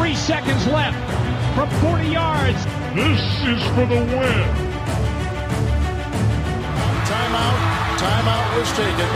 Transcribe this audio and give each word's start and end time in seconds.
Three 0.00 0.14
seconds 0.14 0.66
left 0.68 0.96
from 1.54 1.68
40 1.82 2.08
yards. 2.08 2.64
This 2.94 3.20
is 3.44 3.62
for 3.74 3.84
the 3.84 4.00
win. 4.00 4.48
Timeout. 7.04 7.58
Timeout 7.98 8.58
was 8.58 8.72
taken. 8.72 9.08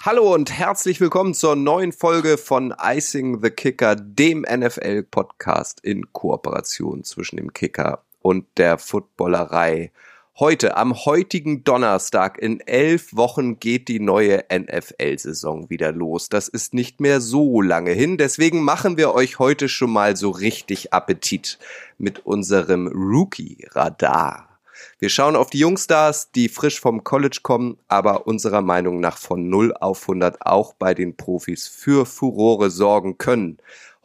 Hallo 0.00 0.34
und 0.34 0.50
herzlich 0.50 1.00
willkommen 1.00 1.34
zur 1.34 1.54
neuen 1.54 1.92
Folge 1.92 2.36
von 2.36 2.74
Icing 2.82 3.40
the 3.42 3.50
Kicker, 3.50 3.94
dem 3.94 4.40
NFL-Podcast 4.40 5.78
in 5.84 6.12
Kooperation 6.12 7.04
zwischen 7.04 7.36
dem 7.36 7.52
Kicker 7.52 8.02
und 8.22 8.44
der 8.56 8.78
Footballerei. 8.78 9.92
Heute, 10.40 10.76
am 10.76 10.94
heutigen 11.04 11.64
Donnerstag, 11.64 12.38
in 12.38 12.60
elf 12.60 13.16
Wochen 13.16 13.58
geht 13.58 13.88
die 13.88 13.98
neue 13.98 14.44
NFL-Saison 14.52 15.68
wieder 15.68 15.90
los. 15.90 16.28
Das 16.28 16.46
ist 16.46 16.74
nicht 16.74 17.00
mehr 17.00 17.20
so 17.20 17.60
lange 17.60 17.90
hin, 17.90 18.18
deswegen 18.18 18.62
machen 18.62 18.96
wir 18.96 19.12
euch 19.14 19.40
heute 19.40 19.68
schon 19.68 19.90
mal 19.90 20.16
so 20.16 20.30
richtig 20.30 20.92
Appetit 20.92 21.58
mit 21.98 22.24
unserem 22.24 22.86
Rookie-Radar. 22.86 24.60
Wir 25.00 25.08
schauen 25.08 25.34
auf 25.34 25.50
die 25.50 25.58
Jungstars, 25.58 26.30
die 26.30 26.48
frisch 26.48 26.78
vom 26.78 27.02
College 27.02 27.40
kommen, 27.42 27.76
aber 27.88 28.28
unserer 28.28 28.62
Meinung 28.62 29.00
nach 29.00 29.18
von 29.18 29.48
0 29.48 29.74
auf 29.80 30.02
100 30.02 30.46
auch 30.46 30.72
bei 30.72 30.94
den 30.94 31.16
Profis 31.16 31.66
für 31.66 32.06
Furore 32.06 32.70
sorgen 32.70 33.18
können. 33.18 33.58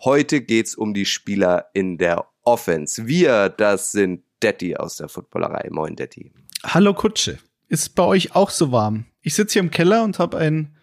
Heute 0.04 0.42
geht's 0.42 0.74
um 0.74 0.96
die 0.96 1.06
Spieler 1.06 1.68
in 1.74 2.00
der 2.00 2.26
Offense. 2.44 3.06
Wir, 3.06 3.50
das 3.50 3.92
sind 3.92 4.24
Detti 4.44 4.76
aus 4.76 4.98
der 4.98 5.08
Footballerei. 5.08 5.70
Moin, 5.72 5.96
Detti. 5.96 6.32
Hallo 6.64 6.94
Kutsche. 6.94 7.40
Ist 7.70 7.96
bei 7.96 8.04
euch 8.04 8.36
auch 8.36 8.50
so 8.50 8.72
warm? 8.72 9.06
Ich 9.22 9.36
sitze 9.36 9.54
hier 9.54 9.62
im 9.62 9.72
Keller 9.72 10.04
und 10.04 10.20
habe 10.20 10.38
ein, 10.38 10.76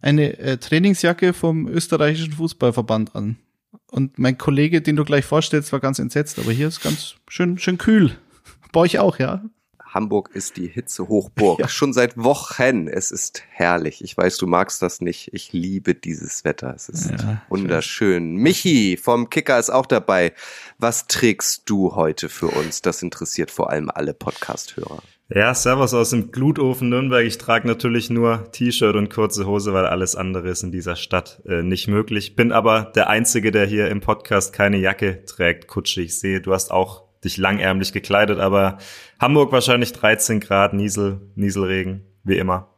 eine 0.00 0.38
äh, 0.38 0.56
Trainingsjacke 0.56 1.34
vom 1.34 1.68
österreichischen 1.68 2.32
Fußballverband 2.32 3.14
an. 3.14 3.36
Und 3.90 4.18
mein 4.18 4.38
Kollege, 4.38 4.82
den 4.82 4.96
du 4.96 5.04
gleich 5.04 5.24
vorstellst, 5.24 5.72
war 5.72 5.80
ganz 5.80 5.98
entsetzt, 5.98 6.38
aber 6.38 6.50
hier 6.50 6.66
ist 6.68 6.80
ganz 6.80 7.14
schön, 7.28 7.58
schön 7.58 7.78
kühl. 7.78 8.16
Bei 8.72 8.80
euch 8.80 8.98
auch, 8.98 9.18
ja? 9.18 9.44
Hamburg 9.94 10.30
ist 10.34 10.56
die 10.56 10.66
Hitzehochburg. 10.66 11.54
Ja. 11.64 11.68
Schon 11.68 11.92
seit 11.92 12.16
Wochen. 12.16 12.88
Es 12.88 13.10
ist 13.12 13.44
herrlich. 13.48 14.02
Ich 14.02 14.16
weiß, 14.16 14.38
du 14.38 14.46
magst 14.46 14.82
das 14.82 15.00
nicht. 15.00 15.32
Ich 15.32 15.52
liebe 15.52 15.94
dieses 15.94 16.44
Wetter. 16.44 16.74
Es 16.74 16.88
ist 16.88 17.10
ja, 17.10 17.42
wunderschön. 17.48 18.34
Michi 18.34 18.96
vom 18.96 19.30
Kicker 19.30 19.58
ist 19.58 19.70
auch 19.70 19.86
dabei. 19.86 20.32
Was 20.78 21.06
trägst 21.06 21.62
du 21.66 21.94
heute 21.94 22.28
für 22.28 22.48
uns? 22.48 22.82
Das 22.82 23.02
interessiert 23.02 23.52
vor 23.52 23.70
allem 23.70 23.88
alle 23.88 24.14
Podcast-Hörer. 24.14 25.00
Ja, 25.30 25.54
Servus 25.54 25.94
aus 25.94 26.10
dem 26.10 26.32
Glutofen 26.32 26.90
Nürnberg. 26.90 27.24
Ich 27.24 27.38
trage 27.38 27.66
natürlich 27.66 28.10
nur 28.10 28.50
T-Shirt 28.52 28.94
und 28.94 29.08
kurze 29.08 29.46
Hose, 29.46 29.72
weil 29.72 29.86
alles 29.86 30.16
andere 30.16 30.50
ist 30.50 30.62
in 30.62 30.70
dieser 30.70 30.96
Stadt 30.96 31.40
äh, 31.46 31.62
nicht 31.62 31.88
möglich. 31.88 32.36
Bin 32.36 32.52
aber 32.52 32.92
der 32.94 33.08
Einzige, 33.08 33.50
der 33.50 33.64
hier 33.64 33.88
im 33.88 34.00
Podcast 34.00 34.52
keine 34.52 34.76
Jacke 34.76 35.24
trägt. 35.24 35.66
Kutsche, 35.66 36.02
ich 36.02 36.18
sehe, 36.18 36.40
du 36.40 36.52
hast 36.52 36.70
auch 36.70 37.03
dich 37.24 37.36
langärmlich 37.36 37.92
gekleidet, 37.92 38.38
aber 38.38 38.78
Hamburg 39.20 39.52
wahrscheinlich 39.52 39.92
13 39.92 40.40
Grad, 40.40 40.74
Niesel, 40.74 41.20
Nieselregen, 41.34 42.04
wie 42.22 42.38
immer. 42.38 42.68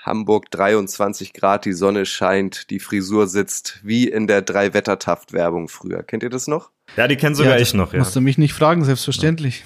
Hamburg 0.00 0.50
23 0.52 1.32
Grad, 1.32 1.64
die 1.64 1.72
Sonne 1.72 2.06
scheint, 2.06 2.70
die 2.70 2.78
Frisur 2.78 3.26
sitzt, 3.26 3.80
wie 3.82 4.08
in 4.08 4.28
der 4.28 4.40
Drei-Wettertaft-Werbung 4.40 5.68
früher. 5.68 6.04
Kennt 6.04 6.22
ihr 6.22 6.30
das 6.30 6.46
noch? 6.46 6.70
Ja, 6.96 7.08
die 7.08 7.16
kennen 7.16 7.34
sogar 7.34 7.56
ja, 7.56 7.60
ich 7.60 7.74
noch, 7.74 7.92
ja. 7.92 7.98
Musst 7.98 8.14
du 8.14 8.20
mich 8.20 8.38
nicht 8.38 8.54
fragen, 8.54 8.84
selbstverständlich. 8.84 9.64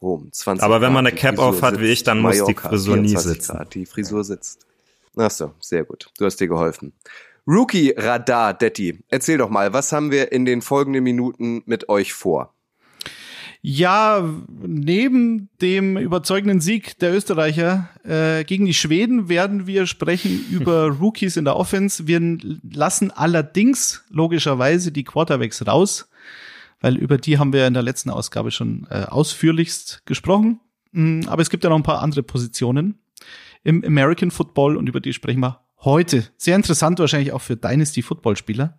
Rom, 0.00 0.28
20 0.32 0.64
Aber 0.64 0.80
wenn 0.80 0.92
man 0.92 1.06
eine 1.06 1.16
Cap 1.16 1.38
auf 1.38 1.62
hat 1.62 1.80
wie 1.80 1.86
ich, 1.86 2.04
dann 2.04 2.20
Mallorca, 2.20 2.44
muss 2.44 2.54
die 2.54 2.68
Frisur 2.68 2.96
nie 2.96 3.16
sitzen. 3.16 3.56
Grad, 3.56 3.74
die 3.74 3.86
Frisur 3.86 4.22
sitzt. 4.22 4.66
Ach 5.16 5.30
so, 5.30 5.52
sehr 5.60 5.84
gut. 5.84 6.10
Du 6.18 6.24
hast 6.24 6.36
dir 6.36 6.48
geholfen. 6.48 6.92
Rookie 7.46 7.92
Radar, 7.96 8.54
Detti. 8.54 8.98
Erzähl 9.08 9.38
doch 9.38 9.50
mal, 9.50 9.72
was 9.72 9.92
haben 9.92 10.10
wir 10.10 10.32
in 10.32 10.44
den 10.44 10.62
folgenden 10.62 11.02
Minuten 11.02 11.62
mit 11.66 11.88
euch 11.88 12.12
vor? 12.12 12.54
Ja, 13.64 14.28
neben 14.60 15.48
dem 15.60 15.96
überzeugenden 15.96 16.60
Sieg 16.60 16.98
der 16.98 17.14
Österreicher 17.14 17.88
äh, 18.04 18.42
gegen 18.42 18.66
die 18.66 18.74
Schweden 18.74 19.28
werden 19.28 19.68
wir 19.68 19.86
sprechen 19.86 20.44
über 20.50 20.88
Rookies 20.88 21.36
in 21.36 21.44
der 21.44 21.56
Offense. 21.56 22.08
Wir 22.08 22.38
lassen 22.68 23.12
allerdings 23.12 24.04
logischerweise 24.10 24.90
die 24.90 25.04
Quarterbacks 25.04 25.64
raus, 25.64 26.08
weil 26.80 26.96
über 26.96 27.18
die 27.18 27.38
haben 27.38 27.52
wir 27.52 27.66
in 27.68 27.74
der 27.74 27.84
letzten 27.84 28.10
Ausgabe 28.10 28.50
schon 28.50 28.88
äh, 28.90 29.04
ausführlichst 29.04 30.02
gesprochen. 30.06 30.58
Mm, 30.90 31.22
aber 31.26 31.42
es 31.42 31.50
gibt 31.50 31.62
ja 31.62 31.70
noch 31.70 31.76
ein 31.76 31.84
paar 31.84 32.02
andere 32.02 32.24
Positionen 32.24 32.98
im 33.62 33.84
American 33.84 34.32
Football 34.32 34.76
und 34.76 34.88
über 34.88 35.00
die 35.00 35.12
sprechen 35.12 35.40
wir 35.40 35.60
heute. 35.84 36.28
Sehr 36.36 36.56
interessant 36.56 36.98
wahrscheinlich 36.98 37.32
auch 37.32 37.40
für 37.40 37.56
Dynasty 37.56 38.02
Footballspieler, 38.02 38.78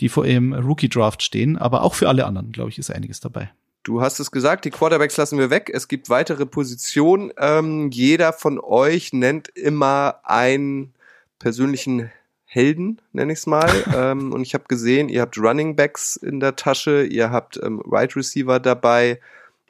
die 0.00 0.08
vor 0.08 0.26
ihrem 0.26 0.52
Rookie 0.52 0.88
Draft 0.88 1.22
stehen, 1.22 1.56
aber 1.56 1.82
auch 1.82 1.94
für 1.94 2.08
alle 2.08 2.26
anderen, 2.26 2.52
glaube 2.52 2.70
ich, 2.70 2.78
ist 2.78 2.90
einiges 2.90 3.20
dabei. 3.20 3.50
Du 3.84 4.00
hast 4.00 4.20
es 4.20 4.30
gesagt, 4.30 4.64
die 4.64 4.70
Quarterbacks 4.70 5.16
lassen 5.16 5.38
wir 5.38 5.50
weg. 5.50 5.70
Es 5.72 5.88
gibt 5.88 6.08
weitere 6.08 6.46
Positionen. 6.46 7.32
Ähm, 7.36 7.90
jeder 7.90 8.32
von 8.32 8.60
euch 8.60 9.12
nennt 9.12 9.48
immer 9.48 10.20
einen 10.22 10.94
persönlichen 11.40 12.12
Helden, 12.44 13.00
nenne 13.12 13.32
ich 13.32 13.40
es 13.40 13.46
mal. 13.46 13.68
ähm, 13.94 14.32
und 14.32 14.42
ich 14.42 14.54
habe 14.54 14.64
gesehen, 14.68 15.08
ihr 15.08 15.22
habt 15.22 15.36
Running 15.36 15.74
Backs 15.74 16.14
in 16.14 16.38
der 16.38 16.54
Tasche, 16.54 17.04
ihr 17.04 17.30
habt 17.30 17.58
ähm, 17.60 17.82
Right 17.84 18.14
Receiver 18.14 18.60
dabei, 18.60 19.20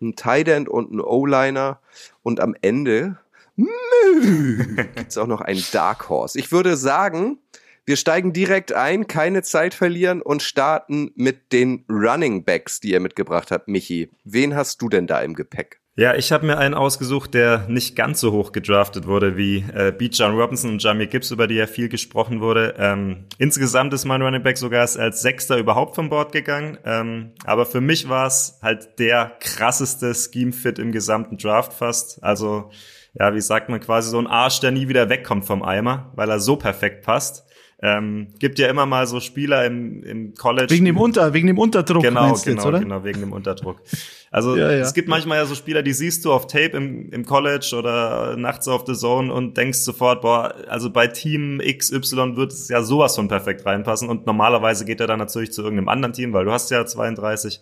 ein 0.02 0.14
Tight 0.14 0.48
End 0.48 0.68
und 0.68 0.92
ein 0.92 1.00
O-Liner. 1.00 1.78
Und 2.22 2.40
am 2.40 2.54
Ende 2.60 3.16
gibt 3.56 5.08
es 5.08 5.18
auch 5.18 5.26
noch 5.26 5.40
einen 5.40 5.64
Dark 5.72 6.08
Horse. 6.08 6.38
Ich 6.38 6.52
würde 6.52 6.76
sagen, 6.76 7.38
wir 7.84 7.96
steigen 7.96 8.32
direkt 8.32 8.72
ein, 8.72 9.08
keine 9.08 9.42
Zeit 9.42 9.74
verlieren 9.74 10.22
und 10.22 10.42
starten 10.42 11.10
mit 11.16 11.52
den 11.52 11.84
Running 11.88 12.44
Backs, 12.44 12.80
die 12.80 12.92
ihr 12.92 13.00
mitgebracht 13.00 13.50
habt. 13.50 13.68
Michi, 13.68 14.10
wen 14.24 14.54
hast 14.54 14.80
du 14.80 14.88
denn 14.88 15.06
da 15.06 15.20
im 15.20 15.34
Gepäck? 15.34 15.82
Ja, 15.94 16.14
ich 16.14 16.32
habe 16.32 16.46
mir 16.46 16.56
einen 16.56 16.72
ausgesucht, 16.72 17.34
der 17.34 17.66
nicht 17.68 17.96
ganz 17.96 18.18
so 18.20 18.32
hoch 18.32 18.52
gedraftet 18.52 19.06
wurde 19.06 19.36
wie 19.36 19.58
äh, 19.74 19.92
Beat 19.92 20.16
John 20.16 20.34
Robinson 20.38 20.70
und 20.70 20.82
Jamie 20.82 21.06
Gibbs, 21.06 21.30
über 21.32 21.46
die 21.46 21.56
ja 21.56 21.66
viel 21.66 21.90
gesprochen 21.90 22.40
wurde. 22.40 22.76
Ähm, 22.78 23.26
insgesamt 23.36 23.92
ist 23.92 24.06
mein 24.06 24.22
Running 24.22 24.42
Back 24.42 24.56
sogar 24.56 24.80
als 24.80 25.20
Sechster 25.20 25.58
überhaupt 25.58 25.94
vom 25.94 26.08
Board 26.08 26.32
gegangen. 26.32 26.78
Ähm, 26.86 27.32
aber 27.44 27.66
für 27.66 27.82
mich 27.82 28.08
war 28.08 28.26
es 28.26 28.58
halt 28.62 28.98
der 29.00 29.36
krasseste 29.40 30.14
Scheme-Fit 30.14 30.78
im 30.78 30.92
gesamten 30.92 31.36
Draft 31.36 31.74
fast. 31.74 32.22
Also 32.24 32.70
ja, 33.14 33.34
wie 33.34 33.40
sagt 33.40 33.68
man, 33.68 33.80
quasi 33.80 34.10
so 34.10 34.18
ein 34.18 34.26
Arsch, 34.26 34.60
der 34.60 34.70
nie 34.70 34.88
wieder 34.88 35.08
wegkommt 35.08 35.44
vom 35.44 35.62
Eimer, 35.62 36.12
weil 36.14 36.30
er 36.30 36.40
so 36.40 36.56
perfekt 36.56 37.04
passt. 37.04 37.44
Ähm, 37.84 38.28
gibt 38.38 38.60
ja 38.60 38.68
immer 38.68 38.86
mal 38.86 39.08
so 39.08 39.18
Spieler 39.18 39.66
im, 39.66 40.04
im 40.04 40.34
College. 40.34 40.72
Wegen 40.72 40.84
dem 40.84 40.96
Unter, 40.96 41.34
wegen 41.34 41.48
dem 41.48 41.58
Unterdruck. 41.58 42.04
Genau, 42.04 42.32
genau, 42.32 42.36
jetzt, 42.36 42.64
oder? 42.64 42.78
genau, 42.78 43.02
wegen 43.02 43.18
dem 43.18 43.32
Unterdruck. 43.32 43.82
Also 44.30 44.56
ja, 44.56 44.70
ja. 44.70 44.78
es 44.78 44.94
gibt 44.94 45.08
manchmal 45.08 45.38
ja 45.38 45.46
so 45.46 45.56
Spieler, 45.56 45.82
die 45.82 45.92
siehst 45.92 46.24
du 46.24 46.32
auf 46.32 46.46
Tape 46.46 46.76
im, 46.76 47.10
im 47.10 47.26
College 47.26 47.74
oder 47.76 48.36
nachts 48.36 48.68
auf 48.68 48.84
The 48.86 48.94
Zone 48.94 49.34
und 49.34 49.56
denkst 49.56 49.80
sofort, 49.80 50.22
boah, 50.22 50.54
also 50.68 50.90
bei 50.90 51.08
Team 51.08 51.60
XY 51.60 52.36
wird 52.36 52.52
es 52.52 52.68
ja 52.68 52.84
sowas 52.84 53.16
von 53.16 53.26
perfekt 53.26 53.66
reinpassen 53.66 54.08
und 54.08 54.26
normalerweise 54.26 54.84
geht 54.84 55.00
er 55.00 55.08
dann 55.08 55.18
natürlich 55.18 55.52
zu 55.52 55.62
irgendeinem 55.62 55.88
anderen 55.88 56.12
Team, 56.12 56.32
weil 56.32 56.44
du 56.44 56.52
hast 56.52 56.70
ja 56.70 56.86
32. 56.86 57.60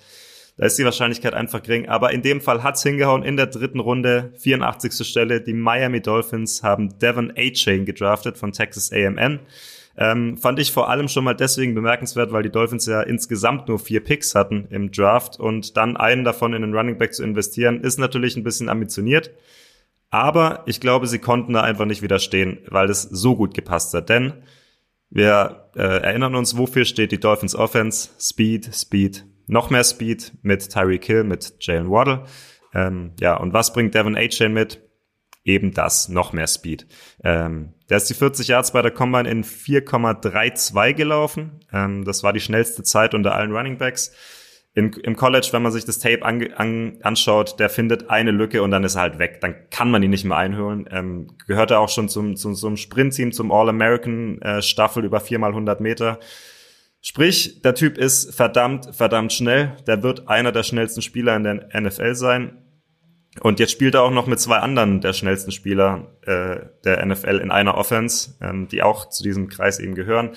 Da 0.60 0.66
ist 0.66 0.78
die 0.78 0.84
Wahrscheinlichkeit 0.84 1.32
einfach 1.32 1.62
gering. 1.62 1.88
Aber 1.88 2.12
in 2.12 2.20
dem 2.20 2.42
Fall 2.42 2.62
hat's 2.62 2.82
hingehauen 2.82 3.22
in 3.22 3.38
der 3.38 3.46
dritten 3.46 3.80
Runde, 3.80 4.34
84. 4.36 5.08
Stelle. 5.08 5.40
Die 5.40 5.54
Miami 5.54 6.02
Dolphins 6.02 6.62
haben 6.62 6.98
Devon 6.98 7.32
A-Chain 7.34 7.86
gedraftet 7.86 8.36
von 8.36 8.52
Texas 8.52 8.92
A&M. 8.92 9.38
Ähm, 9.96 10.36
fand 10.36 10.58
ich 10.58 10.70
vor 10.70 10.90
allem 10.90 11.08
schon 11.08 11.24
mal 11.24 11.32
deswegen 11.32 11.74
bemerkenswert, 11.74 12.30
weil 12.32 12.42
die 12.42 12.50
Dolphins 12.50 12.84
ja 12.84 13.00
insgesamt 13.00 13.68
nur 13.68 13.78
vier 13.78 14.04
Picks 14.04 14.34
hatten 14.34 14.66
im 14.68 14.92
Draft 14.92 15.40
und 15.40 15.78
dann 15.78 15.96
einen 15.96 16.24
davon 16.24 16.52
in 16.52 16.60
den 16.60 16.74
Running 16.74 16.98
Back 16.98 17.14
zu 17.14 17.24
investieren, 17.24 17.80
ist 17.80 17.98
natürlich 17.98 18.36
ein 18.36 18.44
bisschen 18.44 18.68
ambitioniert. 18.68 19.30
Aber 20.10 20.62
ich 20.66 20.78
glaube, 20.78 21.06
sie 21.06 21.20
konnten 21.20 21.54
da 21.54 21.62
einfach 21.62 21.86
nicht 21.86 22.02
widerstehen, 22.02 22.58
weil 22.68 22.90
es 22.90 23.00
so 23.00 23.34
gut 23.34 23.54
gepasst 23.54 23.94
hat. 23.94 24.10
Denn 24.10 24.34
wir 25.08 25.70
äh, 25.74 26.02
erinnern 26.02 26.34
uns, 26.34 26.58
wofür 26.58 26.84
steht 26.84 27.12
die 27.12 27.20
Dolphins 27.20 27.54
Offense? 27.54 28.10
Speed, 28.18 28.74
Speed, 28.74 29.24
noch 29.50 29.70
mehr 29.70 29.84
Speed 29.84 30.32
mit 30.42 30.70
Tyreek 30.70 31.04
Hill, 31.04 31.24
mit 31.24 31.54
Jalen 31.60 31.90
Waddle. 31.90 32.24
Ähm, 32.72 33.12
ja, 33.20 33.36
und 33.36 33.52
was 33.52 33.72
bringt 33.72 33.94
Devin 33.94 34.16
A-Chain 34.16 34.52
mit? 34.52 34.80
Eben 35.44 35.72
das, 35.72 36.08
noch 36.08 36.32
mehr 36.32 36.46
Speed. 36.46 36.86
Ähm, 37.24 37.74
der 37.88 37.96
ist 37.96 38.08
die 38.08 38.14
40 38.14 38.46
Yards 38.48 38.72
bei 38.72 38.82
der 38.82 38.92
Combine 38.92 39.28
in 39.28 39.42
4,32 39.42 40.92
gelaufen. 40.92 41.60
Ähm, 41.72 42.04
das 42.04 42.22
war 42.22 42.32
die 42.32 42.40
schnellste 42.40 42.82
Zeit 42.82 43.14
unter 43.14 43.34
allen 43.34 43.50
Running 43.50 43.78
Backs. 43.78 44.12
In, 44.72 44.92
Im 44.92 45.16
College, 45.16 45.48
wenn 45.50 45.62
man 45.62 45.72
sich 45.72 45.84
das 45.84 45.98
Tape 45.98 46.24
an, 46.24 46.52
an, 46.52 46.98
anschaut, 47.02 47.58
der 47.58 47.70
findet 47.70 48.08
eine 48.08 48.30
Lücke 48.30 48.62
und 48.62 48.70
dann 48.70 48.84
ist 48.84 48.94
er 48.94 49.00
halt 49.00 49.18
weg. 49.18 49.40
Dann 49.40 49.56
kann 49.70 49.90
man 49.90 50.02
ihn 50.04 50.10
nicht 50.10 50.24
mehr 50.24 50.36
einholen. 50.36 50.88
Ähm, 50.92 51.26
gehört 51.48 51.72
er 51.72 51.80
auch 51.80 51.88
schon 51.88 52.08
zum, 52.08 52.36
zum, 52.36 52.54
zum 52.54 52.76
Sprintteam, 52.76 53.32
zum 53.32 53.50
All-American-Staffel 53.50 55.02
äh, 55.02 55.06
über 55.06 55.18
4 55.18 55.40
mal 55.40 55.48
100 55.48 55.80
Meter. 55.80 56.20
Sprich, 57.02 57.62
der 57.62 57.74
Typ 57.74 57.96
ist 57.96 58.34
verdammt, 58.34 58.94
verdammt 58.94 59.32
schnell. 59.32 59.76
Der 59.86 60.02
wird 60.02 60.28
einer 60.28 60.52
der 60.52 60.62
schnellsten 60.62 61.00
Spieler 61.00 61.34
in 61.36 61.44
der 61.44 61.80
NFL 61.80 62.14
sein. 62.14 62.58
Und 63.40 63.60
jetzt 63.60 63.70
spielt 63.70 63.94
er 63.94 64.02
auch 64.02 64.10
noch 64.10 64.26
mit 64.26 64.40
zwei 64.40 64.58
anderen 64.58 65.00
der 65.00 65.12
schnellsten 65.12 65.52
Spieler 65.52 66.16
äh, 66.22 66.66
der 66.84 67.06
NFL 67.06 67.38
in 67.38 67.50
einer 67.50 67.76
Offense, 67.76 68.34
ähm, 68.40 68.68
die 68.68 68.82
auch 68.82 69.08
zu 69.08 69.22
diesem 69.22 69.48
Kreis 69.48 69.78
eben 69.78 69.94
gehören. 69.94 70.32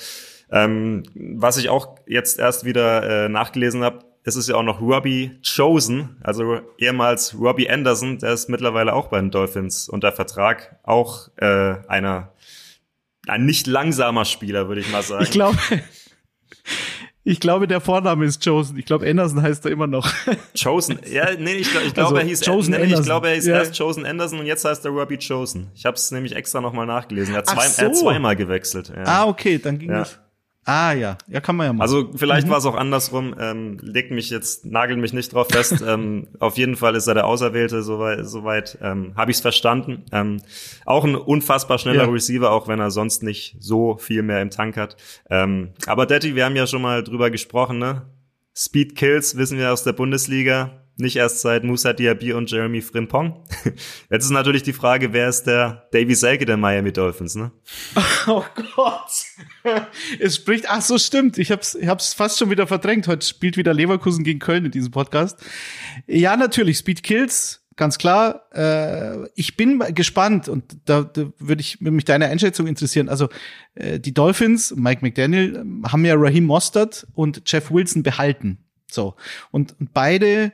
Ähm, 0.51 1.03
was 1.15 1.57
ich 1.57 1.69
auch 1.69 1.97
jetzt 2.05 2.39
erst 2.39 2.63
wieder 2.63 3.25
äh, 3.25 3.29
nachgelesen 3.29 3.83
habe, 3.83 3.99
es 4.23 4.35
ist 4.35 4.47
ja 4.47 4.55
auch 4.55 4.63
noch 4.63 4.79
Robbie 4.79 5.41
Chosen, 5.43 6.17
also 6.23 6.61
ehemals 6.77 7.35
Robbie 7.37 7.69
Anderson, 7.69 8.19
der 8.19 8.33
ist 8.33 8.47
mittlerweile 8.47 8.93
auch 8.93 9.07
bei 9.07 9.19
den 9.19 9.31
Dolphins 9.31 9.89
unter 9.89 10.13
Vertrag, 10.13 10.79
auch 10.83 11.29
äh, 11.37 11.75
einer 11.87 12.31
ein 13.27 13.45
nicht 13.45 13.67
langsamer 13.67 14.25
Spieler, 14.25 14.67
würde 14.67 14.81
ich 14.81 14.91
mal 14.91 15.01
sagen. 15.01 15.23
Ich 15.23 15.31
glaube, 15.31 15.57
ich 17.25 17.39
glaube, 17.39 17.67
der 17.67 17.79
Vorname 17.79 18.25
ist 18.25 18.43
Chosen. 18.43 18.77
Ich 18.77 18.85
glaube, 18.85 19.09
Anderson 19.09 19.41
heißt 19.41 19.65
er 19.65 19.71
immer 19.71 19.87
noch. 19.87 20.11
Chosen? 20.61 20.99
Ja, 21.09 21.29
nee, 21.37 21.53
ich, 21.53 21.71
glaube, 21.71 21.87
also, 21.95 22.15
er 22.15 22.23
hieß, 22.23 22.41
Chosen 22.41 22.73
nee, 22.73 22.83
ich 22.83 23.01
glaube, 23.01 23.29
er 23.29 23.35
hieß 23.35 23.45
ja. 23.47 23.55
erst 23.59 23.77
Chosen 23.77 24.05
Anderson 24.05 24.39
und 24.39 24.45
jetzt 24.45 24.65
heißt 24.65 24.83
er 24.83 24.91
Robbie 24.91 25.17
Chosen. 25.17 25.71
Ich 25.73 25.85
habe 25.85 25.95
es 25.95 26.11
nämlich 26.11 26.35
extra 26.35 26.59
nochmal 26.59 26.85
nachgelesen. 26.85 27.33
Er 27.33 27.39
hat, 27.39 27.47
zwei, 27.47 27.67
so. 27.67 27.81
er 27.81 27.87
hat 27.87 27.95
zweimal 27.95 28.35
gewechselt. 28.35 28.91
Ja. 28.93 29.03
Ah, 29.05 29.25
okay, 29.27 29.57
dann 29.57 29.79
ging 29.79 29.89
ja. 29.89 29.99
das. 29.99 30.19
Ah 30.65 30.93
ja, 30.93 31.17
ja 31.27 31.41
kann 31.41 31.55
man 31.55 31.67
ja 31.67 31.73
machen. 31.73 31.81
Also 31.81 32.09
vielleicht 32.15 32.47
mhm. 32.47 32.51
war 32.51 32.57
es 32.57 32.65
auch 32.65 32.75
andersrum. 32.75 33.35
Ähm, 33.39 33.77
legt 33.81 34.11
mich 34.11 34.29
jetzt, 34.29 34.65
nagelt 34.65 34.99
mich 34.99 35.13
nicht 35.13 35.33
drauf 35.33 35.47
fest. 35.49 35.83
ähm, 35.87 36.27
auf 36.39 36.57
jeden 36.57 36.75
Fall 36.75 36.95
ist 36.95 37.07
er 37.07 37.15
der 37.15 37.25
Auserwählte, 37.25 37.83
soweit, 37.83 38.25
soweit 38.25 38.77
ähm, 38.81 39.13
habe 39.15 39.31
ich 39.31 39.37
es 39.37 39.41
verstanden. 39.41 40.03
Ähm, 40.11 40.41
auch 40.85 41.03
ein 41.03 41.15
unfassbar 41.15 41.79
schneller 41.79 42.05
ja. 42.05 42.09
Receiver, 42.09 42.51
auch 42.51 42.67
wenn 42.67 42.79
er 42.79 42.91
sonst 42.91 43.23
nicht 43.23 43.57
so 43.59 43.97
viel 43.97 44.23
mehr 44.23 44.41
im 44.41 44.49
Tank 44.49 44.77
hat. 44.77 44.95
Ähm, 45.29 45.71
aber 45.85 46.05
Daddy, 46.05 46.35
wir 46.35 46.45
haben 46.45 46.55
ja 46.55 46.67
schon 46.67 46.81
mal 46.81 47.03
drüber 47.03 47.29
gesprochen, 47.29 47.79
ne? 47.79 48.03
Speed 48.55 48.95
Kills 48.95 49.35
wissen 49.35 49.57
wir 49.57 49.73
aus 49.73 49.83
der 49.83 49.93
Bundesliga 49.93 50.82
nicht 50.97 51.15
erst 51.15 51.41
seit 51.41 51.63
Musa 51.63 51.93
Diaby 51.93 52.33
und 52.33 52.51
Jeremy 52.51 52.81
Frimpong. 52.81 53.43
Jetzt 54.11 54.25
ist 54.25 54.29
natürlich 54.29 54.63
die 54.63 54.73
Frage, 54.73 55.11
wer 55.11 55.27
ist 55.27 55.43
der 55.43 55.87
Davy 55.91 56.13
Selke 56.13 56.45
der 56.45 56.57
Miami 56.57 56.91
Dolphins, 56.91 57.35
ne? 57.35 57.51
Oh 58.27 58.43
Gott. 58.75 59.25
Es 60.19 60.35
spricht, 60.35 60.65
ach 60.69 60.81
so, 60.81 60.97
stimmt. 60.97 61.37
Ich 61.37 61.51
hab's, 61.51 61.75
ich 61.75 61.87
hab's 61.87 62.13
fast 62.13 62.39
schon 62.39 62.49
wieder 62.49 62.67
verdrängt. 62.67 63.07
Heute 63.07 63.25
spielt 63.25 63.57
wieder 63.57 63.73
Leverkusen 63.73 64.23
gegen 64.23 64.39
Köln 64.39 64.65
in 64.65 64.71
diesem 64.71 64.91
Podcast. 64.91 65.43
Ja, 66.07 66.37
natürlich, 66.37 66.77
Speed 66.77 67.03
Kills, 67.03 67.65
ganz 67.75 67.97
klar. 67.97 68.47
Äh, 68.53 69.27
ich 69.35 69.57
bin 69.57 69.79
gespannt 69.93 70.47
und 70.47 70.77
da, 70.85 71.03
da 71.03 71.31
würde 71.39 71.61
ich 71.61 71.81
mich 71.81 72.05
deine 72.05 72.27
Einschätzung 72.27 72.67
interessieren. 72.67 73.09
Also 73.09 73.29
äh, 73.75 73.99
die 73.99 74.13
Dolphins, 74.13 74.73
Mike 74.75 75.01
McDaniel, 75.01 75.65
haben 75.85 76.05
ja 76.05 76.15
Raheem 76.15 76.45
Mostert 76.45 77.07
und 77.13 77.41
Jeff 77.45 77.71
Wilson 77.71 78.03
behalten. 78.03 78.59
So 78.89 79.15
und, 79.51 79.75
und 79.79 79.93
beide 79.93 80.53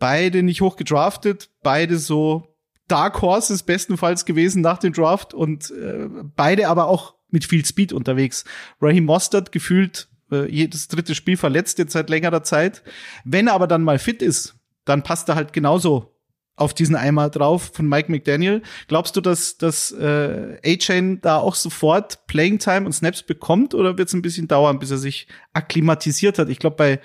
beide 0.00 0.42
nicht 0.42 0.62
hoch 0.62 0.74
gedraftet, 0.74 1.50
beide 1.62 1.98
so 1.98 2.56
Dark 2.88 3.22
Horses 3.22 3.62
bestenfalls 3.62 4.24
gewesen 4.24 4.62
nach 4.62 4.78
dem 4.78 4.92
Draft 4.92 5.32
und 5.32 5.70
äh, 5.70 6.08
beide 6.34 6.66
aber 6.66 6.88
auch 6.88 7.14
mit 7.30 7.44
viel 7.44 7.64
Speed 7.64 7.92
unterwegs. 7.92 8.44
Raheem 8.80 9.04
Mostert 9.04 9.52
gefühlt 9.52 10.08
äh, 10.32 10.50
jedes 10.50 10.88
dritte 10.88 11.14
Spiel 11.14 11.36
verletzt 11.36 11.78
jetzt 11.78 11.92
seit 11.92 12.10
längerer 12.10 12.42
Zeit. 12.42 12.82
Wenn 13.24 13.46
er 13.46 13.54
aber 13.54 13.68
dann 13.68 13.84
mal 13.84 14.00
fit 14.00 14.22
ist, 14.22 14.56
dann 14.84 15.04
passt 15.04 15.28
er 15.28 15.36
halt 15.36 15.52
genauso 15.52 16.16
auf 16.56 16.74
diesen 16.74 16.96
Eimer 16.96 17.30
drauf 17.30 17.70
von 17.74 17.88
Mike 17.88 18.10
McDaniel. 18.10 18.62
Glaubst 18.88 19.16
du, 19.16 19.20
dass, 19.20 19.56
dass 19.56 19.92
äh, 19.92 20.58
A-Chain 20.64 21.20
da 21.20 21.38
auch 21.38 21.54
sofort 21.54 22.26
Playing 22.26 22.58
Time 22.58 22.86
und 22.86 22.92
Snaps 22.92 23.22
bekommt 23.22 23.74
oder 23.74 23.96
wird 23.96 24.08
es 24.08 24.14
ein 24.14 24.22
bisschen 24.22 24.48
dauern, 24.48 24.78
bis 24.78 24.90
er 24.90 24.98
sich 24.98 25.28
akklimatisiert 25.52 26.38
hat? 26.38 26.48
Ich 26.48 26.58
glaube, 26.58 26.76
bei, 26.76 27.00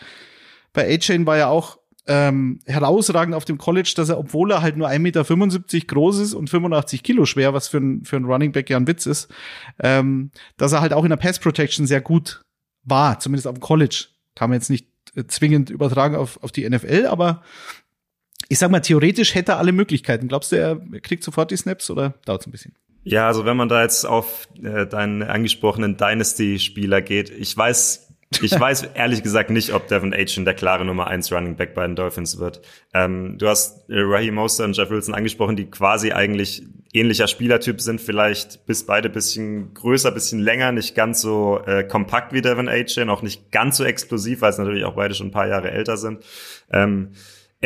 bei 0.73 0.93
A-Chain 0.93 1.25
war 1.25 1.37
ja 1.37 1.47
auch 1.47 1.77
ähm, 2.07 2.59
herausragend 2.65 3.35
auf 3.35 3.45
dem 3.45 3.57
College, 3.57 3.93
dass 3.95 4.09
er, 4.09 4.19
obwohl 4.19 4.51
er 4.51 4.61
halt 4.61 4.77
nur 4.77 4.87
1,75 4.89 4.99
Meter 4.99 5.23
groß 5.87 6.19
ist 6.19 6.33
und 6.33 6.49
85 6.49 7.03
Kilo 7.03 7.25
schwer, 7.25 7.53
was 7.53 7.67
für 7.67 7.77
ein, 7.77 8.03
für 8.03 8.17
ein 8.17 8.25
Running 8.25 8.51
Back 8.51 8.69
ja 8.69 8.77
ein 8.77 8.87
Witz 8.87 9.05
ist, 9.05 9.33
ähm, 9.79 10.31
dass 10.57 10.73
er 10.73 10.81
halt 10.81 10.93
auch 10.93 11.03
in 11.03 11.09
der 11.09 11.17
Pass 11.17 11.39
Protection 11.39 11.87
sehr 11.87 12.01
gut 12.01 12.41
war, 12.83 13.19
zumindest 13.19 13.47
auf 13.47 13.55
dem 13.55 13.61
College. 13.61 14.05
Kann 14.35 14.49
man 14.49 14.59
jetzt 14.59 14.69
nicht 14.69 14.87
äh, 15.15 15.25
zwingend 15.25 15.69
übertragen 15.69 16.15
auf, 16.15 16.41
auf 16.43 16.51
die 16.51 16.69
NFL, 16.69 17.07
aber 17.07 17.41
ich 18.47 18.59
sag 18.59 18.69
mal, 18.69 18.81
theoretisch 18.81 19.33
hätte 19.33 19.53
er 19.53 19.57
alle 19.57 19.71
Möglichkeiten. 19.71 20.27
Glaubst 20.27 20.51
du, 20.51 20.57
er 20.57 20.79
kriegt 21.01 21.23
sofort 21.23 21.49
die 21.49 21.57
Snaps 21.57 21.89
oder 21.89 22.13
dauert 22.25 22.45
ein 22.45 22.51
bisschen? 22.51 22.75
Ja, 23.03 23.27
also 23.27 23.45
wenn 23.45 23.55
man 23.55 23.69
da 23.69 23.83
jetzt 23.83 24.05
auf 24.05 24.47
äh, 24.61 24.87
deinen 24.87 25.21
angesprochenen 25.23 25.95
Dynasty-Spieler 25.95 27.01
geht, 27.01 27.29
ich 27.29 27.55
weiß 27.55 28.04
ich 28.41 28.59
weiß 28.59 28.89
ehrlich 28.95 29.23
gesagt 29.23 29.49
nicht, 29.49 29.73
ob 29.73 29.87
Devin 29.87 30.13
Achen 30.13 30.45
der 30.45 30.53
klare 30.53 30.85
Nummer 30.85 31.07
eins 31.07 31.31
Running 31.31 31.55
Back 31.55 31.73
bei 31.73 31.85
den 31.85 31.95
Dolphins 31.95 32.39
wird. 32.39 32.61
Ähm, 32.93 33.37
du 33.37 33.47
hast 33.47 33.89
äh, 33.89 33.99
Raheem 33.99 34.35
Moster 34.35 34.65
und 34.65 34.75
Jeff 34.75 34.89
Wilson 34.89 35.13
angesprochen, 35.13 35.55
die 35.55 35.69
quasi 35.69 36.11
eigentlich 36.11 36.63
ähnlicher 36.93 37.27
Spielertyp 37.27 37.81
sind, 37.81 38.01
vielleicht 38.01 38.65
bis 38.65 38.85
beide 38.85 39.09
bisschen 39.09 39.73
größer, 39.73 40.11
bisschen 40.11 40.39
länger, 40.39 40.71
nicht 40.71 40.95
ganz 40.95 41.21
so 41.21 41.61
äh, 41.65 41.83
kompakt 41.83 42.33
wie 42.33 42.41
Devin 42.41 42.69
Achen, 42.69 43.09
auch 43.09 43.21
nicht 43.21 43.51
ganz 43.51 43.77
so 43.77 43.83
explosiv, 43.83 44.41
weil 44.41 44.51
es 44.51 44.57
natürlich 44.57 44.85
auch 44.85 44.95
beide 44.95 45.13
schon 45.13 45.27
ein 45.27 45.31
paar 45.31 45.47
Jahre 45.47 45.71
älter 45.71 45.97
sind. 45.97 46.23
Ähm, 46.71 47.11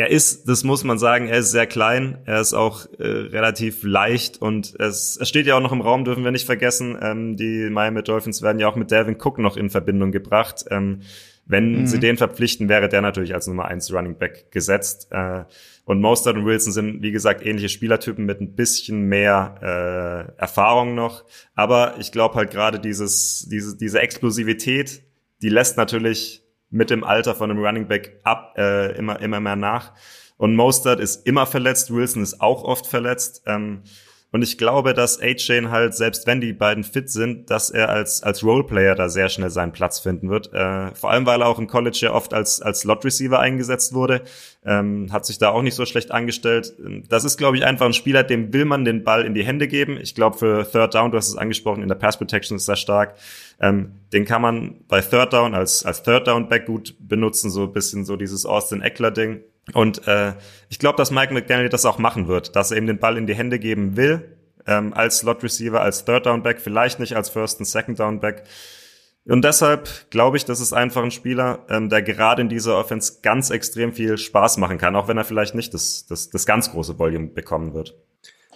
er 0.00 0.08
ist, 0.08 0.48
das 0.48 0.64
muss 0.64 0.82
man 0.82 0.98
sagen, 0.98 1.28
er 1.28 1.40
ist 1.40 1.50
sehr 1.50 1.66
klein, 1.66 2.18
er 2.24 2.40
ist 2.40 2.54
auch 2.54 2.86
äh, 2.98 3.06
relativ 3.06 3.82
leicht 3.82 4.40
und 4.40 4.74
es, 4.80 5.18
es 5.20 5.28
steht 5.28 5.46
ja 5.46 5.56
auch 5.56 5.60
noch 5.60 5.72
im 5.72 5.82
Raum, 5.82 6.06
dürfen 6.06 6.24
wir 6.24 6.30
nicht 6.30 6.46
vergessen, 6.46 6.98
ähm, 7.02 7.36
die 7.36 7.68
Miami 7.68 8.02
Dolphins 8.02 8.40
werden 8.40 8.58
ja 8.58 8.66
auch 8.66 8.76
mit 8.76 8.90
Devin 8.90 9.18
Cook 9.20 9.38
noch 9.38 9.58
in 9.58 9.68
Verbindung 9.68 10.10
gebracht. 10.10 10.64
Ähm, 10.70 11.02
wenn 11.44 11.80
mhm. 11.80 11.86
sie 11.86 11.98
den 11.98 12.16
verpflichten, 12.16 12.70
wäre 12.70 12.88
der 12.88 13.02
natürlich 13.02 13.34
als 13.34 13.46
Nummer 13.46 13.66
eins 13.66 13.92
Running 13.92 14.16
Back 14.16 14.50
gesetzt. 14.52 15.08
Äh, 15.10 15.44
und 15.84 16.00
Mostert 16.00 16.36
und 16.36 16.46
Wilson 16.46 16.72
sind, 16.72 17.02
wie 17.02 17.10
gesagt, 17.10 17.44
ähnliche 17.44 17.68
Spielertypen 17.68 18.24
mit 18.24 18.40
ein 18.40 18.54
bisschen 18.54 19.02
mehr 19.02 19.56
äh, 19.60 20.40
Erfahrung 20.40 20.94
noch. 20.94 21.24
Aber 21.54 21.96
ich 21.98 22.12
glaube 22.12 22.36
halt 22.36 22.52
gerade 22.52 22.78
dieses, 22.78 23.48
diese, 23.50 23.76
diese 23.76 24.00
Explosivität, 24.00 25.02
die 25.42 25.48
lässt 25.48 25.76
natürlich 25.76 26.42
mit 26.70 26.90
dem 26.90 27.04
Alter 27.04 27.34
von 27.34 27.50
einem 27.50 27.64
Running 27.64 27.88
Back 27.88 28.20
ab 28.22 28.54
äh, 28.56 28.96
immer 28.96 29.20
immer 29.20 29.40
mehr 29.40 29.56
nach. 29.56 29.92
Und 30.36 30.56
Mostert 30.56 31.00
ist 31.00 31.26
immer 31.26 31.46
verletzt, 31.46 31.92
Wilson 31.92 32.22
ist 32.22 32.40
auch 32.40 32.64
oft 32.64 32.86
verletzt. 32.86 33.42
Ähm, 33.46 33.82
und 34.32 34.42
ich 34.42 34.58
glaube, 34.58 34.94
dass 34.94 35.20
A-Chain 35.20 35.70
halt, 35.72 35.94
selbst 35.94 36.26
wenn 36.26 36.40
die 36.40 36.52
beiden 36.52 36.84
fit 36.84 37.10
sind, 37.10 37.50
dass 37.50 37.68
er 37.68 37.88
als, 37.88 38.22
als 38.22 38.44
Roleplayer 38.44 38.94
da 38.94 39.08
sehr 39.08 39.28
schnell 39.28 39.50
seinen 39.50 39.72
Platz 39.72 39.98
finden 39.98 40.30
wird. 40.30 40.52
Äh, 40.52 40.94
vor 40.94 41.10
allem, 41.10 41.26
weil 41.26 41.42
er 41.42 41.48
auch 41.48 41.58
im 41.58 41.66
College 41.66 41.98
ja 42.00 42.12
oft 42.12 42.32
als, 42.32 42.62
als 42.62 42.80
Slot-Receiver 42.80 43.40
eingesetzt 43.40 43.92
wurde. 43.92 44.22
Ähm, 44.64 45.08
hat 45.10 45.26
sich 45.26 45.38
da 45.38 45.50
auch 45.50 45.62
nicht 45.62 45.74
so 45.74 45.84
schlecht 45.84 46.12
angestellt. 46.12 46.74
Das 47.08 47.24
ist, 47.24 47.38
glaube 47.38 47.56
ich, 47.56 47.64
einfach 47.64 47.86
ein 47.86 47.92
Spieler, 47.92 48.22
dem 48.22 48.52
will 48.52 48.66
man 48.66 48.84
den 48.84 49.02
Ball 49.02 49.24
in 49.24 49.34
die 49.34 49.42
Hände 49.42 49.66
geben. 49.66 49.98
Ich 50.00 50.14
glaube, 50.14 50.38
für 50.38 50.70
Third 50.70 50.94
Down, 50.94 51.10
du 51.10 51.16
hast 51.16 51.28
es 51.28 51.36
angesprochen, 51.36 51.82
in 51.82 51.88
der 51.88 51.96
Pass 51.96 52.16
Protection 52.16 52.56
ist 52.56 52.68
er 52.68 52.76
stark. 52.76 53.16
Ähm, 53.60 53.92
den 54.12 54.24
kann 54.26 54.42
man 54.42 54.76
bei 54.86 55.00
Third 55.00 55.32
Down 55.32 55.54
als, 55.54 55.84
als 55.84 56.04
Third 56.04 56.28
Down 56.28 56.48
Back 56.48 56.66
gut 56.66 56.94
benutzen, 57.00 57.50
so 57.50 57.64
ein 57.64 57.72
bisschen 57.72 58.04
so 58.04 58.14
dieses 58.16 58.46
Austin 58.46 58.80
Eckler 58.80 59.10
Ding. 59.10 59.40
Und 59.72 60.06
äh, 60.08 60.34
ich 60.68 60.78
glaube, 60.78 60.96
dass 60.96 61.10
Mike 61.10 61.32
McDaniel 61.32 61.68
das 61.68 61.84
auch 61.84 61.98
machen 61.98 62.28
wird, 62.28 62.56
dass 62.56 62.70
er 62.70 62.78
ihm 62.78 62.86
den 62.86 62.98
Ball 62.98 63.16
in 63.16 63.26
die 63.26 63.34
Hände 63.34 63.58
geben 63.58 63.96
will, 63.96 64.36
ähm, 64.66 64.92
als 64.92 65.18
Slot 65.18 65.42
Receiver, 65.42 65.80
als 65.80 66.04
Third 66.04 66.26
Down 66.26 66.42
Back, 66.42 66.60
vielleicht 66.60 66.98
nicht 67.00 67.16
als 67.16 67.28
First 67.28 67.60
und 67.60 67.66
Second 67.66 67.98
Down 67.98 68.20
Back. 68.20 68.44
Und 69.26 69.44
deshalb 69.44 70.10
glaube 70.10 70.36
ich, 70.36 70.44
das 70.44 70.60
ist 70.60 70.72
einfach 70.72 71.02
ein 71.02 71.10
Spieler, 71.10 71.64
ähm, 71.68 71.88
der 71.88 72.02
gerade 72.02 72.42
in 72.42 72.48
dieser 72.48 72.76
Offense 72.76 73.20
ganz 73.22 73.50
extrem 73.50 73.92
viel 73.92 74.18
Spaß 74.18 74.56
machen 74.56 74.78
kann, 74.78 74.96
auch 74.96 75.08
wenn 75.08 75.18
er 75.18 75.24
vielleicht 75.24 75.54
nicht 75.54 75.74
das, 75.74 76.06
das, 76.06 76.30
das 76.30 76.46
ganz 76.46 76.70
große 76.70 76.98
Volume 76.98 77.28
bekommen 77.28 77.74
wird. 77.74 77.94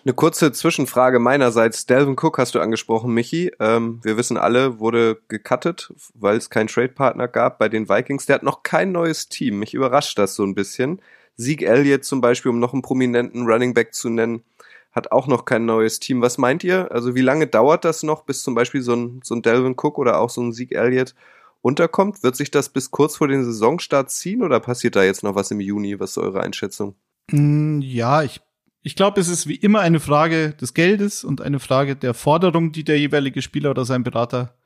Eine 0.07 0.13
kurze 0.13 0.53
Zwischenfrage 0.53 1.19
meinerseits. 1.19 1.87
Delvin 1.87 2.17
Cook 2.21 2.37
hast 2.37 2.55
du 2.55 2.61
angesprochen, 2.61 3.15
Michi. 3.15 3.53
Ähm, 3.59 4.01
wir 4.03 4.19
wissen 4.19 4.37
alle, 4.37 4.79
wurde 4.79 5.19
gecuttet, 5.29 5.95
weil 6.13 6.37
es 6.37 6.51
keinen 6.51 6.67
Trade-Partner 6.67 7.27
gab 7.27 7.59
bei 7.59 7.71
den 7.71 7.89
Vikings. 7.89 8.27
Der 8.27 8.35
hat 8.35 8.43
noch 8.43 8.63
kein 8.63 8.93
neues 8.93 9.31
Team. 9.31 9.59
Mich 9.61 9.73
überrascht 9.73 10.19
das 10.19 10.35
so 10.35 10.45
ein 10.45 10.55
bisschen. 10.55 11.01
Sieg 11.37 11.63
Elliott 11.63 12.05
zum 12.05 12.21
Beispiel, 12.21 12.51
um 12.51 12.59
noch 12.59 12.75
einen 12.75 12.83
prominenten 12.83 13.47
Running 13.47 13.73
Back 13.73 13.95
zu 13.95 14.11
nennen, 14.11 14.45
hat 14.93 15.11
auch 15.11 15.27
noch 15.27 15.47
kein 15.47 15.65
neues 15.65 16.01
Team. 16.01 16.21
Was 16.21 16.37
meint 16.37 16.63
ihr? 16.65 16.93
Also 16.93 17.15
wie 17.15 17.23
lange 17.23 17.47
dauert 17.47 17.87
das 17.87 18.03
noch, 18.03 18.25
bis 18.25 18.43
zum 18.43 18.55
Beispiel 18.55 18.83
so 18.83 18.95
ein, 18.95 19.21
so 19.25 19.35
ein 19.35 19.41
Delvin 19.41 19.73
Cook 19.73 19.97
oder 19.97 20.19
auch 20.21 20.29
so 20.29 20.43
ein 20.43 20.53
Sieg 20.53 20.73
Elliott 20.73 21.15
unterkommt? 21.63 22.23
Wird 22.23 22.37
sich 22.37 22.51
das 22.51 22.69
bis 22.69 22.91
kurz 22.91 23.17
vor 23.17 23.29
den 23.29 23.43
Saisonstart 23.43 24.11
ziehen 24.11 24.43
oder 24.43 24.61
passiert 24.61 24.97
da 24.97 25.03
jetzt 25.03 25.23
noch 25.23 25.35
was 25.35 25.51
im 25.51 25.61
Juni? 25.61 25.99
Was 25.99 26.11
ist 26.11 26.19
eure 26.19 26.43
Einschätzung? 26.43 26.95
Mm, 27.31 27.81
ja, 27.81 28.23
ich 28.23 28.43
ich 28.87 28.97
glaube, 28.97 29.19
es 29.19 29.29
ist 29.29 29.49
wie 29.49 29.55
immer 29.57 29.81
eine 29.81 29.99
Frage 29.99 30.50
des 30.50 30.75
Geldes 30.75 31.25
und 31.25 31.41
eine 31.41 31.59
Frage 31.59 31.97
der 31.97 32.12
Forderung, 32.12 32.71
die 32.71 32.85
der 32.85 32.99
jeweilige 32.99 33.41
Spieler 33.41 33.71
oder 33.71 33.87
sein 33.87 34.05
Berater 34.05 34.59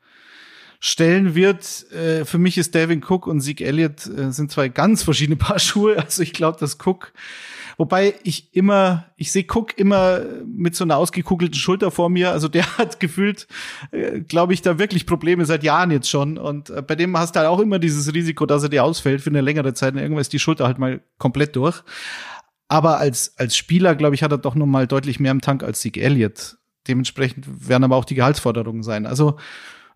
stellen 0.81 1.35
wird. 1.35 1.89
Äh, 1.93 2.25
für 2.25 2.37
mich 2.37 2.57
ist 2.57 2.75
Devin 2.75 3.01
Cook 3.01 3.27
und 3.27 3.39
Zeke 3.39 3.63
Elliott 3.63 4.05
äh, 4.07 4.31
sind 4.33 4.51
zwei 4.51 4.67
ganz 4.67 5.03
verschiedene 5.03 5.37
Paar 5.37 5.59
Schuhe. 5.59 5.97
Also 5.97 6.21
ich 6.21 6.33
glaube, 6.33 6.59
dass 6.59 6.77
Cook, 6.85 7.13
wobei 7.77 8.13
ich 8.23 8.53
immer, 8.53 9.05
ich 9.15 9.31
sehe 9.31 9.45
Cook 9.49 9.77
immer 9.77 10.19
mit 10.45 10.75
so 10.75 10.83
einer 10.83 10.97
ausgekugelten 10.97 11.57
Schulter 11.57 11.89
vor 11.89 12.09
mir. 12.09 12.31
Also 12.31 12.49
der 12.49 12.77
hat 12.77 12.99
gefühlt, 12.99 13.47
äh, 13.91 14.19
glaube 14.19 14.53
ich, 14.53 14.61
da 14.61 14.77
wirklich 14.77 15.05
Probleme 15.05 15.45
seit 15.45 15.63
Jahren 15.63 15.91
jetzt 15.91 16.09
schon. 16.09 16.37
Und 16.37 16.73
bei 16.87 16.95
dem 16.95 17.17
hast 17.17 17.37
du 17.37 17.39
halt 17.39 17.47
auch 17.47 17.59
immer 17.59 17.79
dieses 17.79 18.13
Risiko, 18.13 18.45
dass 18.45 18.63
er 18.63 18.69
dir 18.69 18.83
ausfällt 18.83 19.21
für 19.21 19.29
eine 19.29 19.39
längere 19.39 19.73
Zeit. 19.73 19.93
Und 19.93 20.01
irgendwann 20.01 20.21
ist 20.21 20.33
die 20.33 20.39
Schulter 20.39 20.65
halt 20.65 20.77
mal 20.77 20.99
komplett 21.17 21.55
durch. 21.55 21.83
Aber 22.69 22.99
als, 22.99 23.37
als 23.37 23.57
Spieler, 23.57 23.95
glaube 23.95 24.15
ich, 24.15 24.23
hat 24.23 24.31
er 24.31 24.37
doch 24.37 24.55
noch 24.55 24.67
mal 24.67 24.87
deutlich 24.87 25.19
mehr 25.19 25.31
im 25.31 25.41
Tank 25.41 25.63
als 25.63 25.81
Sieg 25.81 25.97
Elliott. 25.97 26.57
Dementsprechend 26.87 27.67
werden 27.67 27.83
aber 27.83 27.97
auch 27.97 28.05
die 28.05 28.15
Gehaltsforderungen 28.15 28.83
sein. 28.83 29.05
Also 29.05 29.37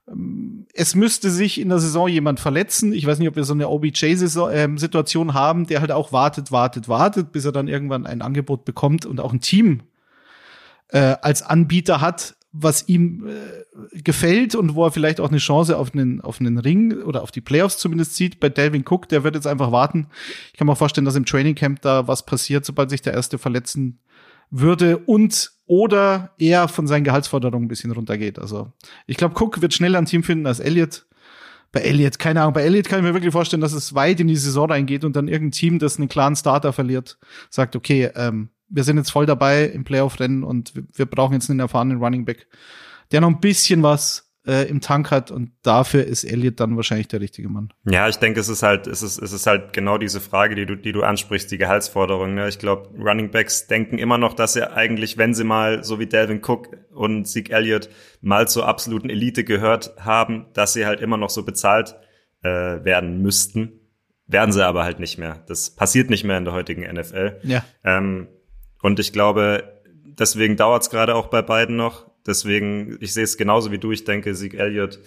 ähm, 0.07 0.65
es 0.73 0.95
müsste 0.95 1.29
sich 1.29 1.61
in 1.61 1.69
der 1.69 1.79
Saison 1.79 2.07
jemand 2.07 2.39
verletzen. 2.39 2.91
Ich 2.91 3.05
weiß 3.05 3.19
nicht, 3.19 3.27
ob 3.29 3.35
wir 3.35 3.43
so 3.43 3.53
eine 3.53 3.69
OBJ-Situation 3.69 5.27
ähm, 5.29 5.33
haben, 5.33 5.67
der 5.67 5.81
halt 5.81 5.91
auch 5.91 6.11
wartet, 6.11 6.51
wartet, 6.51 6.89
wartet, 6.89 7.31
bis 7.31 7.45
er 7.45 7.51
dann 7.51 7.67
irgendwann 7.67 8.07
ein 8.07 8.23
Angebot 8.23 8.65
bekommt 8.65 9.05
und 9.05 9.19
auch 9.19 9.33
ein 9.33 9.39
Team 9.39 9.83
äh, 10.89 11.15
als 11.21 11.43
Anbieter 11.43 12.01
hat, 12.01 12.35
was 12.53 12.87
ihm 12.87 13.27
äh, 13.27 14.01
gefällt 14.03 14.53
und 14.53 14.75
wo 14.75 14.85
er 14.85 14.91
vielleicht 14.91 15.19
auch 15.19 15.29
eine 15.29 15.39
Chance 15.39 15.75
auf 15.75 15.93
einen, 15.93 16.21
auf 16.21 16.39
einen 16.39 16.59
Ring 16.59 17.01
oder 17.01 17.23
auf 17.23 17.31
die 17.31 17.41
Playoffs 17.41 17.79
zumindest 17.79 18.15
sieht. 18.15 18.39
Bei 18.39 18.47
Delvin 18.47 18.85
Cook, 18.87 19.09
der 19.09 19.23
wird 19.23 19.33
jetzt 19.33 19.47
einfach 19.47 19.71
warten. 19.71 20.07
Ich 20.51 20.59
kann 20.59 20.67
mir 20.67 20.75
vorstellen, 20.75 21.05
dass 21.05 21.15
im 21.15 21.25
Training 21.25 21.55
Camp 21.55 21.81
da 21.81 22.07
was 22.07 22.25
passiert, 22.25 22.63
sobald 22.63 22.91
sich 22.91 23.01
der 23.01 23.13
erste 23.13 23.39
verletzen 23.39 23.99
würde 24.51 24.99
und 24.99 25.51
oder 25.65 26.31
er 26.37 26.67
von 26.67 26.85
seinen 26.85 27.03
Gehaltsforderungen 27.03 27.65
ein 27.65 27.69
bisschen 27.69 27.91
runtergeht. 27.91 28.37
Also 28.37 28.71
ich 29.07 29.17
glaube, 29.17 29.35
Cook 29.41 29.61
wird 29.61 29.73
schneller 29.73 29.97
ein 29.97 30.05
Team 30.05 30.23
finden 30.23 30.45
als 30.45 30.59
Elliott. 30.59 31.07
Bei 31.71 31.79
Elliott, 31.79 32.19
keine 32.19 32.41
Ahnung, 32.41 32.53
bei 32.53 32.61
Elliott 32.61 32.87
kann 32.87 32.99
ich 32.99 33.05
mir 33.05 33.15
wirklich 33.15 33.31
vorstellen, 33.31 33.61
dass 33.61 33.73
es 33.73 33.95
weit 33.95 34.19
in 34.19 34.27
die 34.27 34.35
Saison 34.35 34.69
reingeht 34.69 35.03
und 35.03 35.15
dann 35.15 35.27
irgendein 35.27 35.53
Team, 35.53 35.79
das 35.79 35.97
einen 35.97 36.07
klaren 36.07 36.35
Starter 36.35 36.71
verliert, 36.71 37.17
sagt, 37.49 37.75
okay, 37.75 38.11
ähm, 38.15 38.49
wir 38.73 38.83
sind 38.83 38.97
jetzt 38.97 39.11
voll 39.11 39.25
dabei 39.25 39.65
im 39.65 39.83
Playoff-Rennen 39.83 40.43
und 40.43 40.75
wir, 40.75 40.83
wir 40.93 41.05
brauchen 41.05 41.33
jetzt 41.33 41.49
einen 41.49 41.59
erfahrenen 41.59 41.99
Running 42.03 42.25
Back, 42.25 42.47
der 43.11 43.21
noch 43.21 43.29
ein 43.29 43.39
bisschen 43.39 43.83
was 43.83 44.33
äh, 44.45 44.67
im 44.67 44.81
Tank 44.81 45.11
hat 45.11 45.31
und 45.31 45.51
dafür 45.61 46.03
ist 46.03 46.23
Elliott 46.23 46.59
dann 46.59 46.75
wahrscheinlich 46.75 47.07
der 47.07 47.21
richtige 47.21 47.47
Mann. 47.49 47.71
Ja, 47.85 48.09
ich 48.09 48.17
denke, 48.17 48.39
es 48.39 48.49
ist 48.49 48.63
halt, 48.63 48.87
es 48.87 49.01
ist, 49.01 49.21
es 49.21 49.31
ist 49.31 49.47
halt 49.47 49.73
genau 49.73 49.97
diese 49.97 50.19
Frage, 50.19 50.55
die 50.55 50.65
du, 50.65 50.75
die 50.75 50.91
du 50.91 51.03
ansprichst, 51.03 51.49
die 51.51 51.57
Gehaltsforderung. 51.57 52.33
Ne? 52.33 52.49
Ich 52.49 52.59
glaube, 52.59 52.89
Running 52.97 53.31
Backs 53.31 53.67
denken 53.67 53.97
immer 53.97 54.17
noch, 54.17 54.33
dass 54.33 54.53
sie 54.53 54.69
eigentlich, 54.69 55.17
wenn 55.17 55.33
sie 55.33 55.43
mal 55.43 55.83
so 55.83 55.99
wie 55.99 56.07
Delvin 56.07 56.41
Cook 56.43 56.75
und 56.91 57.25
Zeke 57.25 57.53
Elliott 57.53 57.89
mal 58.21 58.47
zur 58.47 58.67
absoluten 58.67 59.09
Elite 59.09 59.43
gehört 59.43 59.93
haben, 59.99 60.47
dass 60.53 60.73
sie 60.73 60.85
halt 60.85 60.99
immer 60.99 61.17
noch 61.17 61.29
so 61.29 61.43
bezahlt 61.43 61.95
äh, 62.41 62.49
werden 62.49 63.21
müssten. 63.21 63.79
Werden 64.25 64.51
sie 64.51 64.65
aber 64.65 64.83
halt 64.83 64.99
nicht 64.99 65.17
mehr. 65.17 65.43
Das 65.47 65.69
passiert 65.69 66.09
nicht 66.09 66.23
mehr 66.23 66.37
in 66.37 66.45
der 66.45 66.53
heutigen 66.53 66.81
NFL. 66.81 67.39
Ja. 67.43 67.63
Ähm, 67.83 68.27
und 68.83 68.99
ich 68.99 69.13
glaube, 69.13 69.63
deswegen 70.05 70.57
dauert 70.57 70.83
es 70.83 70.89
gerade 70.89 71.15
auch 71.15 71.27
bei 71.27 71.41
beiden 71.41 71.77
noch. 71.77 72.05
Deswegen, 72.27 72.97
ich 72.99 73.13
sehe 73.13 73.23
es 73.23 73.37
genauso 73.37 73.71
wie 73.71 73.77
du. 73.77 73.93
Ich 73.93 74.03
denke, 74.03 74.35
Sieg 74.35 74.53
Elliott, 74.53 74.99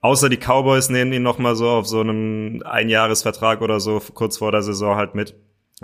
außer 0.00 0.28
die 0.28 0.38
Cowboys 0.38 0.90
nehmen 0.90 1.12
ihn 1.12 1.22
noch 1.22 1.38
mal 1.38 1.54
so 1.54 1.68
auf 1.68 1.86
so 1.86 2.00
einem 2.00 2.62
Einjahresvertrag 2.64 3.62
oder 3.62 3.78
so 3.78 4.00
kurz 4.12 4.38
vor 4.38 4.50
der 4.50 4.62
Saison 4.62 4.96
halt 4.96 5.14
mit. 5.14 5.36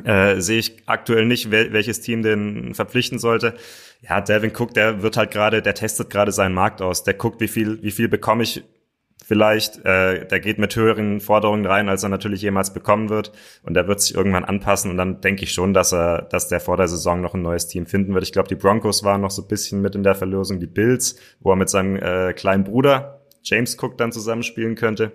Äh, 0.04 0.40
sehe 0.40 0.58
ich 0.58 0.82
aktuell 0.86 1.26
nicht, 1.26 1.52
wel 1.52 1.72
welches 1.72 2.00
Team 2.00 2.22
den 2.22 2.74
verpflichten 2.74 3.20
sollte. 3.20 3.54
Ja, 4.02 4.20
Devin 4.20 4.52
Cook, 4.56 4.74
der 4.74 5.02
wird 5.02 5.16
halt 5.16 5.30
gerade, 5.30 5.62
der 5.62 5.74
testet 5.74 6.10
gerade 6.10 6.32
seinen 6.32 6.54
Markt 6.54 6.82
aus. 6.82 7.04
Der 7.04 7.14
guckt, 7.14 7.40
wie 7.40 7.48
viel, 7.48 7.82
wie 7.82 7.92
viel 7.92 8.08
bekomme 8.08 8.42
ich 8.42 8.64
vielleicht. 9.24 9.84
Äh, 9.84 10.26
der 10.26 10.40
geht 10.40 10.58
mit 10.58 10.74
höheren 10.74 11.20
Forderungen 11.20 11.66
rein, 11.66 11.88
als 11.88 12.02
er 12.02 12.08
natürlich 12.08 12.42
jemals 12.42 12.72
bekommen 12.72 13.08
wird. 13.08 13.32
Und 13.62 13.74
der 13.74 13.88
wird 13.88 14.00
sich 14.00 14.14
irgendwann 14.14 14.44
anpassen. 14.44 14.90
Und 14.90 14.96
dann 14.96 15.20
denke 15.20 15.44
ich 15.44 15.52
schon, 15.52 15.74
dass 15.74 15.92
er, 15.92 16.22
dass 16.22 16.48
der 16.48 16.60
vor 16.60 16.76
der 16.76 16.88
Saison 16.88 17.20
noch 17.20 17.34
ein 17.34 17.42
neues 17.42 17.66
Team 17.66 17.86
finden 17.86 18.14
wird. 18.14 18.24
Ich 18.24 18.32
glaube, 18.32 18.48
die 18.48 18.54
Broncos 18.54 19.04
waren 19.04 19.20
noch 19.20 19.30
so 19.30 19.42
ein 19.42 19.48
bisschen 19.48 19.80
mit 19.80 19.94
in 19.94 20.02
der 20.02 20.14
Verlosung, 20.14 20.60
die 20.60 20.66
Bills, 20.66 21.16
wo 21.40 21.50
er 21.50 21.56
mit 21.56 21.68
seinem 21.68 21.96
äh, 21.96 22.32
kleinen 22.32 22.64
Bruder 22.64 23.22
James 23.42 23.76
Cook 23.80 23.96
dann 23.98 24.12
zusammenspielen 24.12 24.74
könnte. 24.74 25.12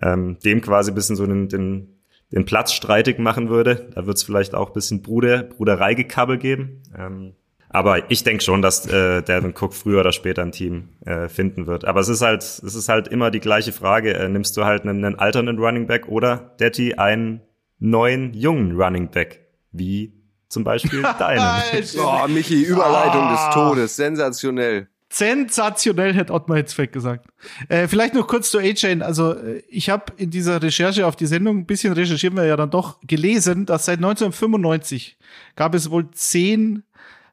Ähm, 0.00 0.38
dem 0.44 0.60
quasi 0.60 0.92
bisschen 0.92 1.16
so 1.16 1.26
den, 1.26 1.48
den 1.48 1.98
den 2.30 2.44
Platz 2.44 2.72
streitig 2.72 3.18
machen 3.18 3.48
würde. 3.48 3.88
Da 3.94 4.06
wird 4.06 4.16
es 4.16 4.22
vielleicht 4.22 4.54
auch 4.54 4.70
bisschen 4.70 5.02
Bruder, 5.02 5.42
Brudereigekabbel 5.42 6.38
geben. 6.38 6.82
Ähm, 6.96 7.34
aber 7.70 8.10
ich 8.10 8.24
denke 8.24 8.42
schon, 8.42 8.62
dass 8.62 8.86
äh, 8.86 9.22
Devin 9.22 9.54
Cook 9.58 9.74
früher 9.74 10.00
oder 10.00 10.12
später 10.12 10.42
ein 10.42 10.52
Team 10.52 10.88
äh, 11.04 11.28
finden 11.28 11.66
wird. 11.66 11.84
Aber 11.84 12.00
es 12.00 12.08
ist 12.08 12.22
halt, 12.22 12.42
es 12.42 12.62
ist 12.62 12.88
halt 12.88 13.08
immer 13.08 13.30
die 13.30 13.40
gleiche 13.40 13.72
Frage. 13.72 14.14
Äh, 14.14 14.28
nimmst 14.28 14.56
du 14.56 14.64
halt 14.64 14.82
einen, 14.82 15.04
einen 15.04 15.18
alternden 15.18 15.58
Running 15.58 15.86
Back 15.86 16.08
oder 16.08 16.54
Detti 16.58 16.94
einen 16.94 17.42
neuen 17.78 18.32
jungen 18.32 18.80
Running 18.80 19.10
Back? 19.10 19.46
Wie 19.72 20.14
zum 20.48 20.64
Beispiel 20.64 21.02
deinen. 21.18 21.62
oh, 21.98 22.28
Michi, 22.28 22.62
Überleitung 22.62 23.26
oh. 23.26 23.30
des 23.30 23.54
Todes. 23.54 23.96
Sensationell. 23.96 24.88
Sensationell, 25.10 26.12
hätte 26.12 26.34
Ottmar 26.34 26.58
Hitzfeld 26.58 26.92
gesagt. 26.92 27.26
Äh, 27.68 27.88
vielleicht 27.88 28.12
noch 28.14 28.26
kurz 28.26 28.50
zu 28.50 28.58
A-Chain. 28.58 29.00
Also 29.02 29.32
äh, 29.32 29.62
ich 29.68 29.88
habe 29.88 30.12
in 30.18 30.30
dieser 30.30 30.62
Recherche 30.62 31.06
auf 31.06 31.16
die 31.16 31.26
Sendung 31.26 31.58
ein 31.58 31.66
bisschen 31.66 31.94
recherchieren 31.94 32.36
wir 32.36 32.44
ja 32.44 32.56
dann 32.56 32.70
doch 32.70 33.00
gelesen, 33.06 33.64
dass 33.64 33.86
seit 33.86 33.98
1995 33.98 35.16
gab 35.56 35.74
es 35.74 35.90
wohl 35.90 36.10
zehn 36.10 36.82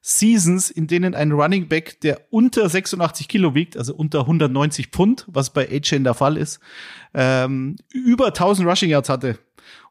Seasons, 0.08 0.70
in 0.70 0.86
denen 0.86 1.16
ein 1.16 1.32
Running 1.32 1.68
Back, 1.68 2.00
der 2.02 2.22
unter 2.30 2.70
86 2.70 3.28
Kilo 3.28 3.56
wiegt, 3.56 3.76
also 3.76 3.96
unter 3.96 4.20
190 4.20 4.90
Pfund, 4.90 5.26
was 5.28 5.50
bei 5.50 5.68
A-Chain 5.68 6.04
der 6.04 6.14
Fall 6.14 6.38
ist, 6.38 6.60
ähm, 7.16 7.78
über 7.92 8.28
1000 8.28 8.70
Rushing 8.70 8.92
Yards 8.92 9.10
hatte. 9.10 9.40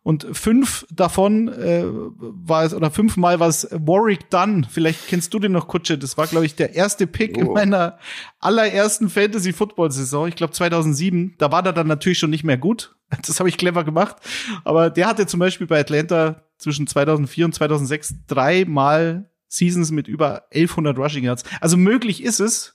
Und 0.05 0.25
fünf 0.31 0.87
davon 0.93 1.49
äh, 1.49 1.83
war 1.85 2.63
es, 2.63 2.75
oder 2.75 2.93
fünfmal 2.93 3.41
war 3.41 3.49
es 3.49 3.67
Warwick 3.73 4.31
Dunn. 4.31 4.65
Vielleicht 4.71 5.09
kennst 5.09 5.35
du 5.35 5.41
den 5.41 5.51
noch, 5.51 5.67
Kutsche. 5.67 5.99
Das 5.99 6.17
war, 6.17 6.29
glaube 6.29 6.47
ich, 6.47 6.55
der 6.55 6.77
erste 6.77 7.09
Pick 7.09 7.37
oh. 7.37 7.41
in 7.41 7.53
meiner 7.53 7.99
allerersten 8.39 9.11
Fantasy-Football-Saison. 9.11 10.29
Ich 10.29 10.37
glaube 10.37 10.53
2007. 10.53 11.35
Da 11.39 11.51
war 11.51 11.65
der 11.65 11.73
dann 11.73 11.89
natürlich 11.89 12.19
schon 12.21 12.31
nicht 12.31 12.45
mehr 12.45 12.59
gut. 12.59 12.95
Das 13.27 13.39
habe 13.39 13.49
ich 13.49 13.59
clever 13.59 13.83
gemacht. 13.83 14.17
Aber 14.65 14.91
der 14.91 15.07
hatte 15.07 15.27
zum 15.27 15.41
Beispiel 15.41 15.67
bei 15.67 15.81
Atlanta 15.81 16.45
zwischen 16.59 16.87
2004 16.87 17.45
und 17.47 17.55
2006 17.55 18.27
dreimal 18.27 19.29
Seasons 19.57 19.91
mit 19.91 20.09
über 20.09 20.45
1100 20.53 20.99
Rushing 20.99 21.25
Yards. 21.25 21.45
Also 21.61 21.77
möglich 21.77 22.23
ist 22.23 22.41
es, 22.41 22.75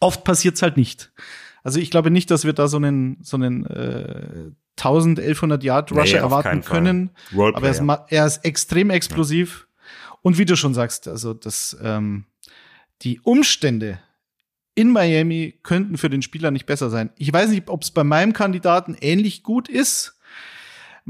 oft 0.00 0.24
passiert 0.24 0.56
es 0.56 0.62
halt 0.62 0.76
nicht. 0.76 1.12
Also 1.62 1.78
ich 1.78 1.90
glaube 1.90 2.10
nicht, 2.10 2.30
dass 2.30 2.44
wir 2.44 2.52
da 2.52 2.68
so 2.68 2.78
einen 2.78 3.18
so 3.22 3.36
einen 3.36 3.66
äh, 3.66 4.50
1100 4.78 5.62
Yard 5.62 5.92
Rusher 5.92 6.04
nee, 6.04 6.12
erwarten 6.14 6.62
können. 6.62 7.10
Aber 7.32 7.62
er 7.62 7.70
ist, 7.70 7.82
er 8.08 8.26
ist 8.26 8.44
extrem 8.44 8.90
explosiv. 8.90 9.66
Ja. 9.68 10.16
Und 10.22 10.38
wie 10.38 10.44
du 10.44 10.56
schon 10.56 10.74
sagst, 10.74 11.08
also 11.08 11.34
das 11.34 11.76
ähm, 11.82 12.24
die 13.02 13.20
Umstände 13.20 14.00
in 14.74 14.90
Miami 14.90 15.58
könnten 15.62 15.98
für 15.98 16.10
den 16.10 16.22
Spieler 16.22 16.50
nicht 16.50 16.66
besser 16.66 16.90
sein. 16.90 17.10
Ich 17.16 17.32
weiß 17.32 17.50
nicht, 17.50 17.68
ob 17.68 17.82
es 17.82 17.90
bei 17.90 18.04
meinem 18.04 18.32
Kandidaten 18.32 18.96
ähnlich 19.00 19.42
gut 19.42 19.68
ist. 19.68 20.18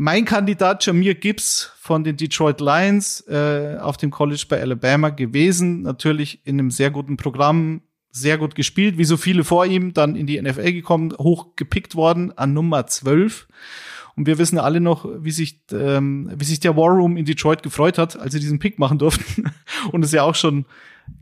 Mein 0.03 0.25
Kandidat 0.25 0.87
Jamir 0.87 1.15
Gibbs 1.15 1.73
von 1.79 2.05
den 2.05 2.17
Detroit 2.17 2.63
Lions 2.63 3.21
äh, 3.29 3.77
auf 3.79 3.99
dem 3.99 4.11
College 4.11 4.47
bei 4.49 4.59
Alabama 4.59 5.11
gewesen. 5.11 5.83
Natürlich 5.83 6.41
in 6.47 6.59
einem 6.59 6.71
sehr 6.71 6.91
guten 6.91 7.19
Programm, 7.19 7.83
sehr 8.11 8.39
gut 8.39 8.55
gespielt, 8.55 8.97
wie 8.97 9.05
so 9.05 9.19
viele 9.19 9.45
vor 9.45 9.67
ihm, 9.67 9.93
dann 9.93 10.17
in 10.17 10.27
die 10.27 10.41
NFL 10.41 10.73
gekommen, 10.73 11.13
hoch 11.19 11.55
gepickt 11.55 11.97
worden 11.97 12.33
an 12.39 12.55
Nummer 12.55 12.87
12. 12.87 13.47
Und 14.17 14.27
wir 14.27 14.39
wissen 14.39 14.59
alle 14.59 14.81
noch, 14.81 15.07
wie 15.19 15.33
sich, 15.33 15.61
ähm, 15.71 16.31
wie 16.35 16.47
sich 16.47 16.61
der 16.61 16.79
War 16.79 16.89
Room 16.89 17.19
in 17.19 17.27
Detroit 17.27 17.63
gefreut 17.63 17.99
hat, 17.99 18.19
als 18.19 18.33
sie 18.33 18.41
diesen 18.41 18.59
Pick 18.59 18.79
machen 18.79 18.99
durften. 18.99 19.53
Und 19.93 20.03
es 20.03 20.13
ja 20.13 20.23
auch 20.23 20.35
schon 20.35 20.65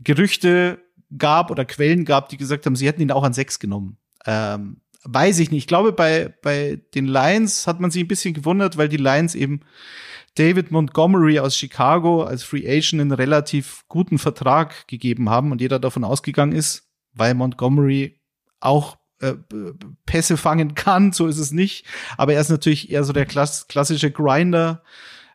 Gerüchte 0.05 0.79
gab 1.17 1.51
oder 1.51 1.65
Quellen 1.65 2.05
gab, 2.05 2.29
die 2.29 2.37
gesagt 2.37 2.65
haben, 2.65 2.77
sie 2.77 2.87
hätten 2.87 3.01
ihn 3.01 3.11
auch 3.11 3.23
an 3.23 3.33
sechs 3.33 3.59
genommen. 3.59 3.97
Ähm, 4.25 4.77
weiß 5.03 5.39
ich 5.39 5.51
nicht. 5.51 5.63
Ich 5.63 5.67
glaube, 5.67 5.91
bei, 5.91 6.33
bei 6.41 6.81
den 6.93 7.05
Lions 7.05 7.67
hat 7.67 7.79
man 7.79 7.91
sich 7.91 8.03
ein 8.03 8.07
bisschen 8.07 8.33
gewundert, 8.33 8.77
weil 8.77 8.89
die 8.89 8.97
Lions 8.97 9.35
eben 9.35 9.61
David 10.35 10.71
Montgomery 10.71 11.39
aus 11.39 11.55
Chicago 11.55 12.23
als 12.23 12.43
Free 12.43 12.67
Agent 12.67 13.01
einen 13.01 13.11
relativ 13.11 13.83
guten 13.87 14.17
Vertrag 14.17 14.87
gegeben 14.87 15.29
haben 15.29 15.51
und 15.51 15.61
jeder 15.61 15.79
davon 15.79 16.03
ausgegangen 16.03 16.53
ist, 16.53 16.89
weil 17.13 17.33
Montgomery 17.33 18.19
auch 18.59 18.97
äh, 19.21 19.33
Pässe 20.05 20.37
fangen 20.37 20.75
kann, 20.75 21.11
so 21.11 21.27
ist 21.27 21.39
es 21.39 21.51
nicht. 21.51 21.85
Aber 22.17 22.33
er 22.33 22.41
ist 22.41 22.49
natürlich 22.49 22.91
eher 22.91 23.03
so 23.03 23.13
der 23.13 23.25
klass 23.25 23.67
klassische 23.67 24.11
Grinder 24.11 24.83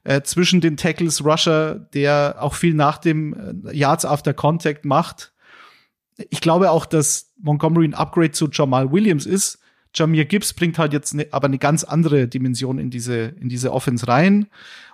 äh, 0.04 0.22
zwischen 0.22 0.60
den 0.60 0.76
Tackles 0.76 1.24
Rusher, 1.24 1.74
der 1.92 2.36
auch 2.40 2.54
viel 2.54 2.74
nach 2.74 2.98
dem 2.98 3.64
äh, 3.66 3.76
Yards 3.76 4.04
After 4.04 4.32
Contact 4.32 4.84
macht 4.84 5.34
ich 6.16 6.40
glaube 6.40 6.70
auch, 6.70 6.86
dass 6.86 7.32
Montgomery 7.44 7.86
ein 7.86 7.94
Upgrade 7.94 8.32
zu 8.32 8.48
Jamal 8.50 8.90
Williams 8.90 9.26
ist. 9.26 9.58
Jamir 9.94 10.24
Gibbs 10.24 10.52
bringt 10.52 10.78
halt 10.78 10.92
jetzt 10.92 11.14
ne, 11.14 11.28
aber 11.30 11.46
eine 11.46 11.58
ganz 11.58 11.84
andere 11.84 12.26
Dimension 12.26 12.78
in 12.78 12.90
diese, 12.90 13.34
in 13.40 13.48
diese 13.48 13.72
Offense 13.72 14.08
rein. 14.08 14.48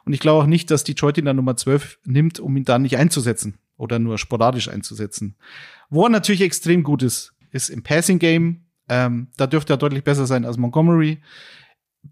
Und 0.05 0.13
ich 0.13 0.21
glaube 0.21 0.43
auch 0.43 0.47
nicht, 0.47 0.71
dass 0.71 0.85
Detroit 0.85 1.17
ihn 1.17 1.25
dann 1.25 1.37
Nummer 1.37 1.57
12 1.57 2.01
nimmt, 2.05 2.39
um 2.39 2.57
ihn 2.57 2.65
dann 2.65 2.83
nicht 2.83 2.99
einzusetzen 2.99 3.59
oder 3.77 3.99
nur 3.99 4.19
sporadisch 4.19 4.69
einzusetzen. 4.69 5.37
Wo 5.89 6.05
er 6.05 6.11
natürlich 6.11 6.43
extrem 6.43 6.83
gut 6.83 7.03
ist, 7.03 7.33
ist 7.51 7.71
im 7.71 7.83
Passing 7.83 8.19
Game. 8.19 8.67
Ähm, 8.89 9.29
da 9.37 9.47
dürfte 9.47 9.73
er 9.73 9.79
deutlich 9.79 10.05
besser 10.05 10.27
sein 10.27 10.45
als 10.45 10.59
Montgomery. 10.59 11.23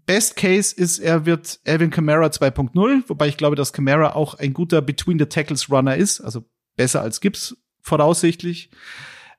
Best 0.05 0.35
Case 0.35 0.75
ist, 0.75 0.99
er 0.99 1.25
wird 1.25 1.59
Alvin 1.65 1.89
Kamara 1.89 2.27
2.0, 2.27 3.03
wobei 3.07 3.27
ich 3.27 3.37
glaube, 3.37 3.55
dass 3.55 3.73
Kamara 3.73 4.13
auch 4.13 4.35
ein 4.35 4.53
guter 4.53 4.81
Between 4.81 5.19
the 5.19 5.25
Tackles 5.25 5.69
Runner 5.69 5.95
ist, 5.95 6.21
also 6.21 6.45
besser 6.75 7.01
als 7.01 7.21
Gibbs 7.21 7.57
voraussichtlich. 7.81 8.69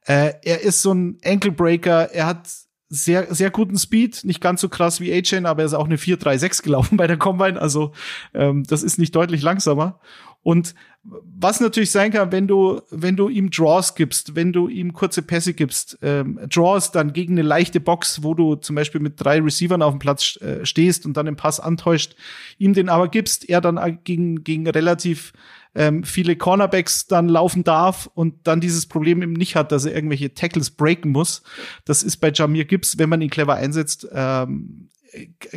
Äh, 0.07 0.35
er 0.43 0.61
ist 0.63 0.83
so 0.83 0.93
ein 0.93 1.19
Ankle 1.25 1.53
Breaker. 1.53 2.13
Er 2.13 2.27
hat 2.27 2.49
sehr, 2.93 3.33
sehr 3.33 3.51
guten 3.51 3.79
Speed, 3.79 4.25
nicht 4.25 4.41
ganz 4.41 4.61
so 4.61 4.69
krass 4.69 5.01
wie 5.01 5.13
A-Chain, 5.13 5.47
aber 5.47 5.63
er 5.63 5.67
ist 5.67 5.75
auch 5.75 5.85
eine 5.85 5.97
4-3-6 5.97 6.63
gelaufen 6.65 6.97
bei 6.97 7.07
der 7.07 7.17
Combine, 7.17 7.61
also 7.61 7.93
ähm, 8.35 8.65
das 8.65 8.83
ist 8.83 8.99
nicht 8.99 9.15
deutlich 9.15 9.43
langsamer. 9.43 10.01
Und 10.43 10.75
was 11.03 11.61
natürlich 11.61 11.91
sein 11.91 12.13
kann, 12.13 12.33
wenn 12.33 12.47
du, 12.47 12.83
wenn 12.91 13.17
du 13.17 13.29
ihm 13.29 13.51
Draws 13.51 13.95
gibst, 13.95 14.37
wenn 14.37 14.53
du 14.53 14.69
ihm 14.69 14.93
kurze 14.93 15.23
Pässe 15.23 15.55
gibst, 15.55 15.99
ähm, 16.03 16.39
Draws 16.49 16.93
dann 16.93 17.13
gegen 17.13 17.35
eine 17.35 17.43
leichte 17.43 17.81
Box, 17.81 18.23
wo 18.23 18.35
du 18.35 18.55
zum 18.57 18.77
Beispiel 18.77 19.01
mit 19.01 19.15
drei 19.17 19.41
Receivern 19.41 19.83
auf 19.83 19.95
dem 19.95 19.99
Platz 19.99 20.39
äh, 20.41 20.65
stehst 20.65 21.07
und 21.07 21.17
dann 21.17 21.27
den 21.27 21.37
Pass 21.37 21.59
antäuscht, 21.59 22.17
ihm 22.59 22.75
den 22.75 22.89
aber 22.89 23.09
gibst, 23.09 23.49
er 23.49 23.61
dann 23.61 23.99
gegen, 24.05 24.45
gegen 24.45 24.69
relativ 24.69 25.33
ähm, 25.75 26.05
viele 26.05 26.37
Cornerbacks 26.37 27.07
dann 27.07 27.29
laufen 27.29 27.65
darf 27.65 28.11
und 28.15 28.47
dann 28.47 28.61
dieses 28.61 28.87
Problem 28.87 29.23
eben 29.23 29.33
nicht 29.33 29.57
hat, 29.57 29.73
dass 29.73 29.85
er 29.85 29.95
irgendwelche 29.95 30.35
Tackles 30.35 30.71
breaken 30.71 31.13
muss. 31.13 31.43
Das 31.85 32.03
ist 32.03 32.19
bei 32.19 32.31
Jamir 32.33 32.65
Gibbs, 32.65 32.99
wenn 32.99 33.09
man 33.09 33.23
ihn 33.23 33.31
clever 33.31 33.55
einsetzt, 33.55 34.09
ähm, 34.13 34.89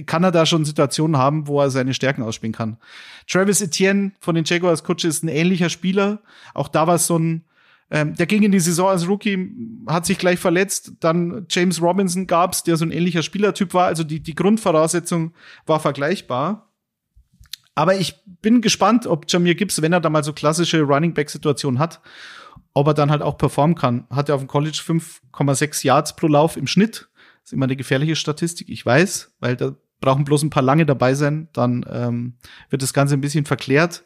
kann 0.05 0.24
er 0.24 0.31
da 0.31 0.45
schon 0.45 0.65
Situationen 0.65 1.17
haben, 1.17 1.48
wo 1.48 1.62
er 1.62 1.69
seine 1.69 1.93
Stärken 1.93 2.24
ausspielen 2.24 2.53
kann. 2.53 2.77
Travis 3.27 3.62
Etienne 3.62 4.13
von 4.19 4.36
den 4.36 4.45
Jaguars 4.45 4.83
Coach 4.83 5.05
ist 5.05 5.24
ein 5.24 5.27
ähnlicher 5.27 5.69
Spieler. 5.69 6.22
Auch 6.53 6.67
da 6.67 6.88
war 6.88 6.95
es 6.95 7.07
so 7.07 7.17
ein, 7.17 7.45
ähm, 7.91 8.15
der 8.15 8.25
ging 8.25 8.43
in 8.43 8.51
die 8.51 8.60
Saison 8.60 8.89
als 8.89 9.07
Rookie, 9.07 9.51
hat 9.88 10.05
sich 10.05 10.17
gleich 10.17 10.39
verletzt. 10.39 10.93
Dann 11.00 11.45
James 11.50 11.81
Robinson 11.81 12.27
gab's, 12.27 12.63
der 12.63 12.77
so 12.77 12.86
ein 12.86 12.91
ähnlicher 12.91 13.24
Spielertyp 13.24 13.74
war. 13.74 13.86
Also 13.86 14.03
die, 14.03 14.22
die 14.22 14.36
Grundvoraussetzung 14.36 15.33
war 15.65 15.79
vergleichbar. 15.79 16.69
Aber 17.75 17.95
ich 17.95 18.15
bin 18.25 18.62
gespannt, 18.62 19.07
ob 19.07 19.25
Jamir 19.27 19.55
Gibbs, 19.55 19.81
wenn 19.81 19.93
er 19.93 20.00
da 20.00 20.10
mal 20.10 20.24
so 20.24 20.33
klassische 20.33 20.81
Running 20.81 21.13
Back 21.13 21.29
Situationen 21.29 21.79
hat, 21.79 22.01
ob 22.74 22.88
er 22.88 22.93
dann 22.93 23.12
halt 23.12 23.22
auch 23.22 23.38
performen 23.38 23.75
kann. 23.75 24.07
Hat 24.10 24.29
er 24.29 24.36
auf 24.36 24.41
dem 24.41 24.48
College 24.48 24.79
5,6 24.86 25.86
Yards 25.86 26.15
pro 26.15 26.27
Lauf 26.27 26.57
im 26.57 26.67
Schnitt. 26.67 27.10
Das 27.43 27.51
ist 27.51 27.53
immer 27.53 27.65
eine 27.65 27.75
gefährliche 27.75 28.15
Statistik, 28.15 28.69
ich 28.69 28.85
weiß, 28.85 29.33
weil 29.39 29.57
da 29.57 29.75
brauchen 30.00 30.25
bloß 30.25 30.43
ein 30.43 30.50
paar 30.50 30.63
lange 30.63 30.85
dabei 30.85 31.13
sein, 31.13 31.50
dann 31.53 31.85
ähm, 31.89 32.38
wird 32.69 32.81
das 32.81 32.93
Ganze 32.93 33.15
ein 33.15 33.21
bisschen 33.21 33.45
verklärt. 33.45 34.03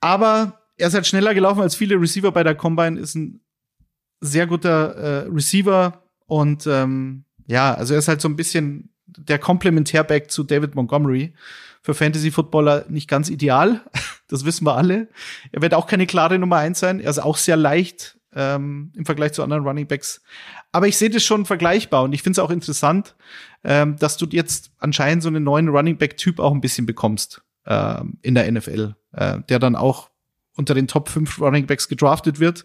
Aber 0.00 0.60
er 0.76 0.88
ist 0.88 0.94
halt 0.94 1.06
schneller 1.06 1.34
gelaufen 1.34 1.60
als 1.60 1.74
viele 1.74 2.00
Receiver 2.00 2.32
bei 2.32 2.42
der 2.42 2.54
Combine, 2.54 2.98
ist 2.98 3.14
ein 3.14 3.40
sehr 4.20 4.46
guter 4.46 4.94
äh, 4.94 5.28
Receiver 5.28 6.02
und 6.26 6.66
ähm, 6.66 7.24
ja, 7.46 7.74
also 7.74 7.94
er 7.94 7.98
ist 7.98 8.08
halt 8.08 8.20
so 8.20 8.28
ein 8.28 8.36
bisschen 8.36 8.94
der 9.06 9.38
Komplementärback 9.38 10.30
zu 10.30 10.44
David 10.44 10.74
Montgomery 10.74 11.34
für 11.82 11.94
Fantasy-Footballer 11.94 12.86
nicht 12.88 13.08
ganz 13.08 13.28
ideal. 13.28 13.82
Das 14.30 14.44
wissen 14.44 14.64
wir 14.64 14.76
alle. 14.76 15.08
Er 15.50 15.60
wird 15.60 15.74
auch 15.74 15.88
keine 15.88 16.06
klare 16.06 16.38
Nummer 16.38 16.58
eins 16.58 16.78
sein. 16.78 17.00
Er 17.00 17.10
ist 17.10 17.18
auch 17.18 17.36
sehr 17.36 17.56
leicht 17.56 18.16
ähm, 18.34 18.92
im 18.96 19.04
Vergleich 19.04 19.32
zu 19.32 19.42
anderen 19.42 19.64
Running 19.64 19.86
Backs. 19.86 20.22
Aber 20.72 20.88
ich 20.88 20.96
sehe 20.96 21.10
das 21.10 21.22
schon 21.22 21.46
vergleichbar 21.46 22.04
und 22.04 22.12
ich 22.12 22.22
finde 22.22 22.40
es 22.40 22.44
auch 22.44 22.50
interessant, 22.50 23.14
ähm, 23.64 23.96
dass 23.96 24.16
du 24.16 24.26
jetzt 24.30 24.72
anscheinend 24.78 25.22
so 25.22 25.28
einen 25.28 25.44
neuen 25.44 25.68
Running 25.68 25.98
Back-Typ 25.98 26.38
auch 26.38 26.52
ein 26.52 26.60
bisschen 26.60 26.86
bekommst 26.86 27.42
ähm, 27.66 28.18
in 28.22 28.34
der 28.34 28.50
NFL, 28.50 28.94
äh, 29.12 29.38
der 29.48 29.58
dann 29.58 29.76
auch 29.76 30.10
unter 30.56 30.74
den 30.74 30.88
Top 30.88 31.08
5 31.08 31.40
Running 31.40 31.66
Backs 31.66 31.88
gedraftet 31.88 32.40
wird 32.40 32.64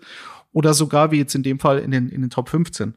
oder 0.51 0.73
sogar 0.73 1.11
wie 1.11 1.17
jetzt 1.17 1.35
in 1.35 1.43
dem 1.43 1.59
Fall 1.59 1.79
in 1.79 1.91
den, 1.91 2.09
in 2.09 2.21
den 2.21 2.29
Top 2.29 2.49
15. 2.49 2.95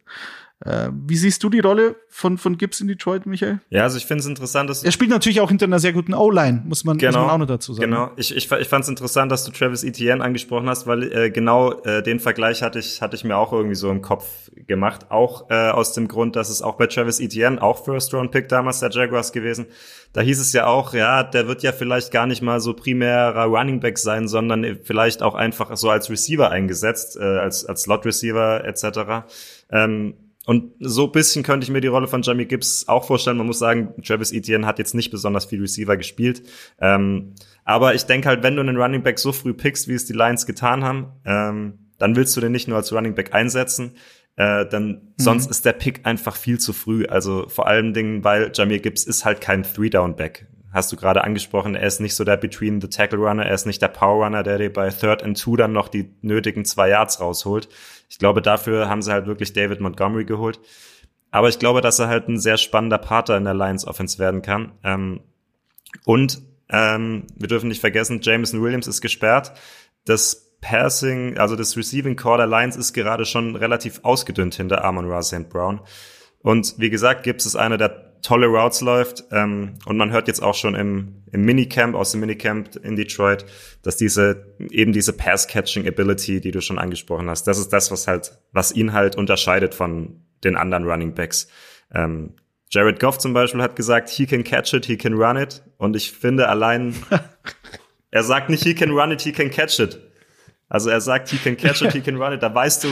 Äh, 0.65 0.89
wie 0.93 1.17
siehst 1.17 1.45
du 1.45 1.51
die 1.51 1.61
Rolle 1.61 1.95
von, 2.09 2.37
von 2.37 2.59
Gibbs 2.59 2.81
in 2.81 2.89
Detroit, 2.89 3.27
Michael? 3.27 3.61
Ja, 3.71 3.85
also 3.85 3.97
ich 3.97 4.07
finde 4.07 4.23
es 4.23 4.27
interessant, 4.27 4.69
dass 4.69 4.83
er 4.83 4.91
spielt 4.91 5.11
natürlich 5.11 5.41
auch 5.41 5.51
hinter 5.51 5.67
einer 5.67 5.79
sehr 5.79 5.93
guten 5.93 6.15
O-Line, 6.15 6.65
muss 6.67 6.85
man, 6.85 6.99
genau, 6.99 7.21
muss 7.21 7.27
man 7.27 7.31
auch 7.31 7.39
noch 7.39 7.47
dazu 7.47 7.75
sagen. 7.75 7.91
Genau, 7.91 8.11
ich, 8.17 8.35
ich, 8.35 8.51
ich 8.51 8.69
fand 8.69 8.83
es 8.83 8.89
interessant, 8.89 9.31
dass 9.31 9.45
du 9.45 9.53
Travis 9.53 9.85
Etienne 9.85 10.23
angesprochen 10.23 10.69
hast, 10.69 10.89
weil 10.89 11.13
äh, 11.13 11.31
genau 11.31 11.81
äh, 11.83 12.03
den 12.03 12.19
Vergleich 12.19 12.63
hatte 12.65 12.81
ich, 12.81 13.01
hatte 13.01 13.15
ich 13.15 13.23
mir 13.23 13.37
auch 13.37 13.53
irgendwie 13.53 13.77
so 13.77 13.89
im 13.89 14.03
Kopf 14.03 14.51
gemacht. 14.67 15.13
Auch 15.13 15.49
äh, 15.49 15.71
aus 15.71 15.93
dem 15.93 16.09
Grund, 16.09 16.35
dass 16.35 16.51
es 16.51 16.61
auch 16.61 16.75
bei 16.75 16.89
Travis 16.89 17.21
Etienne, 17.21 17.63
auch 17.63 17.85
First-Round-Pick 17.85 18.49
damals 18.49 18.81
der 18.81 18.91
Jaguars 18.91 19.31
gewesen, 19.31 19.67
da 20.13 20.23
hieß 20.23 20.41
es 20.41 20.53
ja 20.53 20.67
auch, 20.67 20.93
ja, 20.93 21.23
der 21.23 21.47
wird 21.47 21.63
ja 21.63 21.71
vielleicht 21.71 22.11
gar 22.11 22.27
nicht 22.27 22.43
mal 22.43 22.59
so 22.59 22.75
primärer 22.75 23.45
Running 23.45 23.79
Back 23.79 23.99
sein, 23.99 24.27
sondern 24.27 24.79
vielleicht 24.83 25.23
auch 25.23 25.37
einfach 25.37 25.77
so 25.77 25.89
als 25.89 26.11
Receiver 26.11 26.51
eingesetzt, 26.51 27.17
äh, 27.17 27.23
als, 27.23 27.65
als 27.65 27.83
Slot-Receiver 27.83 28.65
etc. 28.65 29.29
Ähm, 29.71 30.15
und 30.49 30.73
so 30.81 31.09
bisschen 31.09 31.43
könnte 31.43 31.65
ich 31.65 31.71
mir 31.71 31.83
die 31.83 31.89
Rolle 31.89 32.09
von 32.09 32.23
Jamie 32.23 32.47
Gibbs 32.47 32.89
auch 32.89 33.05
vorstellen. 33.05 33.37
Man 33.37 33.47
muss 33.47 33.59
sagen, 33.59 33.93
Travis 34.03 34.33
Etienne 34.33 34.67
hat 34.67 34.79
jetzt 34.79 34.95
nicht 34.95 35.11
besonders 35.11 35.45
viel 35.45 35.61
Receiver 35.61 35.95
gespielt. 35.99 36.43
Ähm, 36.81 37.35
aber 37.65 37.95
ich 37.95 38.05
denke 38.05 38.29
halt, 38.29 38.43
wenn 38.43 38.57
du 38.57 38.63
einen 38.63 38.79
Running 38.79 39.03
Back 39.03 39.19
so 39.19 39.33
früh 39.33 39.53
pickst, 39.53 39.89
wie 39.89 39.93
es 39.93 40.07
die 40.07 40.15
Lions 40.15 40.47
getan 40.47 40.85
haben, 40.85 41.13
ähm, 41.27 41.91
dann 41.99 42.17
willst 42.17 42.35
du 42.35 42.41
den 42.41 42.53
nicht 42.53 42.67
nur 42.67 42.79
als 42.79 42.91
Running 42.95 43.15
Back 43.15 43.35
einsetzen. 43.35 43.97
Äh, 44.37 44.65
dann 44.65 44.89
mhm. 44.89 45.01
sonst 45.19 45.51
ist 45.51 45.67
der 45.67 45.75
Pick 45.75 46.07
einfach 46.07 46.35
viel 46.35 46.59
zu 46.59 46.73
früh. 46.73 47.05
Also 47.05 47.47
vor 47.49 47.67
allen 47.67 47.93
Dingen, 47.93 48.25
weil 48.25 48.51
Jamie 48.55 48.79
Gibbs 48.79 49.05
ist 49.05 49.27
halt 49.27 49.43
kein 49.43 49.65
Three-Down-Back 49.65 50.47
hast 50.71 50.93
du 50.93 50.97
gerade 50.97 51.25
angesprochen, 51.25 51.75
er 51.75 51.87
ist 51.87 52.01
nicht 52.01 52.15
so 52.15 52.25
der 52.25 52.37
Between 52.37 52.81
the 52.81 52.89
Tackle 52.89 53.19
Runner, 53.19 53.45
er 53.45 53.55
ist 53.55 53.67
nicht 53.67 53.81
der 53.81 53.89
Power 53.89 54.25
Runner, 54.25 54.43
der 54.43 54.59
dir 54.59 54.73
bei 54.73 54.91
Third 54.91 55.23
and 55.23 55.41
Two 55.41 55.57
dann 55.57 55.73
noch 55.73 55.89
die 55.89 56.11
nötigen 56.21 56.65
zwei 56.65 56.91
Yards 56.91 57.21
rausholt. 57.21 57.69
Ich 58.09 58.19
glaube, 58.19 58.43
dafür 58.43 58.89
haben 58.89 59.03
sie 59.03 59.13
halt 59.13 59.27
wirklich 59.27 59.53
David 59.53 59.81
Montgomery 59.81 60.25
geholt. 60.25 60.61
Aber 61.31 61.49
ich 61.49 61.59
glaube, 61.59 61.81
dass 61.81 61.99
er 61.99 62.09
halt 62.09 62.29
ein 62.29 62.39
sehr 62.39 62.57
spannender 62.57 62.99
Partner 62.99 63.37
in 63.37 63.45
der 63.45 63.55
Lions 63.55 63.87
Offense 63.87 64.19
werden 64.19 64.43
kann. 64.43 64.73
Ähm, 64.83 65.21
und 66.05 66.43
ähm, 66.71 67.27
wir 67.37 67.49
dürfen 67.49 67.69
nicht 67.69 67.81
vergessen, 67.81 68.21
Jameson 68.23 68.63
Williams 68.63 68.87
ist 68.87 69.01
gesperrt. 69.01 69.53
Das 70.05 70.57
Passing, 70.61 71.39
also 71.39 71.55
das 71.55 71.77
Receiving 71.77 72.17
Core 72.17 72.39
der 72.39 72.47
Lions 72.47 72.77
ist 72.77 72.93
gerade 72.93 73.25
schon 73.25 73.57
relativ 73.57 74.01
ausgedünnt 74.03 74.55
hinter 74.55 74.85
Amon 74.85 75.11
Ra 75.11 75.23
St. 75.23 75.49
Brown. 75.49 75.81
Und 76.41 76.75
wie 76.79 76.91
gesagt, 76.91 77.23
Gibbs 77.25 77.47
ist 77.47 77.57
einer, 77.57 77.77
der 77.77 78.08
tolle 78.23 78.47
Routes 78.47 78.81
läuft. 78.81 79.25
Ähm, 79.31 79.75
und 79.87 79.97
man 79.97 80.11
hört 80.11 80.29
jetzt 80.29 80.43
auch 80.43 80.55
schon 80.55 80.75
im, 80.75 81.23
im 81.33 81.45
Minicamp, 81.45 81.95
aus 81.95 82.13
dem 82.13 82.21
Minicamp 82.21 82.77
in 82.77 82.97
Detroit, 82.97 83.45
dass 83.83 83.97
diese, 83.97 84.55
eben 84.71 84.93
diese 84.93 85.13
Pass-Catching-Ability, 85.13 86.41
die 86.41 86.51
du 86.51 86.61
schon 86.61 86.79
angesprochen 86.79 87.29
hast, 87.29 87.45
das 87.47 87.59
ist 87.59 87.73
das, 87.73 87.91
was 87.91 88.07
halt, 88.07 88.39
was 88.53 88.73
ihn 88.73 88.93
halt 88.93 89.17
unterscheidet 89.17 89.75
von 89.75 90.23
den 90.45 90.57
anderen 90.57 90.85
Running 90.85 91.15
Backs. 91.15 91.49
Ähm, 91.95 92.35
Jared 92.71 93.01
Goff 93.01 93.19
zum 93.19 93.33
Beispiel 93.33 93.63
hat 93.63 93.77
gesagt, 93.77 94.11
he 94.11 94.27
can 94.27 94.45
catch 94.45 94.75
it, 94.75 94.85
he 94.85 94.97
can 94.97 95.15
run 95.15 95.37
it. 95.37 95.63
Und 95.79 95.97
ich 95.97 96.13
finde 96.13 96.49
allein, 96.49 96.95
er 98.11 98.23
sagt 98.23 98.51
nicht, 98.51 98.63
he 98.63 98.75
can 98.75 98.91
run 98.91 99.11
it, 99.11 99.23
he 99.23 99.33
can 99.33 99.51
catch 99.51 99.79
it. 99.79 99.99
Also 100.69 100.91
er 100.91 101.01
sagt, 101.01 101.31
he 101.31 101.39
can 101.39 101.57
catch 101.57 101.81
it, 101.81 101.93
he 101.93 102.01
can 102.01 102.17
run 102.17 102.35
it. 102.35 102.43
Da 102.43 102.55
weißt 102.55 102.85
du, 102.85 102.89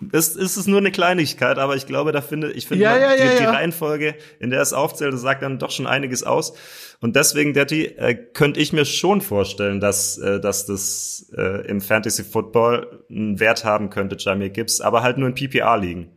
das 0.00 0.36
ist 0.36 0.56
es 0.56 0.66
nur 0.66 0.78
eine 0.78 0.90
Kleinigkeit, 0.90 1.58
aber 1.58 1.76
ich 1.76 1.86
glaube, 1.86 2.12
da 2.12 2.20
finde 2.20 2.52
ich 2.52 2.66
finde 2.66 2.84
ja, 2.84 2.96
ja, 2.96 3.16
die, 3.16 3.22
ja, 3.22 3.38
die, 3.38 3.44
Reihenfolge, 3.44 4.14
in 4.38 4.50
der 4.50 4.60
es 4.60 4.72
aufzählt, 4.72 5.12
das 5.12 5.22
sagt 5.22 5.42
dann 5.42 5.58
doch 5.58 5.70
schon 5.70 5.86
einiges 5.86 6.22
aus. 6.22 6.54
Und 7.00 7.16
deswegen, 7.16 7.52
Detti, 7.52 7.84
äh, 7.84 8.14
könnte 8.14 8.60
ich 8.60 8.72
mir 8.72 8.84
schon 8.84 9.20
vorstellen, 9.20 9.80
dass 9.80 10.18
äh, 10.18 10.40
dass 10.40 10.66
das 10.66 11.30
äh, 11.36 11.66
im 11.66 11.80
Fantasy 11.80 12.24
Football 12.24 13.04
einen 13.10 13.38
Wert 13.40 13.64
haben 13.64 13.90
könnte, 13.90 14.16
Jamie 14.18 14.50
Gibbs, 14.50 14.80
aber 14.80 15.02
halt 15.02 15.18
nur 15.18 15.28
in 15.28 15.34
PPR 15.34 15.76
liegen. 15.78 16.10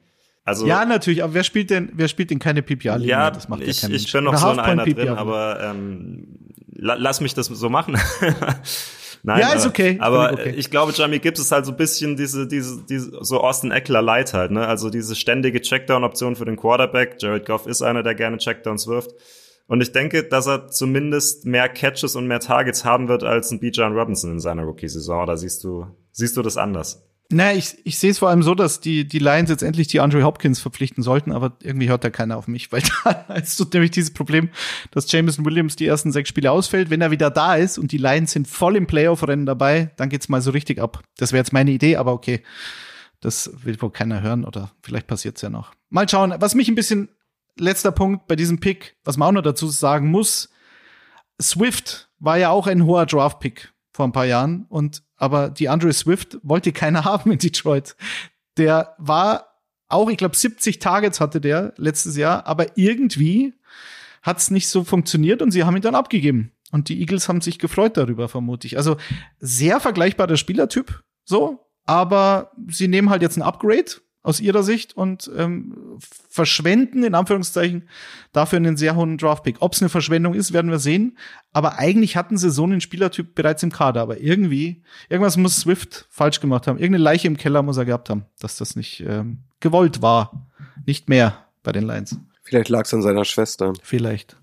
Also 0.43 0.65
ja, 0.65 0.83
natürlich. 0.85 1.23
Aber 1.23 1.33
wer 1.33 1.43
spielt 1.43 1.69
denn 1.69 1.91
wer 1.93 2.07
spielt 2.07 2.31
denn 2.31 2.39
keine 2.39 2.63
PPR 2.63 2.97
ligen? 2.97 3.09
Ja, 3.09 3.29
das 3.29 3.49
macht 3.49 3.61
ja 3.61 3.67
ich, 3.67 3.81
kein 3.81 3.91
ich 3.91 4.11
bin 4.11 4.23
noch 4.23 4.31
Oder 4.31 4.39
so 4.39 4.51
in 4.51 4.59
einer 4.59 4.85
drin, 4.85 5.09
aber 5.09 5.59
ähm, 5.61 6.39
lass 6.75 7.21
mich 7.21 7.33
das 7.33 7.47
so 7.47 7.69
machen. 7.69 7.97
Nein, 9.23 9.41
ja, 9.41 9.53
ist 9.53 9.65
okay. 9.65 9.97
Aber 9.99 10.32
okay. 10.32 10.53
ich 10.55 10.69
glaube, 10.69 10.93
Jamie 10.95 11.19
Gibbs 11.19 11.39
ist 11.39 11.51
halt 11.51 11.65
so 11.65 11.71
ein 11.71 11.77
bisschen 11.77 12.15
diese, 12.15 12.47
diese, 12.47 12.84
diese 12.86 13.12
so 13.21 13.41
Austin 13.41 13.71
Eckler 13.71 14.01
Light 14.01 14.34
halt, 14.34 14.51
ne? 14.51 14.67
Also 14.67 14.89
diese 14.89 15.15
ständige 15.15 15.62
Checkdown-Option 15.62 16.36
für 16.36 16.45
den 16.45 16.55
Quarterback. 16.55 17.17
Jared 17.19 17.45
Goff 17.45 17.67
ist 17.67 17.82
einer, 17.82 18.03
der 18.03 18.15
gerne 18.15 18.38
Checkdowns 18.38 18.88
wirft. 18.88 19.12
Und 19.67 19.82
ich 19.82 19.91
denke, 19.91 20.23
dass 20.23 20.47
er 20.47 20.67
zumindest 20.67 21.45
mehr 21.45 21.69
Catches 21.69 22.15
und 22.15 22.27
mehr 22.27 22.39
Targets 22.39 22.86
haben 22.86 23.08
wird 23.08 23.23
als 23.23 23.51
ein 23.51 23.60
Bijan 23.60 23.93
Robinson 23.93 24.32
in 24.32 24.39
seiner 24.39 24.63
Rookie-Saison. 24.63 25.23
Oder 25.23 25.38
siehst 25.38 25.63
du, 25.63 25.86
siehst 26.12 26.38
du 26.38 26.41
das 26.41 26.58
anders? 26.58 27.09
Naja, 27.31 27.55
ich, 27.55 27.77
ich 27.85 27.99
sehe 27.99 28.09
es 28.09 28.17
vor 28.17 28.29
allem 28.29 28.41
so, 28.41 28.55
dass 28.55 28.79
die, 28.79 29.07
die 29.07 29.19
Lions 29.19 29.51
jetzt 29.51 29.61
endlich 29.61 29.87
die 29.87 29.99
Andre 29.99 30.23
Hopkins 30.23 30.59
verpflichten 30.59 31.03
sollten, 31.03 31.31
aber 31.31 31.55
irgendwie 31.61 31.87
hört 31.87 32.03
da 32.03 32.09
keiner 32.09 32.37
auf 32.37 32.47
mich, 32.47 32.71
weil 32.71 32.81
da 33.03 33.35
ist 33.35 33.73
nämlich 33.73 33.91
dieses 33.91 34.11
Problem, 34.11 34.49
dass 34.89 35.11
Jameson 35.11 35.45
Williams 35.45 35.75
die 35.75 35.85
ersten 35.85 36.11
sechs 36.11 36.29
Spiele 36.29 36.51
ausfällt. 36.51 36.89
Wenn 36.89 37.01
er 37.01 37.11
wieder 37.11 37.29
da 37.29 37.55
ist 37.55 37.77
und 37.77 37.91
die 37.91 37.99
Lions 37.99 38.31
sind 38.31 38.47
voll 38.47 38.75
im 38.75 38.87
Playoff-Rennen 38.87 39.45
dabei, 39.45 39.91
dann 39.97 40.09
geht's 40.09 40.27
mal 40.27 40.41
so 40.41 40.49
richtig 40.49 40.81
ab. 40.81 41.03
Das 41.17 41.31
wäre 41.31 41.41
jetzt 41.41 41.53
meine 41.53 41.71
Idee, 41.71 41.97
aber 41.97 42.13
okay. 42.13 42.41
Das 43.21 43.51
will 43.63 43.79
wohl 43.81 43.91
keiner 43.91 44.21
hören 44.21 44.43
oder 44.43 44.71
vielleicht 44.81 45.05
passiert's 45.05 45.41
ja 45.41 45.49
noch. 45.49 45.73
Mal 45.89 46.09
schauen. 46.09 46.33
Was 46.39 46.55
mich 46.55 46.69
ein 46.69 46.75
bisschen, 46.75 47.09
letzter 47.59 47.91
Punkt 47.91 48.27
bei 48.27 48.35
diesem 48.35 48.59
Pick, 48.59 48.95
was 49.03 49.17
man 49.17 49.27
auch 49.27 49.33
noch 49.33 49.41
dazu 49.41 49.67
sagen 49.67 50.09
muss, 50.09 50.49
Swift 51.41 52.09
war 52.19 52.37
ja 52.37 52.49
auch 52.49 52.67
ein 52.67 52.85
hoher 52.85 53.05
Draft-Pick 53.05 53.73
vor 53.93 54.05
ein 54.05 54.11
paar 54.11 54.25
Jahren 54.25 54.65
und 54.69 55.03
aber 55.19 55.49
die 55.49 55.69
Andre 55.69 55.93
Swift 55.93 56.39
wollte 56.41 56.71
keiner 56.71 57.03
haben 57.05 57.32
in 57.32 57.38
Detroit. 57.38 57.95
Der 58.58 58.95
war 58.97 59.45
auch, 59.88 60.10
ich 60.10 60.17
glaube, 60.17 60.36
70 60.36 60.79
Targets 60.79 61.19
hatte 61.19 61.41
der 61.41 61.73
letztes 61.77 62.15
Jahr, 62.17 62.47
aber 62.47 62.77
irgendwie 62.77 63.53
hat 64.21 64.38
es 64.38 64.51
nicht 64.51 64.67
so 64.67 64.84
funktioniert 64.84 65.41
und 65.41 65.51
sie 65.51 65.63
haben 65.63 65.75
ihn 65.75 65.82
dann 65.82 65.95
abgegeben. 65.95 66.51
Und 66.71 66.89
die 66.89 66.99
Eagles 66.99 67.27
haben 67.27 67.41
sich 67.41 67.58
gefreut 67.58 67.97
darüber, 67.97 68.29
vermute 68.29 68.67
ich. 68.67 68.77
Also 68.77 68.97
sehr 69.39 69.79
vergleichbarer 69.79 70.38
Spielertyp, 70.38 71.03
so, 71.23 71.65
aber 71.86 72.51
sie 72.67 72.88
nehmen 72.88 73.10
halt 73.10 73.23
jetzt 73.23 73.38
ein 73.38 73.41
Upgrade 73.41 73.91
aus 74.21 74.39
ihrer 74.41 74.63
Sicht 74.63 74.95
und 74.97 75.32
ähm, 75.36 75.97
verschwenden 76.29 77.03
in 77.03 77.15
Anführungszeichen 77.15 77.88
dafür 78.34 78.58
einen 78.58 78.75
sehr 78.75 78.95
hohen 78.95 79.17
Draftpick. 79.17 79.58
Ob 79.62 79.73
es 79.73 79.82
eine 79.82 79.89
Verschwendung 79.89 80.34
ist, 80.34 80.51
werden 80.51 80.71
wir 80.71 80.79
sehen. 80.79 81.17
Aber 81.53 81.79
eigentlich 81.79 82.17
hatten 82.17 82.38
sie 82.38 82.51
so 82.51 82.63
einen 82.63 82.82
Spielertyp 82.82 83.34
bereits 83.34 83.63
im 83.63 83.71
Kader. 83.71 84.01
Aber 84.01 84.19
irgendwie, 84.19 84.84
irgendwas 85.08 85.38
muss 85.38 85.62
Swift 85.62 86.05
falsch 86.10 86.41
gemacht 86.41 86.67
haben. 86.67 86.77
Irgendeine 86.77 87.03
Leiche 87.03 87.27
im 87.27 87.38
Keller 87.38 87.63
muss 87.63 87.77
er 87.77 87.86
gehabt 87.86 88.10
haben, 88.10 88.25
dass 88.39 88.58
das 88.58 88.75
nicht 88.75 89.01
ähm, 89.08 89.43
gewollt 89.62 90.01
war. 90.01 90.47
Nicht 90.86 91.08
mehr 91.08 91.45
bei 91.63 91.71
den 91.71 91.86
Lions. 91.86 92.17
Vielleicht 92.43 92.69
lag 92.69 92.86
es 92.86 92.93
an 92.93 93.01
seiner 93.01 93.25
Schwester. 93.25 93.73
Vielleicht. 93.82 94.38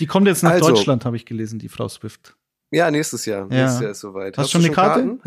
Die 0.00 0.06
kommt 0.06 0.26
jetzt 0.26 0.42
nach 0.42 0.52
also, 0.52 0.68
Deutschland, 0.68 1.04
habe 1.04 1.16
ich 1.16 1.26
gelesen, 1.26 1.58
die 1.58 1.68
Frau 1.68 1.88
Swift. 1.88 2.36
Ja, 2.70 2.90
nächstes 2.90 3.26
Jahr. 3.26 3.48
Ja. 3.50 3.62
Nächstes 3.62 3.80
Jahr 3.80 3.90
ist 3.90 4.00
soweit. 4.00 4.38
Hast, 4.38 4.44
Hast 4.44 4.50
schon 4.52 4.64
eine 4.64 4.72
Karte? 4.72 5.18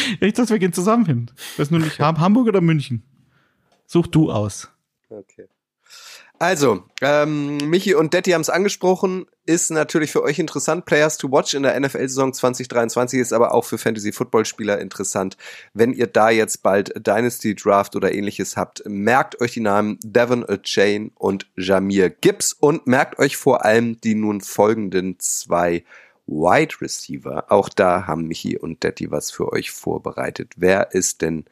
ich 0.20 0.32
dachte, 0.32 0.50
wir 0.50 0.58
gehen 0.58 0.72
zusammen 0.72 1.06
hin. 1.06 1.30
Weiß 1.56 1.70
nur 1.70 1.80
nicht, 1.80 1.98
Hamburg 2.00 2.48
oder 2.48 2.60
München? 2.60 3.02
Such 3.86 4.06
du 4.06 4.30
aus. 4.30 4.68
Okay. 5.08 5.48
Also, 6.42 6.82
ähm, 7.02 7.58
Michi 7.58 7.94
und 7.94 8.14
Detti 8.14 8.32
haben 8.32 8.40
es 8.40 8.50
angesprochen, 8.50 9.26
ist 9.46 9.70
natürlich 9.70 10.10
für 10.10 10.24
euch 10.24 10.40
interessant, 10.40 10.86
Players 10.86 11.16
to 11.16 11.30
Watch 11.30 11.54
in 11.54 11.62
der 11.62 11.78
NFL-Saison 11.78 12.32
2023 12.32 13.20
ist 13.20 13.32
aber 13.32 13.54
auch 13.54 13.64
für 13.64 13.78
Fantasy-Football-Spieler 13.78 14.80
interessant. 14.80 15.36
Wenn 15.72 15.92
ihr 15.92 16.08
da 16.08 16.30
jetzt 16.30 16.64
bald 16.64 16.94
Dynasty 16.96 17.54
Draft 17.54 17.94
oder 17.94 18.12
ähnliches 18.12 18.56
habt, 18.56 18.82
merkt 18.88 19.40
euch 19.40 19.52
die 19.52 19.60
Namen 19.60 20.00
Devon 20.02 20.44
Chain 20.64 21.12
und 21.14 21.46
Jamir 21.56 22.10
Gibbs 22.10 22.54
und 22.54 22.88
merkt 22.88 23.20
euch 23.20 23.36
vor 23.36 23.64
allem 23.64 24.00
die 24.00 24.16
nun 24.16 24.40
folgenden 24.40 25.20
zwei 25.20 25.84
Wide 26.32 26.80
Receiver. 26.80 27.50
Auch 27.50 27.68
da 27.68 28.06
haben 28.06 28.26
Michi 28.26 28.58
und 28.58 28.82
Detti 28.82 29.10
was 29.10 29.30
für 29.30 29.52
euch 29.52 29.70
vorbereitet. 29.70 30.54
Wer 30.56 30.92
ist 30.92 31.22
denn 31.22 31.44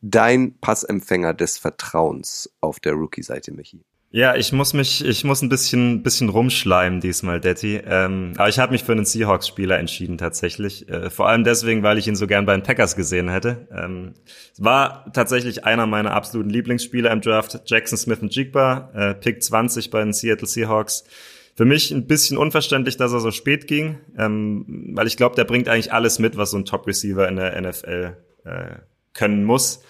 dein 0.00 0.58
Passempfänger 0.58 1.34
des 1.34 1.58
Vertrauens 1.58 2.50
auf 2.60 2.80
der 2.80 2.94
Rookie-Seite, 2.94 3.52
Michi? 3.52 3.80
Ja, 4.14 4.36
ich 4.36 4.52
muss 4.52 4.74
mich, 4.74 5.02
ich 5.02 5.24
muss 5.24 5.40
ein 5.40 5.48
bisschen, 5.48 6.02
bisschen 6.02 6.28
rumschleimen 6.28 7.00
diesmal, 7.00 7.40
Detti. 7.40 7.80
Ähm, 7.82 8.34
aber 8.36 8.50
ich 8.50 8.58
habe 8.58 8.72
mich 8.72 8.84
für 8.84 8.92
einen 8.92 9.06
Seahawks-Spieler 9.06 9.78
entschieden 9.78 10.18
tatsächlich. 10.18 10.86
Äh, 10.90 11.08
vor 11.08 11.28
allem 11.28 11.44
deswegen, 11.44 11.82
weil 11.82 11.96
ich 11.96 12.06
ihn 12.06 12.14
so 12.14 12.26
gern 12.26 12.44
bei 12.44 12.54
den 12.54 12.62
Packers 12.62 12.94
gesehen 12.94 13.30
hätte. 13.30 13.68
Ähm, 13.74 14.12
war 14.58 15.10
tatsächlich 15.14 15.64
einer 15.64 15.86
meiner 15.86 16.12
absoluten 16.12 16.50
Lieblingsspieler 16.50 17.10
im 17.10 17.22
Draft, 17.22 17.62
Jackson 17.64 17.96
Smith 17.96 18.18
und 18.20 18.36
Jigba, 18.36 18.90
äh, 18.94 19.14
Pick 19.14 19.42
20 19.42 19.88
bei 19.88 20.04
den 20.04 20.12
Seattle 20.12 20.46
Seahawks. 20.46 21.04
Für 21.54 21.64
mich 21.64 21.90
ein 21.90 22.06
bisschen 22.06 22.38
unverständlich, 22.38 22.96
dass 22.96 23.12
er 23.12 23.20
so 23.20 23.30
spät 23.30 23.66
ging, 23.66 23.98
ähm, 24.16 24.92
weil 24.94 25.06
ich 25.06 25.16
glaube, 25.16 25.36
der 25.36 25.44
bringt 25.44 25.68
eigentlich 25.68 25.92
alles 25.92 26.18
mit, 26.18 26.36
was 26.36 26.50
so 26.50 26.56
ein 26.56 26.64
Top-Receiver 26.64 27.28
in 27.28 27.36
der 27.36 27.60
NFL 27.60 28.16
äh, 28.44 28.76
können 29.12 29.44
muss 29.44 29.82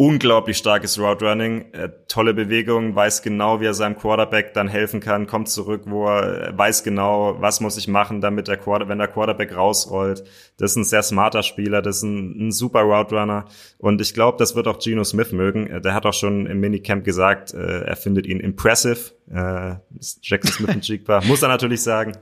unglaublich 0.00 0.56
starkes 0.56 0.98
Route 0.98 1.26
Running, 1.26 1.74
äh, 1.74 1.90
tolle 2.08 2.32
Bewegung, 2.32 2.94
weiß 2.96 3.20
genau, 3.20 3.60
wie 3.60 3.66
er 3.66 3.74
seinem 3.74 3.98
Quarterback 3.98 4.54
dann 4.54 4.66
helfen 4.66 5.00
kann, 5.00 5.26
kommt 5.26 5.50
zurück, 5.50 5.82
wo 5.84 6.06
er 6.06 6.48
äh, 6.48 6.58
weiß 6.58 6.84
genau, 6.84 7.36
was 7.38 7.60
muss 7.60 7.76
ich 7.76 7.86
machen, 7.86 8.22
damit 8.22 8.48
der 8.48 8.56
Quarter, 8.56 8.88
wenn 8.88 8.96
der 8.96 9.08
Quarterback 9.08 9.54
rausrollt. 9.54 10.24
Das 10.56 10.70
ist 10.70 10.76
ein 10.76 10.84
sehr 10.84 11.02
smarter 11.02 11.42
Spieler, 11.42 11.82
das 11.82 11.98
ist 11.98 12.04
ein, 12.04 12.48
ein 12.48 12.50
super 12.50 12.80
Route 12.80 13.14
Runner 13.14 13.44
und 13.76 14.00
ich 14.00 14.14
glaube, 14.14 14.38
das 14.38 14.56
wird 14.56 14.68
auch 14.68 14.78
Geno 14.78 15.04
Smith 15.04 15.32
mögen. 15.32 15.66
Äh, 15.66 15.82
der 15.82 15.92
hat 15.92 16.06
auch 16.06 16.14
schon 16.14 16.46
im 16.46 16.60
Minicamp 16.60 17.04
gesagt, 17.04 17.52
äh, 17.52 17.82
er 17.82 17.96
findet 17.96 18.26
ihn 18.26 18.40
impressive. 18.40 19.12
Äh, 19.30 19.74
Jackson 20.22 20.52
Smith 20.52 20.76
und 20.76 20.88
Jigba 20.88 21.20
muss 21.26 21.42
er 21.42 21.48
natürlich 21.48 21.82
sagen. 21.82 22.12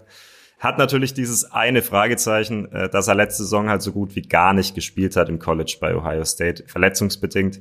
Hat 0.59 0.79
natürlich 0.79 1.15
dieses 1.15 1.45
eine 1.51 1.83
Fragezeichen, 1.83 2.71
äh, 2.73 2.89
dass 2.89 3.09
er 3.09 3.15
letzte 3.15 3.45
Saison 3.45 3.69
halt 3.69 3.83
so 3.83 3.93
gut 3.93 4.17
wie 4.17 4.23
gar 4.23 4.53
nicht 4.53 4.75
gespielt 4.75 5.17
hat 5.17 5.29
im 5.29 5.39
College 5.39 5.77
bei 5.81 5.95
Ohio 5.95 6.25
State, 6.25 6.65
verletzungsbedingt. 6.67 7.61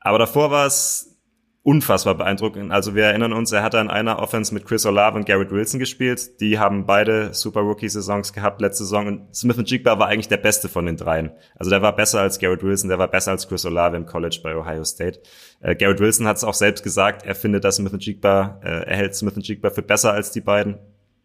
Aber 0.00 0.18
davor 0.18 0.50
war 0.50 0.66
es 0.66 1.18
unfassbar 1.68 2.14
beeindruckend. 2.14 2.72
Also 2.72 2.94
wir 2.94 3.04
erinnern 3.04 3.34
uns, 3.34 3.52
er 3.52 3.62
hat 3.62 3.74
in 3.74 3.90
einer 3.90 4.20
Offense 4.20 4.54
mit 4.54 4.64
Chris 4.64 4.86
Olave 4.86 5.18
und 5.18 5.26
Garrett 5.26 5.50
Wilson 5.50 5.78
gespielt. 5.78 6.40
Die 6.40 6.58
haben 6.58 6.86
beide 6.86 7.34
Super 7.34 7.60
Rookie-Saisons 7.60 8.32
gehabt 8.32 8.62
letzte 8.62 8.84
Saison. 8.84 9.06
Und 9.06 9.36
Smith 9.36 9.58
Jigba 9.70 9.98
war 9.98 10.06
eigentlich 10.06 10.28
der 10.28 10.38
Beste 10.38 10.70
von 10.70 10.86
den 10.86 10.96
dreien. 10.96 11.30
Also 11.56 11.70
der 11.70 11.82
war 11.82 11.94
besser 11.94 12.20
als 12.20 12.38
Garrett 12.38 12.62
Wilson, 12.62 12.88
der 12.88 12.98
war 12.98 13.08
besser 13.08 13.32
als 13.32 13.46
Chris 13.46 13.66
Olave 13.66 13.98
im 13.98 14.06
College 14.06 14.40
bei 14.42 14.56
Ohio 14.56 14.82
State. 14.84 15.20
Äh, 15.60 15.76
Garrett 15.76 16.00
Wilson 16.00 16.26
hat 16.26 16.38
es 16.38 16.44
auch 16.44 16.54
selbst 16.54 16.82
gesagt, 16.82 17.26
er 17.26 17.34
findet, 17.34 17.64
dass 17.64 17.76
Smith 17.76 17.92
Jigba, 17.98 18.60
äh, 18.64 18.86
er 18.86 18.96
hält 18.96 19.14
Smith 19.14 19.34
Jigba 19.36 19.68
für 19.68 19.82
besser 19.82 20.12
als 20.12 20.30
die 20.30 20.40
beiden. 20.40 20.78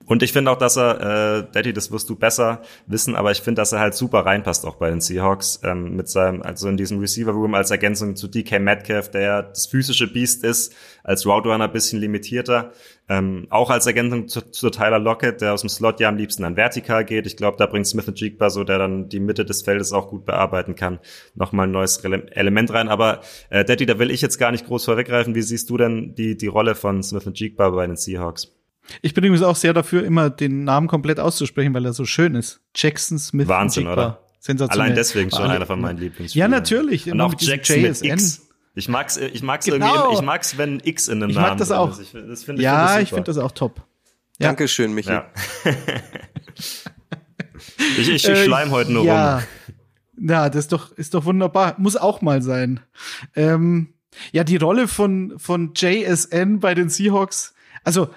Und 0.05 0.21
ich 0.21 0.33
finde 0.33 0.51
auch, 0.51 0.57
dass 0.57 0.77
er, 0.77 0.99
äh, 0.99 1.51
Daddy, 1.51 1.71
das 1.71 1.91
wirst 1.91 2.09
du 2.09 2.15
besser 2.15 2.61
wissen, 2.87 3.15
aber 3.15 3.31
ich 3.31 3.41
finde, 3.41 3.61
dass 3.61 3.71
er 3.71 3.79
halt 3.79 3.93
super 3.93 4.25
reinpasst 4.25 4.65
auch 4.65 4.75
bei 4.75 4.89
den 4.89 4.99
Seahawks 4.99 5.61
ähm, 5.63 5.95
mit 5.95 6.09
seinem, 6.09 6.41
also 6.41 6.67
in 6.67 6.77
diesem 6.77 6.99
Receiver 6.99 7.31
Room 7.31 7.55
als 7.55 7.71
Ergänzung 7.71 8.15
zu 8.15 8.27
DK 8.27 8.59
Metcalf, 8.59 9.11
der 9.11 9.21
ja 9.21 9.41
das 9.41 9.67
physische 9.67 10.11
Beast 10.11 10.43
ist, 10.43 10.75
als 11.03 11.25
Route 11.25 11.49
Runner 11.49 11.67
bisschen 11.67 11.99
limitierter, 11.99 12.71
ähm, 13.07 13.47
auch 13.49 13.69
als 13.69 13.85
Ergänzung 13.85 14.27
zu, 14.27 14.41
zu, 14.41 14.69
Tyler 14.69 14.99
Lockett, 14.99 15.41
der 15.41 15.53
aus 15.53 15.61
dem 15.61 15.69
Slot 15.69 15.99
ja 15.99 16.09
am 16.09 16.17
liebsten 16.17 16.43
an 16.43 16.57
vertikal 16.57 17.05
geht. 17.05 17.25
Ich 17.25 17.37
glaube, 17.37 17.57
da 17.57 17.65
bringt 17.65 17.87
Smith 17.87 18.11
Jigba 18.15 18.49
so, 18.49 18.63
der 18.63 18.79
dann 18.79 19.09
die 19.09 19.19
Mitte 19.19 19.45
des 19.45 19.61
Feldes 19.61 19.93
auch 19.93 20.09
gut 20.09 20.25
bearbeiten 20.25 20.75
kann, 20.75 20.99
nochmal 21.35 21.67
ein 21.67 21.71
neues 21.71 21.97
Element 21.97 22.73
rein. 22.73 22.89
Aber 22.89 23.21
äh, 23.49 23.63
Daddy, 23.63 23.85
da 23.85 23.99
will 23.99 24.11
ich 24.11 24.21
jetzt 24.21 24.37
gar 24.37 24.51
nicht 24.51 24.65
groß 24.65 24.85
vorweggreifen. 24.85 25.35
Wie 25.35 25.41
siehst 25.41 25.69
du 25.69 25.77
denn 25.77 26.15
die 26.15 26.37
die 26.37 26.47
Rolle 26.47 26.75
von 26.75 27.03
Smith 27.03 27.29
Jigba 27.33 27.69
bei 27.69 27.87
den 27.87 27.95
Seahawks? 27.97 28.51
Ich 29.01 29.13
bin 29.13 29.23
übrigens 29.23 29.45
auch 29.45 29.55
sehr 29.55 29.73
dafür, 29.73 30.03
immer 30.03 30.29
den 30.29 30.63
Namen 30.63 30.87
komplett 30.87 31.19
auszusprechen, 31.19 31.73
weil 31.73 31.85
er 31.85 31.93
so 31.93 32.05
schön 32.05 32.35
ist. 32.35 32.61
Jackson 32.75 33.17
Smith. 33.17 33.47
Wahnsinn, 33.47 33.87
oder? 33.87 34.19
Sensationell. 34.39 34.87
Allein 34.87 34.95
deswegen 34.95 35.31
schon 35.31 35.49
einer 35.49 35.65
von 35.65 35.79
meinen 35.79 35.99
Lieblingsspielern. 35.99 36.51
Ja, 36.51 36.57
natürlich. 36.57 37.09
Und 37.09 37.21
auch 37.21 37.33
Jackson 37.37 37.81
mit 37.81 38.03
X. 38.03 38.47
Ich 38.75 38.89
mag's, 38.89 39.17
ich 39.17 39.43
mag's 39.43 39.65
genau. 39.65 39.95
irgendwie, 39.95 40.15
ich 40.15 40.21
mag's, 40.21 40.57
wenn 40.57 40.81
X 40.83 41.07
in 41.07 41.19
den 41.19 41.29
ich 41.29 41.35
Namen 41.35 41.49
mag 41.49 41.57
das 41.59 41.71
auch. 41.71 41.97
Ich, 41.99 42.11
das 42.11 42.43
find, 42.43 42.59
ja, 42.59 42.99
ich 42.99 43.09
finde 43.09 43.23
das 43.23 43.37
auch 43.37 43.51
top. 43.51 43.83
Ja. 44.39 44.47
Dankeschön, 44.47 44.93
Michi. 44.93 45.11
Ja. 45.11 45.29
ich, 47.97 48.09
ich, 48.09 48.27
ich 48.27 48.43
schleim 48.43 48.71
heute 48.71 48.91
nur 48.91 49.05
ja. 49.05 49.35
rum. 49.37 49.43
Ja, 50.27 50.49
das 50.49 50.65
ist 50.65 50.71
doch, 50.71 50.91
ist 50.91 51.13
doch 51.13 51.25
wunderbar. 51.25 51.75
Muss 51.77 51.95
auch 51.95 52.21
mal 52.21 52.41
sein. 52.41 52.79
Ähm, 53.35 53.93
ja, 54.31 54.43
die 54.43 54.57
Rolle 54.57 54.87
von, 54.87 55.33
von 55.37 55.73
JSN 55.75 56.59
bei 56.59 56.73
den 56.73 56.89
Seahawks. 56.89 57.53
Also, 57.83 58.09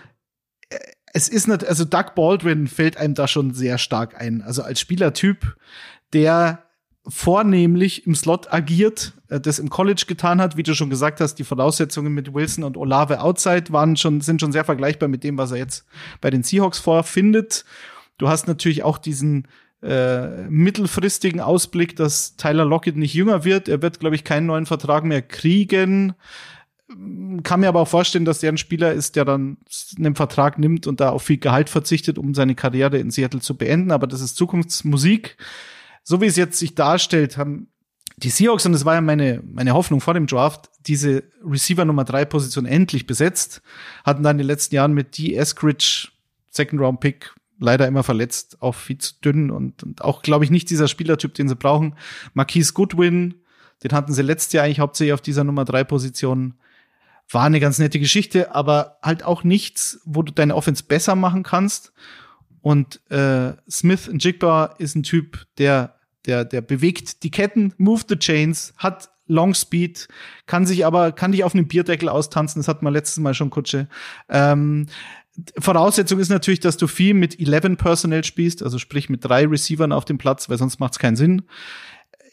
es 1.16 1.28
ist 1.30 1.48
nicht, 1.48 1.64
also 1.64 1.86
Doug 1.86 2.14
Baldwin 2.14 2.66
fällt 2.66 2.98
einem 2.98 3.14
da 3.14 3.26
schon 3.26 3.54
sehr 3.54 3.78
stark 3.78 4.20
ein. 4.20 4.42
Also 4.42 4.62
als 4.62 4.80
Spielertyp, 4.80 5.56
der 6.12 6.62
vornehmlich 7.08 8.06
im 8.06 8.14
Slot 8.14 8.52
agiert, 8.52 9.14
äh, 9.28 9.40
das 9.40 9.58
im 9.58 9.70
College 9.70 10.04
getan 10.06 10.42
hat, 10.42 10.58
wie 10.58 10.62
du 10.62 10.74
schon 10.74 10.90
gesagt 10.90 11.22
hast, 11.22 11.36
die 11.36 11.44
Voraussetzungen 11.44 12.12
mit 12.12 12.34
Wilson 12.34 12.64
und 12.64 12.76
Olave 12.76 13.22
outside 13.22 13.72
waren 13.72 13.96
schon, 13.96 14.20
sind 14.20 14.42
schon 14.42 14.52
sehr 14.52 14.66
vergleichbar 14.66 15.08
mit 15.08 15.24
dem, 15.24 15.38
was 15.38 15.52
er 15.52 15.56
jetzt 15.56 15.86
bei 16.20 16.28
den 16.28 16.42
Seahawks 16.42 16.80
vorfindet. 16.80 17.64
Du 18.18 18.28
hast 18.28 18.46
natürlich 18.46 18.84
auch 18.84 18.98
diesen 18.98 19.48
äh, 19.82 20.42
mittelfristigen 20.50 21.40
Ausblick, 21.40 21.96
dass 21.96 22.36
Tyler 22.36 22.66
Lockett 22.66 22.96
nicht 22.96 23.14
jünger 23.14 23.42
wird. 23.42 23.70
Er 23.70 23.80
wird, 23.80 24.00
glaube 24.00 24.16
ich, 24.16 24.24
keinen 24.24 24.46
neuen 24.46 24.66
Vertrag 24.66 25.04
mehr 25.04 25.22
kriegen 25.22 26.14
kann 27.42 27.60
mir 27.60 27.68
aber 27.68 27.80
auch 27.80 27.88
vorstellen, 27.88 28.24
dass 28.24 28.38
der 28.38 28.52
ein 28.52 28.58
Spieler 28.58 28.92
ist, 28.92 29.16
der 29.16 29.24
dann 29.24 29.56
einen 29.98 30.14
Vertrag 30.14 30.58
nimmt 30.58 30.86
und 30.86 31.00
da 31.00 31.10
auf 31.10 31.24
viel 31.24 31.38
Gehalt 31.38 31.68
verzichtet, 31.68 32.16
um 32.16 32.32
seine 32.34 32.54
Karriere 32.54 32.98
in 32.98 33.10
Seattle 33.10 33.40
zu 33.40 33.56
beenden. 33.56 33.90
Aber 33.90 34.06
das 34.06 34.20
ist 34.20 34.36
Zukunftsmusik. 34.36 35.36
So 36.04 36.20
wie 36.20 36.26
es 36.26 36.36
jetzt 36.36 36.58
sich 36.58 36.76
darstellt, 36.76 37.36
haben 37.36 37.68
die 38.18 38.30
Seahawks, 38.30 38.64
und 38.64 38.72
das 38.72 38.84
war 38.84 38.94
ja 38.94 39.00
meine, 39.00 39.42
meine 39.44 39.74
Hoffnung 39.74 40.00
vor 40.00 40.14
dem 40.14 40.26
Draft, 40.26 40.70
diese 40.86 41.24
Receiver 41.44 41.84
Nummer 41.84 42.04
drei 42.04 42.24
Position 42.24 42.64
endlich 42.64 43.06
besetzt, 43.06 43.62
hatten 44.04 44.22
dann 44.22 44.36
in 44.36 44.38
den 44.38 44.46
letzten 44.46 44.74
Jahren 44.74 44.94
mit 44.94 45.18
D. 45.18 45.34
Eskridge, 45.34 46.08
Second 46.50 46.80
Round 46.80 47.00
Pick, 47.00 47.34
leider 47.58 47.86
immer 47.86 48.04
verletzt, 48.04 48.62
auch 48.62 48.74
viel 48.74 48.98
zu 48.98 49.14
dünn 49.22 49.50
und, 49.50 49.82
und 49.82 50.02
auch, 50.02 50.22
glaube 50.22 50.44
ich, 50.44 50.50
nicht 50.50 50.70
dieser 50.70 50.88
Spielertyp, 50.88 51.34
den 51.34 51.48
sie 51.48 51.56
brauchen. 51.56 51.96
Marquise 52.32 52.72
Goodwin, 52.72 53.34
den 53.82 53.92
hatten 53.92 54.14
sie 54.14 54.22
letztes 54.22 54.52
Jahr 54.52 54.64
eigentlich 54.64 54.80
hauptsächlich 54.80 55.12
auf 55.12 55.20
dieser 55.20 55.44
Nummer 55.44 55.64
drei 55.64 55.84
Position 55.84 56.54
war 57.30 57.44
eine 57.44 57.60
ganz 57.60 57.78
nette 57.78 57.98
Geschichte, 57.98 58.54
aber 58.54 58.98
halt 59.02 59.24
auch 59.24 59.44
nichts, 59.44 60.00
wo 60.04 60.22
du 60.22 60.32
deine 60.32 60.54
Offense 60.54 60.84
besser 60.84 61.16
machen 61.16 61.42
kannst. 61.42 61.92
Und 62.60 63.00
äh, 63.10 63.52
Smith 63.70 64.10
Jigba 64.12 64.74
ist 64.78 64.94
ein 64.94 65.02
Typ, 65.02 65.46
der, 65.58 65.96
der, 66.26 66.44
der 66.44 66.60
bewegt 66.60 67.22
die 67.22 67.30
Ketten, 67.30 67.74
move 67.78 68.02
the 68.08 68.16
chains, 68.16 68.74
hat 68.76 69.10
Long 69.28 69.54
Speed, 69.54 70.08
kann 70.46 70.66
sich 70.66 70.86
aber, 70.86 71.10
kann 71.12 71.32
dich 71.32 71.42
auf 71.42 71.54
einem 71.54 71.66
Bierdeckel 71.66 72.08
austanzen, 72.08 72.60
das 72.60 72.68
hat 72.68 72.82
man 72.82 72.92
letztes 72.92 73.18
Mal 73.18 73.34
schon 73.34 73.50
Kutsche. 73.50 73.88
Ähm, 74.28 74.86
Voraussetzung 75.58 76.18
ist 76.18 76.28
natürlich, 76.28 76.60
dass 76.60 76.76
du 76.76 76.86
viel 76.86 77.12
mit 77.12 77.38
11 77.38 77.76
Personnel 77.76 78.24
spielst, 78.24 78.62
also 78.62 78.78
sprich 78.78 79.10
mit 79.10 79.24
drei 79.24 79.46
Receivern 79.46 79.92
auf 79.92 80.04
dem 80.04 80.16
Platz, 80.16 80.48
weil 80.48 80.58
sonst 80.58 80.80
macht 80.80 80.92
es 80.92 80.98
keinen 80.98 81.16
Sinn 81.16 81.42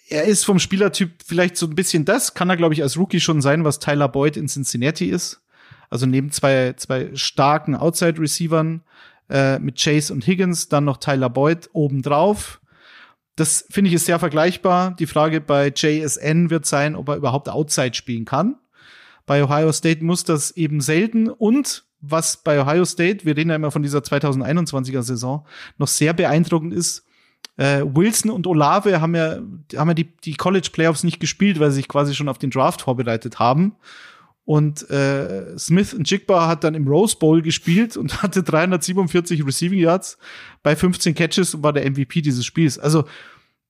er 0.10 0.26
ist 0.26 0.44
vom 0.44 0.60
Spielertyp 0.60 1.12
vielleicht 1.26 1.58
so 1.58 1.66
ein 1.66 1.76
bisschen 1.76 2.06
das, 2.06 2.34
kann 2.34 2.50
er, 2.50 2.58
glaube 2.58 2.74
ich, 2.74 2.84
als 2.84 2.98
Rookie 2.98 3.20
schon 3.20 3.42
sein, 3.42 3.63
was 3.63 3.80
Tyler 3.80 4.10
Boyd 4.10 4.38
in 4.38 4.48
Cincinnati 4.48 5.10
ist. 5.10 5.42
Also 5.89 6.06
neben 6.06 6.32
zwei, 6.32 6.74
zwei 6.74 7.12
starken 7.13 7.76
Outside-Receivern 7.76 8.82
äh, 9.30 9.60
mit 9.60 9.82
Chase 9.82 10.12
und 10.13 10.26
Higgins, 10.26 10.68
dann 10.68 10.86
noch 10.86 10.98
Tyler 10.98 11.30
Boyd 11.30 11.70
obendrauf. 11.74 12.60
Das 13.36 13.66
finde 13.70 13.89
ich 13.89 13.96
ist 13.96 14.06
sehr 14.06 14.20
vergleichbar. 14.20 14.96
Die 14.98 15.08
Frage 15.08 15.42
bei 15.42 15.72
JSN 15.76 16.50
wird 16.50 16.66
sein, 16.66 16.96
ob 16.96 17.10
er 17.10 17.16
überhaupt 17.16 17.50
Outside 17.50 17.94
spielen 17.94 18.26
kann. 18.26 18.56
Bei 19.26 19.44
Ohio 19.44 19.72
State 19.72 20.04
muss 20.04 20.24
das 20.24 20.52
eben 20.52 20.82
selten 20.82 21.30
und 21.30 21.86
was 22.02 22.38
bei 22.38 22.62
Ohio 22.62 22.84
State, 22.84 23.26
wir 23.26 23.38
reden 23.38 23.50
ja 23.50 23.56
immer 23.56 23.72
von 23.72 23.82
dieser 23.82 24.00
2021er 24.00 25.02
Saison, 25.04 25.46
noch 25.78 25.88
sehr 25.88 26.13
beeindruckend 26.13 26.74
ist, 26.74 27.06
äh, 27.58 27.84
Wilson 27.84 28.32
und 28.32 28.48
Olave 28.48 29.02
haben 29.02 29.16
ja, 29.16 29.39
haben 29.76 29.89
ja 29.89 29.94
die, 29.94 30.16
die 30.18 30.36
College 30.36 30.70
Playoffs 30.72 31.04
nicht 31.04 31.20
gespielt, 31.20 31.60
weil 31.60 31.72
sie 31.72 31.78
sich 31.78 31.88
quasi 31.88 32.16
schon 32.16 32.30
auf 32.30 32.38
den 32.38 32.50
Draft 32.50 32.82
vorbereitet 32.82 33.39
haben. 33.39 33.76
Und 34.46 34.89
äh, 34.89 35.58
Smith 35.58 35.94
und 35.94 36.10
Jigba 36.10 36.48
hat 36.48 36.63
dann 36.63 36.76
im 36.76 36.88
Rose 36.88 37.16
Bowl 37.18 37.42
gespielt 37.42 37.96
und 37.96 38.22
hatte 38.24 38.44
347 38.44 39.46
Receiving 39.46 39.80
Yards 39.80 40.18
bei 40.63 40.76
15 40.76 41.16
Catches 41.16 41.54
und 41.56 41.63
war 41.63 41.74
der 41.74 41.89
MVP 41.89 42.22
dieses 42.22 42.46
Spiels. 42.46 42.78
Also 42.78 43.06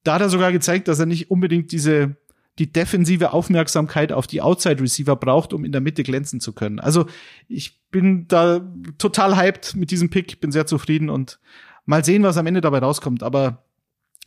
da 0.03 0.15
hat 0.15 0.21
er 0.21 0.29
sogar 0.29 0.51
gezeigt, 0.51 0.87
dass 0.87 0.99
er 0.99 1.05
nicht 1.05 1.29
unbedingt 1.29 1.71
diese 1.71 2.15
die 2.59 2.71
defensive 2.71 3.33
Aufmerksamkeit 3.33 4.11
auf 4.11 4.27
die 4.27 4.41
Outside 4.41 4.81
Receiver 4.81 5.15
braucht, 5.15 5.53
um 5.53 5.65
in 5.65 5.71
der 5.71 5.81
Mitte 5.81 6.03
glänzen 6.03 6.39
zu 6.39 6.53
können. 6.53 6.79
Also 6.79 7.07
ich 7.47 7.81
bin 7.89 8.27
da 8.27 8.61
total 8.99 9.35
hyped 9.35 9.75
mit 9.75 9.89
diesem 9.89 10.11
Pick, 10.11 10.39
bin 10.39 10.51
sehr 10.51 10.67
zufrieden 10.67 11.09
und 11.09 11.39
mal 11.85 12.05
sehen, 12.05 12.21
was 12.21 12.37
am 12.37 12.45
Ende 12.45 12.61
dabei 12.61 12.79
rauskommt. 12.79 13.23
Aber 13.23 13.62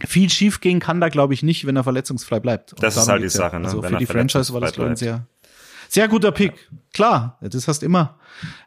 viel 0.05 0.29
schief 0.31 0.61
gehen 0.61 0.81
kann 0.81 1.01
da, 1.01 1.09
glaube 1.09 1.35
ich, 1.35 1.43
nicht, 1.43 1.67
wenn 1.67 1.77
er 1.77 1.85
verletzungsfrei 1.85 2.41
bleibt. 2.41 2.75
Und 2.75 2.83
das 2.83 2.97
ist 2.97 3.09
halt 3.09 3.23
die 3.23 3.29
Sache. 3.29 3.59
Ne? 3.59 3.67
Also 3.67 3.83
wenn 3.83 3.93
für 3.93 3.99
die 3.99 4.07
Franchise 4.07 4.53
war 4.53 4.61
das, 4.61 4.73
glaube 4.73 4.93
ich, 4.93 4.99
sehr, 4.99 5.27
sehr 5.89 6.09
guter 6.09 6.33
Pick. 6.33 6.53
Ja. 6.53 6.79
Klar, 6.93 7.39
das 7.41 7.69
hast 7.69 7.83
immer. 7.83 8.19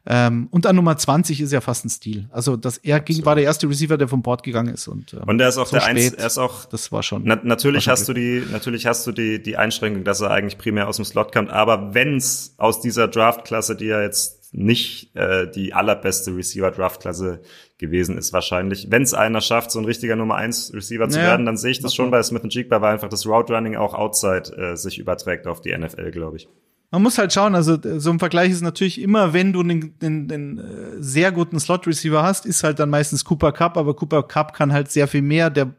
Ähm, 0.05 0.47
und 0.51 0.65
an 0.65 0.75
Nummer 0.75 0.97
20 0.97 1.41
ist 1.41 1.51
ja 1.51 1.61
fast 1.61 1.85
ein 1.85 1.89
Stil. 1.89 2.27
Also, 2.31 2.57
dass 2.57 2.77
er 2.77 2.99
ging, 2.99 3.25
war 3.25 3.35
der 3.35 3.43
erste 3.43 3.67
Receiver, 3.67 3.97
der 3.97 4.07
vom 4.07 4.21
Board 4.21 4.43
gegangen 4.43 4.73
ist. 4.73 4.87
Und, 4.87 5.13
ähm, 5.13 5.23
und 5.25 5.39
er 5.39 5.49
ist 5.49 5.57
auch 5.57 5.67
so 5.67 5.77
der 5.77 5.85
Eins, 5.85 6.13
er 6.13 6.27
ist 6.27 6.37
auch, 6.37 6.65
das 6.65 6.91
war 6.91 7.03
schon. 7.03 7.23
Na, 7.25 7.39
natürlich 7.43 7.87
war 7.87 7.95
schon 7.95 8.01
hast 8.01 8.09
du 8.09 8.13
die, 8.13 8.43
natürlich 8.51 8.85
hast 8.85 9.05
du 9.05 9.11
die, 9.11 9.41
die 9.41 9.57
Einschränkung, 9.57 10.03
dass 10.03 10.21
er 10.21 10.31
eigentlich 10.31 10.57
primär 10.57 10.87
aus 10.87 10.95
dem 10.97 11.05
Slot 11.05 11.31
kommt. 11.31 11.49
Aber 11.49 11.93
wenn's 11.93 12.55
aus 12.57 12.81
dieser 12.81 13.07
Draftklasse, 13.07 13.75
die 13.75 13.85
ja 13.85 14.01
jetzt 14.01 14.38
nicht 14.51 15.15
äh, 15.15 15.49
die 15.49 15.73
allerbeste 15.73 16.35
Receiver-Draftklasse 16.35 17.41
gewesen 17.77 18.17
ist 18.17 18.33
wahrscheinlich. 18.33 18.87
Wenn 18.89 19.03
es 19.03 19.13
einer 19.13 19.41
schafft, 19.41 19.71
so 19.71 19.79
ein 19.79 19.85
richtiger 19.85 20.15
Nummer 20.15 20.35
1 20.35 20.73
Receiver 20.73 21.07
zu 21.07 21.19
ja, 21.19 21.25
werden, 21.25 21.45
dann 21.45 21.57
sehe 21.57 21.71
ich 21.71 21.81
das 21.81 21.93
schon 21.93 22.11
bei 22.11 22.21
Smith 22.23 22.41
Jigba, 22.49 22.81
weil 22.81 22.93
einfach 22.93 23.09
das 23.09 23.25
Route 23.25 23.53
Running 23.53 23.75
auch 23.75 23.93
outside 23.93 24.55
äh, 24.57 24.75
sich 24.75 24.99
überträgt 24.99 25.47
auf 25.47 25.61
die 25.61 25.77
NFL, 25.77 26.11
glaube 26.11 26.37
ich. 26.37 26.49
Man 26.91 27.03
muss 27.03 27.19
halt 27.19 27.31
schauen, 27.31 27.53
also 27.53 27.77
so 27.99 28.09
ein 28.09 28.17
Vergleich 28.17 28.49
ist 28.49 28.63
natürlich 28.63 28.99
immer, 28.99 29.31
wenn 29.31 29.53
du 29.53 29.59
einen, 29.59 29.93
einen, 30.01 30.31
einen 30.31 30.57
äh, 30.57 30.63
sehr 30.97 31.31
guten 31.31 31.59
Slot-Receiver 31.59 32.23
hast, 32.23 32.47
ist 32.47 32.63
halt 32.63 32.79
dann 32.79 32.89
meistens 32.89 33.23
Cooper 33.23 33.51
Cup, 33.51 33.77
aber 33.77 33.95
Cooper 33.95 34.23
Cup 34.23 34.55
kann 34.55 34.73
halt 34.73 34.89
sehr 34.89 35.07
viel 35.07 35.21
mehr. 35.21 35.51
Der 35.51 35.75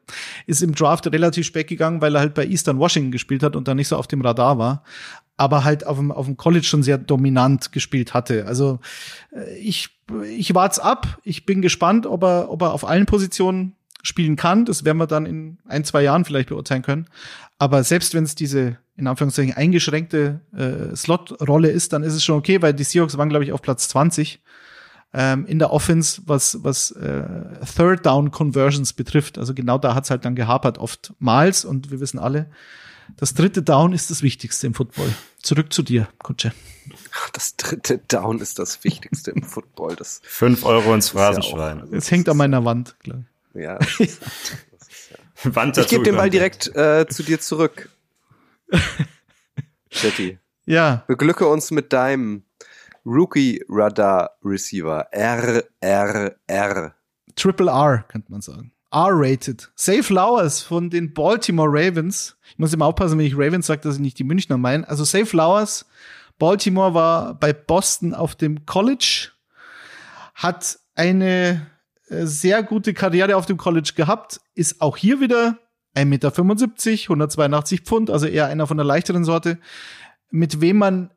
ist 0.46 0.62
im 0.62 0.72
Draft 0.72 1.08
relativ 1.08 1.46
spät 1.46 1.66
gegangen, 1.66 2.00
weil 2.00 2.14
er 2.14 2.20
halt 2.20 2.34
bei 2.34 2.46
Eastern 2.46 2.78
Washington 2.78 3.10
gespielt 3.10 3.42
hat 3.42 3.56
und 3.56 3.66
da 3.66 3.74
nicht 3.74 3.88
so 3.88 3.96
auf 3.96 4.06
dem 4.06 4.20
Radar 4.20 4.58
war 4.58 4.84
aber 5.40 5.64
halt 5.64 5.86
auf 5.86 5.96
dem, 5.96 6.12
auf 6.12 6.26
dem 6.26 6.36
College 6.36 6.66
schon 6.66 6.82
sehr 6.82 6.98
dominant 6.98 7.72
gespielt 7.72 8.12
hatte. 8.12 8.46
Also 8.46 8.78
äh, 9.34 9.56
ich, 9.56 9.88
ich 10.36 10.54
warte 10.54 10.84
ab. 10.84 11.18
Ich 11.24 11.46
bin 11.46 11.62
gespannt, 11.62 12.04
ob 12.04 12.22
er, 12.24 12.50
ob 12.50 12.60
er 12.60 12.74
auf 12.74 12.86
allen 12.86 13.06
Positionen 13.06 13.72
spielen 14.02 14.36
kann. 14.36 14.66
Das 14.66 14.84
werden 14.84 14.98
wir 14.98 15.06
dann 15.06 15.24
in 15.24 15.58
ein, 15.66 15.84
zwei 15.84 16.02
Jahren 16.02 16.26
vielleicht 16.26 16.50
beurteilen 16.50 16.82
können. 16.82 17.06
Aber 17.58 17.82
selbst 17.84 18.12
wenn 18.12 18.24
es 18.24 18.34
diese 18.34 18.76
in 18.96 19.06
Anführungszeichen 19.06 19.54
eingeschränkte 19.54 20.40
äh, 20.54 20.94
Slot-Rolle 20.94 21.70
ist, 21.70 21.94
dann 21.94 22.02
ist 22.02 22.12
es 22.12 22.22
schon 22.22 22.36
okay, 22.36 22.60
weil 22.60 22.74
die 22.74 22.84
Seahawks 22.84 23.16
waren, 23.16 23.30
glaube 23.30 23.46
ich, 23.46 23.52
auf 23.52 23.62
Platz 23.62 23.88
20 23.88 24.40
ähm, 25.14 25.46
in 25.46 25.58
der 25.58 25.72
Offense, 25.72 26.20
was, 26.26 26.62
was 26.62 26.90
äh, 26.90 27.22
Third 27.64 28.04
Down 28.04 28.30
Conversions 28.30 28.92
betrifft. 28.92 29.38
Also 29.38 29.54
genau 29.54 29.78
da 29.78 29.94
hat 29.94 30.04
es 30.04 30.10
halt 30.10 30.26
dann 30.26 30.34
gehapert 30.34 30.76
oftmals 30.76 31.64
und 31.64 31.90
wir 31.90 32.00
wissen 32.00 32.18
alle, 32.18 32.50
das 33.16 33.32
dritte 33.32 33.62
Down 33.62 33.94
ist 33.94 34.10
das 34.10 34.22
Wichtigste 34.22 34.66
im 34.66 34.74
Football. 34.74 35.10
Zurück 35.42 35.72
zu 35.72 35.82
dir, 35.82 36.08
Kutsche. 36.18 36.52
Das 37.32 37.56
dritte 37.56 37.98
Down 37.98 38.40
ist 38.40 38.58
das 38.58 38.84
Wichtigste 38.84 39.30
im 39.30 39.42
Football. 39.42 39.96
Das 39.96 40.20
Fünf 40.24 40.64
Euro 40.64 40.94
ins 40.94 41.10
Phrasenschwein. 41.10 41.88
Es 41.92 42.10
ja 42.10 42.16
hängt 42.16 42.28
an 42.28 42.36
meiner 42.36 42.64
Wand, 42.64 42.96
klar. 43.00 43.24
Ja. 43.52 43.80
Wand 45.42 45.76
ich 45.76 45.88
gebe 45.88 46.04
den 46.04 46.14
Ball 46.14 46.30
direkt 46.30 46.68
äh, 46.76 47.04
zu 47.08 47.24
dir 47.24 47.40
zurück. 47.40 47.90
Jetty. 49.90 50.38
Ja. 50.66 51.02
Beglücke 51.08 51.48
uns 51.48 51.72
mit 51.72 51.92
deinem 51.92 52.44
Rookie 53.04 53.64
Radar 53.68 54.36
Receiver. 54.44 55.08
RRR. 55.12 56.94
Triple 57.34 57.70
R, 57.70 58.04
könnte 58.06 58.30
man 58.30 58.40
sagen. 58.40 58.72
R-rated. 58.92 59.70
Safe 59.74 60.02
Flowers 60.02 60.62
von 60.62 60.90
den 60.90 61.14
Baltimore 61.14 61.68
Ravens. 61.70 62.36
Ich 62.50 62.58
muss 62.58 62.72
immer 62.72 62.86
aufpassen, 62.86 63.18
wenn 63.18 63.26
ich 63.26 63.36
Ravens 63.36 63.66
sage, 63.66 63.82
dass 63.82 63.96
ich 63.96 64.00
nicht 64.00 64.18
die 64.18 64.24
Münchner 64.24 64.56
meine. 64.56 64.88
Also 64.88 65.04
Safe 65.04 65.26
Flowers. 65.26 65.86
Baltimore 66.40 66.94
war 66.94 67.34
bei 67.34 67.52
Boston 67.52 68.14
auf 68.14 68.34
dem 68.34 68.66
College, 68.66 69.28
hat 70.34 70.78
eine 70.94 71.66
äh, 72.08 72.24
sehr 72.24 72.62
gute 72.62 72.94
Karriere 72.94 73.36
auf 73.36 73.46
dem 73.46 73.58
College 73.58 73.92
gehabt, 73.94 74.40
ist 74.54 74.80
auch 74.80 74.96
hier 74.96 75.20
wieder 75.20 75.58
1,75 75.94 76.04
Meter, 76.06 76.32
182 77.10 77.80
Pfund, 77.82 78.10
also 78.10 78.26
eher 78.26 78.46
einer 78.46 78.66
von 78.66 78.78
der 78.78 78.86
leichteren 78.86 79.24
Sorte. 79.24 79.58
Mit 80.30 80.60
wem 80.60 80.78
man, 80.78 81.10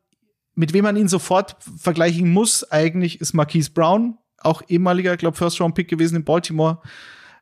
mit 0.54 0.72
wem 0.72 0.84
man 0.84 0.96
ihn 0.96 1.08
sofort 1.08 1.56
vergleichen 1.78 2.30
muss, 2.30 2.70
eigentlich 2.70 3.20
ist 3.20 3.32
Marquise 3.32 3.70
Brown, 3.70 4.18
auch 4.38 4.62
ehemaliger, 4.68 5.16
glaube 5.16 5.36
First 5.36 5.60
Round 5.60 5.74
Pick 5.74 5.88
gewesen 5.88 6.16
in 6.16 6.24
Baltimore. 6.24 6.82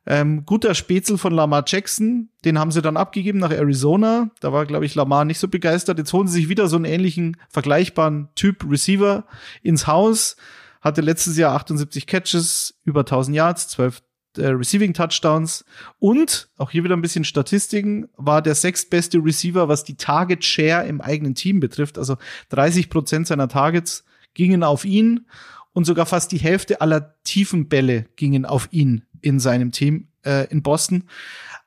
Ähm, 0.05 0.45
guter 0.45 0.75
Spätzle 0.75 1.17
von 1.17 1.33
Lamar 1.33 1.63
Jackson, 1.65 2.29
den 2.43 2.59
haben 2.59 2.71
sie 2.71 2.81
dann 2.81 2.97
abgegeben 2.97 3.39
nach 3.39 3.51
Arizona. 3.51 4.31
Da 4.41 4.51
war, 4.51 4.65
glaube 4.65 4.85
ich, 4.85 4.95
Lamar 4.95 5.23
nicht 5.23 5.39
so 5.39 5.47
begeistert. 5.47 5.97
Jetzt 5.97 6.11
holen 6.11 6.27
sie 6.27 6.41
sich 6.41 6.49
wieder 6.49 6.67
so 6.67 6.75
einen 6.75 6.85
ähnlichen, 6.85 7.37
vergleichbaren 7.49 8.27
Typ 8.35 8.69
Receiver 8.69 9.25
ins 9.61 9.87
Haus. 9.87 10.35
Hatte 10.81 10.99
letztes 10.99 11.37
Jahr 11.37 11.55
78 11.55 12.05
Catches, 12.05 12.75
über 12.83 13.01
1000 13.01 13.37
Yards, 13.37 13.69
12 13.69 14.01
äh, 14.37 14.47
Receiving 14.47 14.93
Touchdowns 14.93 15.63
und 15.99 16.49
auch 16.57 16.71
hier 16.71 16.83
wieder 16.83 16.97
ein 16.97 17.01
bisschen 17.01 17.23
Statistiken, 17.23 18.09
war 18.17 18.41
der 18.41 18.55
sechstbeste 18.55 19.19
Receiver, 19.19 19.69
was 19.69 19.85
die 19.85 19.95
Target 19.95 20.43
Share 20.43 20.85
im 20.85 20.99
eigenen 20.99 21.35
Team 21.35 21.61
betrifft. 21.61 21.97
Also 21.97 22.17
30 22.49 22.89
Prozent 22.89 23.27
seiner 23.27 23.47
Targets 23.47 24.03
gingen 24.33 24.63
auf 24.63 24.83
ihn 24.83 25.27
und 25.71 25.85
sogar 25.85 26.05
fast 26.05 26.33
die 26.33 26.39
Hälfte 26.39 26.81
aller 26.81 27.15
tiefen 27.23 27.69
Bälle 27.69 28.07
gingen 28.17 28.45
auf 28.45 28.67
ihn 28.71 29.05
in 29.23 29.39
seinem 29.39 29.71
Team 29.71 30.09
äh, 30.25 30.47
in 30.51 30.61
Boston. 30.61 31.05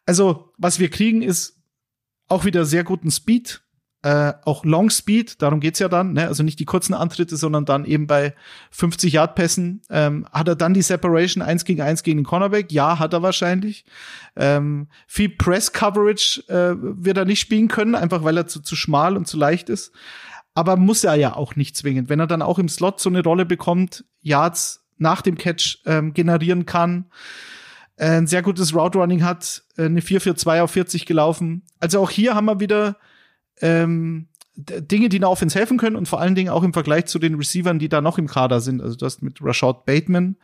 Also, 0.05 0.53
was 0.57 0.79
wir 0.79 0.90
kriegen, 0.90 1.23
ist 1.23 1.61
auch 2.29 2.45
wieder 2.45 2.64
sehr 2.64 2.85
guten 2.85 3.11
Speed, 3.11 3.62
äh, 4.07 4.35
auch 4.45 4.64
Long 4.64 4.88
Speed, 4.88 5.42
darum 5.42 5.59
geht's 5.59 5.81
ja 5.81 5.88
dann, 5.88 6.12
ne? 6.12 6.29
also 6.29 6.45
nicht 6.45 6.61
die 6.61 6.64
kurzen 6.64 6.95
Antritte, 6.95 7.37
sondern 7.37 7.64
dann 7.64 7.85
eben 7.85 8.07
bei 8.07 8.35
50 8.71 9.14
Yard 9.14 9.35
Pässen 9.35 9.83
ähm, 9.90 10.29
hat 10.31 10.47
er 10.47 10.55
dann 10.55 10.75
die 10.75 10.83
Separation 10.83 11.42
eins 11.42 11.64
gegen 11.64 11.81
eins 11.81 12.05
gegen 12.05 12.19
den 12.19 12.25
Cornerback, 12.25 12.71
ja, 12.71 13.01
hat 13.01 13.14
er 13.14 13.23
wahrscheinlich. 13.23 13.85
Ähm, 14.37 14.87
viel 15.09 15.31
Press 15.31 15.73
Coverage 15.73 16.45
äh, 16.49 16.77
wird 16.79 17.16
er 17.16 17.25
nicht 17.25 17.40
spielen 17.40 17.66
können, 17.66 17.97
einfach 17.97 18.23
weil 18.23 18.37
er 18.37 18.47
zu, 18.47 18.61
zu 18.61 18.77
schmal 18.77 19.16
und 19.16 19.27
zu 19.27 19.38
leicht 19.38 19.69
ist. 19.69 19.92
Aber 20.55 20.77
muss 20.77 21.03
er 21.03 21.16
ja 21.16 21.35
auch 21.35 21.57
nicht 21.57 21.77
zwingend. 21.77 22.09
Wenn 22.09 22.21
er 22.21 22.29
dann 22.29 22.42
auch 22.42 22.61
im 22.61 22.69
Slot 22.69 23.01
so 23.01 23.11
eine 23.11 23.25
Rolle 23.25 23.45
bekommt, 23.45 24.05
Yards 24.23 24.86
nach 24.98 25.22
dem 25.22 25.37
Catch 25.37 25.78
ähm, 25.87 26.14
generieren 26.14 26.66
kann. 26.66 27.06
Äh, 27.96 28.18
ein 28.18 28.26
sehr 28.26 28.42
gutes 28.42 28.74
Route 28.74 28.98
Running 28.98 29.24
hat, 29.24 29.62
äh, 29.76 29.85
eine 29.85 30.00
4-4-2 30.00 30.62
auf 30.62 30.70
40 30.70 31.06
gelaufen. 31.06 31.62
Also 31.80 32.00
auch 32.00 32.11
hier 32.11 32.35
haben 32.35 32.46
wir 32.46 32.61
wieder 32.61 32.96
ähm, 33.61 34.28
Dinge, 34.56 35.09
die 35.09 35.16
in 35.16 35.22
der 35.22 35.30
Offense 35.30 35.59
helfen 35.59 35.78
können 35.78 35.96
und 35.96 36.09
vor 36.09 36.20
allen 36.20 36.35
Dingen 36.35 36.48
auch 36.48 36.62
im 36.62 36.72
Vergleich 36.72 37.06
zu 37.06 37.18
den 37.18 37.35
Receivern, 37.35 37.78
die 37.78 37.88
da 37.88 38.00
noch 38.00 38.18
im 38.18 38.26
Kader 38.26 38.61
sind. 38.61 38.80
Also 38.80 38.96
du 38.96 39.04
hast 39.04 39.22
mit 39.22 39.42
Rashad 39.42 39.85
Bateman 39.85 40.37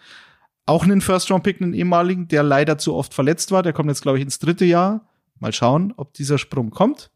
auch 0.67 0.85
einen 0.85 1.01
First-Round-Pick, 1.01 1.61
einen 1.61 1.75
ehemaligen, 1.75 2.29
der 2.29 2.43
leider 2.43 2.79
zu 2.79 2.95
oft 2.95 3.15
verletzt 3.15 3.51
war. 3.51 3.63
Der 3.63 3.73
kommt 3.73 3.89
jetzt, 3.89 4.03
glaube 4.03 4.19
ich, 4.19 4.25
ins 4.25 4.39
dritte 4.39 4.65
Jahr. 4.65 5.09
Mal 5.39 5.53
schauen, 5.53 5.93
ob 5.97 6.13
dieser 6.15 6.39
Sprung 6.39 6.71
kommt. 6.71 7.11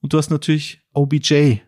Und 0.00 0.12
du 0.12 0.18
hast 0.18 0.30
natürlich 0.30 0.82
OBJ. 0.92 1.58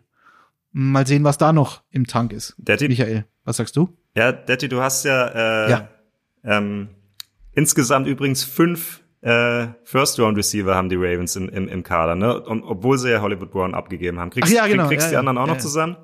Mal 0.71 1.07
sehen, 1.07 1.23
was 1.23 1.39
da 1.39 1.51
noch 1.51 1.81
im 1.89 2.05
Tank 2.05 2.31
ist. 2.31 2.55
Michael, 2.89 3.25
was 3.43 3.57
sagst 3.57 3.75
du? 3.75 3.89
Ja, 4.15 4.31
Detti, 4.31 4.67
du 4.67 4.81
hast 4.81 5.05
ja, 5.05 5.27
äh, 5.27 5.69
ja. 5.71 5.89
Ähm, 6.43 6.89
insgesamt 7.53 8.07
übrigens 8.07 8.43
fünf 8.43 9.01
äh, 9.21 9.67
First-Round-Receiver 9.83 10.75
haben 10.75 10.89
die 10.89 10.95
Ravens 10.95 11.35
im, 11.35 11.49
im, 11.49 11.67
im 11.67 11.83
Kader, 11.83 12.15
ne? 12.15 12.41
Und, 12.41 12.63
obwohl 12.63 12.97
sie 12.97 13.11
ja 13.11 13.21
Hollywood 13.21 13.51
Brown 13.51 13.75
abgegeben 13.75 14.19
haben. 14.19 14.29
Kriegst, 14.29 14.51
Ach 14.51 14.55
ja, 14.55 14.67
genau. 14.67 14.87
kriegst 14.87 15.07
ja, 15.07 15.11
die 15.11 15.17
anderen 15.17 15.37
ja, 15.37 15.43
auch 15.43 15.47
noch 15.47 15.57
zusammen? 15.57 15.97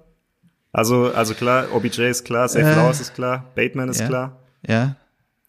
Also, 0.71 1.11
also 1.13 1.33
klar, 1.33 1.67
OBJ 1.73 2.01
ist 2.01 2.25
klar, 2.25 2.49
Safe 2.49 2.65
äh, 2.65 2.73
Flowers 2.73 2.99
ist 2.99 3.13
klar, 3.13 3.51
Bateman 3.55 3.87
ist 3.87 4.05
klar. 4.05 4.41
Ja. 4.67 4.97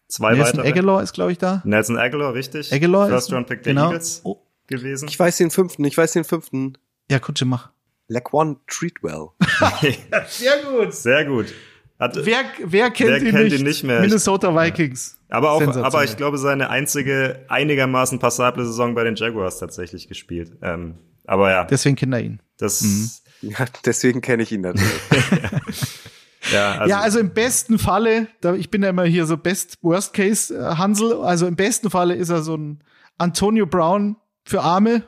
Zwei 0.07 0.33
Nelson 0.33 0.59
weitere. 0.59 0.69
Aguilar 0.69 1.03
ist, 1.03 1.13
glaube 1.13 1.33
ich, 1.33 1.37
da. 1.37 1.61
Nelson 1.65 1.97
Aguilar, 1.97 2.33
richtig. 2.33 2.71
Aguilar 2.71 3.09
First 3.09 3.33
Round 3.33 3.47
Pick 3.47 3.63
der 3.63 3.73
genau. 3.73 3.87
Eagles 3.87 4.21
oh. 4.23 4.37
gewesen. 4.67 5.09
Ich 5.09 5.19
weiß 5.19 5.35
den 5.35 5.51
fünften, 5.51 5.83
ich 5.83 5.97
weiß 5.97 6.13
den 6.13 6.23
fünften. 6.23 6.77
Ja, 7.11 7.19
Kutsche, 7.19 7.43
mach. 7.43 7.71
Laquan 8.07 8.57
Treatwell. 8.67 9.29
Sehr 10.27 10.63
gut. 10.63 10.93
Sehr 10.93 11.25
gut. 11.25 11.53
Hat, 11.99 12.15
wer, 12.15 12.43
wer 12.63 12.91
kennt, 12.91 13.09
wer 13.09 13.17
ihn, 13.17 13.31
kennt 13.31 13.43
nicht? 13.45 13.59
ihn, 13.59 13.65
nicht? 13.65 13.83
mehr? 13.83 14.01
Minnesota 14.01 14.55
Vikings. 14.55 15.17
Ja. 15.29 15.37
Aber 15.37 15.51
auch, 15.51 15.61
aber 15.61 16.03
ich 16.03 16.15
glaube, 16.15 16.37
seine 16.37 16.69
einzige 16.69 17.45
einigermaßen 17.47 18.19
passable 18.19 18.65
Saison 18.65 18.93
bei 18.93 19.03
den 19.03 19.15
Jaguars 19.15 19.57
tatsächlich 19.57 20.07
gespielt. 20.07 20.51
Ähm, 20.61 20.95
aber 21.25 21.51
ja. 21.51 21.63
Deswegen 21.65 21.95
kennt 21.95 22.13
er 22.13 22.21
ihn. 22.21 22.39
Das, 22.57 22.81
mhm. 22.81 23.09
ja, 23.41 23.65
deswegen 23.85 24.21
kenne 24.21 24.43
ich 24.43 24.51
ihn 24.51 24.61
natürlich. 24.61 24.91
ja, 26.51 26.73
also, 26.73 26.89
ja, 26.89 26.99
also 27.01 27.19
im 27.19 27.31
besten 27.31 27.79
Falle, 27.79 28.27
da, 28.41 28.53
ich 28.53 28.69
bin 28.69 28.83
ja 28.83 28.89
immer 28.89 29.05
hier 29.05 29.25
so 29.25 29.35
Best 29.35 29.77
Worst 29.81 30.13
Case 30.13 30.55
äh, 30.55 30.75
Hansel, 30.75 31.21
also 31.21 31.47
im 31.47 31.55
besten 31.55 31.89
Falle 31.89 32.13
ist 32.13 32.29
er 32.29 32.43
so 32.43 32.55
ein 32.55 32.83
Antonio 33.17 33.65
Brown 33.65 34.17
für 34.45 34.61
Arme, 34.61 35.03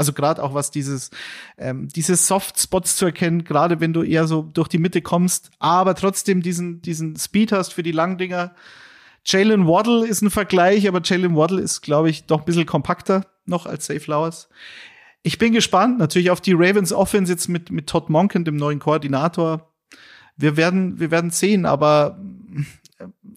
also 0.00 0.14
gerade 0.14 0.42
auch 0.42 0.54
was 0.54 0.70
dieses, 0.70 1.10
ähm, 1.58 1.88
diese 1.88 2.16
Soft-Spots 2.16 2.96
zu 2.96 3.04
erkennen, 3.04 3.44
gerade 3.44 3.80
wenn 3.80 3.92
du 3.92 4.02
eher 4.02 4.26
so 4.26 4.40
durch 4.40 4.66
die 4.66 4.78
Mitte 4.78 5.02
kommst, 5.02 5.50
aber 5.58 5.94
trotzdem 5.94 6.40
diesen, 6.40 6.80
diesen 6.80 7.16
Speed 7.16 7.52
hast 7.52 7.74
für 7.74 7.82
die 7.82 7.92
Langdinger. 7.92 8.54
Jalen 9.26 9.66
Waddle 9.66 10.06
ist 10.06 10.22
ein 10.22 10.30
Vergleich, 10.30 10.88
aber 10.88 11.02
Jalen 11.04 11.36
Waddle 11.36 11.60
ist, 11.60 11.82
glaube 11.82 12.08
ich, 12.08 12.24
doch 12.24 12.38
ein 12.38 12.44
bisschen 12.46 12.64
kompakter 12.64 13.26
noch 13.44 13.66
als 13.66 13.84
Safe 13.84 14.00
Flowers. 14.00 14.48
Ich 15.22 15.36
bin 15.36 15.52
gespannt, 15.52 15.98
natürlich 15.98 16.30
auf 16.30 16.40
die 16.40 16.54
Ravens 16.54 16.94
Offense 16.94 17.30
jetzt 17.30 17.48
mit, 17.48 17.70
mit 17.70 17.86
Todd 17.86 18.08
Monken, 18.08 18.46
dem 18.46 18.56
neuen 18.56 18.78
Koordinator. 18.78 19.70
Wir 20.38 20.56
werden, 20.56 20.98
wir 20.98 21.10
werden 21.10 21.28
sehen, 21.28 21.66
aber 21.66 22.18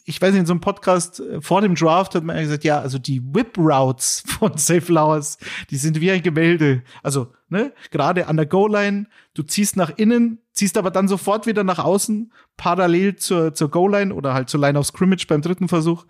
ich 0.05 0.21
weiß 0.21 0.31
nicht, 0.31 0.41
in 0.41 0.45
so 0.45 0.53
einem 0.53 0.61
Podcast 0.61 1.19
äh, 1.19 1.41
vor 1.41 1.61
dem 1.61 1.75
Draft 1.75 2.15
hat 2.15 2.23
man 2.23 2.37
gesagt, 2.39 2.63
ja, 2.63 2.79
also 2.79 2.99
die 2.99 3.21
Whip 3.33 3.57
Routes 3.57 4.23
von 4.27 4.57
Safe 4.57 4.81
Flowers, 4.81 5.37
die 5.69 5.77
sind 5.77 5.99
wie 6.01 6.11
ein 6.11 6.21
Gemälde. 6.21 6.83
Also, 7.01 7.33
ne, 7.49 7.73
gerade 7.91 8.27
an 8.27 8.37
der 8.37 8.45
Goal-Line, 8.45 9.07
du 9.33 9.43
ziehst 9.43 9.77
nach 9.77 9.91
innen, 9.97 10.39
ziehst 10.51 10.77
aber 10.77 10.91
dann 10.91 11.07
sofort 11.07 11.47
wieder 11.47 11.63
nach 11.63 11.79
außen, 11.79 12.31
parallel 12.57 13.15
zur, 13.15 13.53
zur 13.53 13.69
Goal-Line 13.69 14.13
oder 14.13 14.33
halt 14.33 14.49
zur 14.49 14.59
Line 14.59 14.77
of 14.77 14.85
Scrimmage 14.85 15.27
beim 15.27 15.41
dritten 15.41 15.67
Versuch 15.67 16.05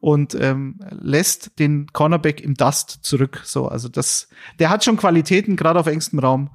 und 0.00 0.34
ähm, 0.34 0.78
lässt 0.90 1.58
den 1.58 1.88
Cornerback 1.92 2.40
im 2.40 2.54
Dust 2.54 3.00
zurück. 3.02 3.42
So, 3.44 3.68
also 3.68 3.88
das, 3.88 4.28
der 4.58 4.70
hat 4.70 4.84
schon 4.84 4.96
Qualitäten, 4.96 5.56
gerade 5.56 5.80
auf 5.80 5.86
engstem 5.86 6.18
Raum, 6.18 6.50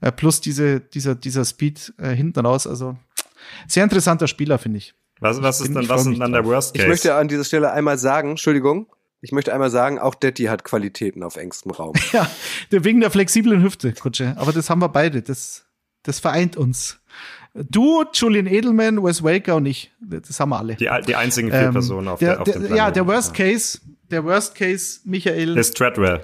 äh, 0.00 0.10
plus 0.10 0.40
diese, 0.40 0.80
dieser, 0.80 1.14
dieser 1.14 1.44
Speed 1.44 1.94
äh, 1.98 2.14
hinten 2.14 2.44
raus. 2.44 2.66
Also 2.66 2.96
sehr 3.66 3.84
interessanter 3.84 4.26
Spieler, 4.26 4.58
finde 4.58 4.78
ich. 4.78 4.94
Was, 5.20 5.42
was 5.42 5.60
ist 5.60 5.74
denn, 5.74 5.88
was 5.88 6.06
ist 6.06 6.18
dann 6.18 6.32
der 6.32 6.44
Worst 6.44 6.74
Case? 6.74 6.84
Ich 6.84 6.88
möchte 6.88 7.14
an 7.14 7.28
dieser 7.28 7.44
Stelle 7.44 7.72
einmal 7.72 7.98
sagen, 7.98 8.30
Entschuldigung, 8.30 8.86
ich 9.20 9.32
möchte 9.32 9.52
einmal 9.52 9.70
sagen, 9.70 9.98
auch 9.98 10.14
Detti 10.14 10.44
hat 10.44 10.64
Qualitäten 10.64 11.22
auf 11.22 11.36
engstem 11.36 11.72
Raum. 11.72 11.94
ja, 12.12 12.30
wegen 12.70 13.00
der 13.00 13.10
flexiblen 13.10 13.62
Hüfte, 13.62 13.92
Kutsche. 13.92 14.34
Aber 14.36 14.52
das 14.52 14.70
haben 14.70 14.80
wir 14.80 14.88
beide. 14.88 15.22
Das, 15.22 15.64
das 16.04 16.20
vereint 16.20 16.56
uns. 16.56 17.00
Du, 17.54 18.04
Julian 18.12 18.46
Edelman, 18.46 19.02
Wes 19.02 19.24
Waker 19.24 19.56
und 19.56 19.66
ich. 19.66 19.90
Das 20.00 20.38
haben 20.38 20.50
wir 20.50 20.58
alle. 20.58 20.76
Die, 20.76 20.88
die 21.06 21.16
einzigen 21.16 21.50
vier 21.50 21.62
ähm, 21.62 21.72
Personen 21.72 22.08
auf, 22.08 22.20
der, 22.20 22.28
der, 22.28 22.40
auf 22.40 22.44
dem 22.44 22.52
Planeten. 22.52 22.76
Ja, 22.76 22.90
der 22.90 23.06
Worst 23.06 23.34
Case, 23.34 23.80
der 24.10 24.24
Worst 24.24 24.54
Case, 24.54 25.00
Michael. 25.04 25.56
Ist 25.56 25.76
Treadwell. 25.76 26.20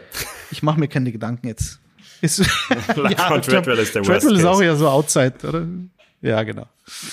Ich 0.52 0.62
mache 0.62 0.78
mir 0.78 0.86
keine 0.86 1.10
Gedanken 1.10 1.48
jetzt. 1.48 1.80
Ist, 2.20 2.38
ja, 2.38 3.38
Treadwell 3.40 3.78
ist 3.78 3.94
der 3.94 4.06
Worst 4.06 4.22
Treadwell 4.22 4.36
ist 4.36 4.44
auch 4.46 4.62
ja 4.62 4.74
so 4.76 4.88
outside, 4.88 5.34
oder? 5.46 5.66
Ja, 6.22 6.42
genau. 6.42 6.66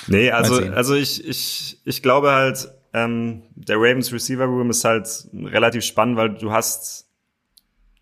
Nee, 0.07 0.31
also, 0.31 0.55
also 0.71 0.95
ich, 0.95 1.25
ich, 1.27 1.79
ich 1.86 2.01
glaube 2.03 2.31
halt, 2.31 2.69
ähm, 2.93 3.43
der 3.55 3.77
Ravens 3.77 4.12
Receiver 4.12 4.45
Room 4.45 4.69
ist 4.69 4.84
halt 4.84 5.07
relativ 5.34 5.84
spannend, 5.86 6.17
weil 6.17 6.34
du 6.34 6.51
hast, 6.51 7.07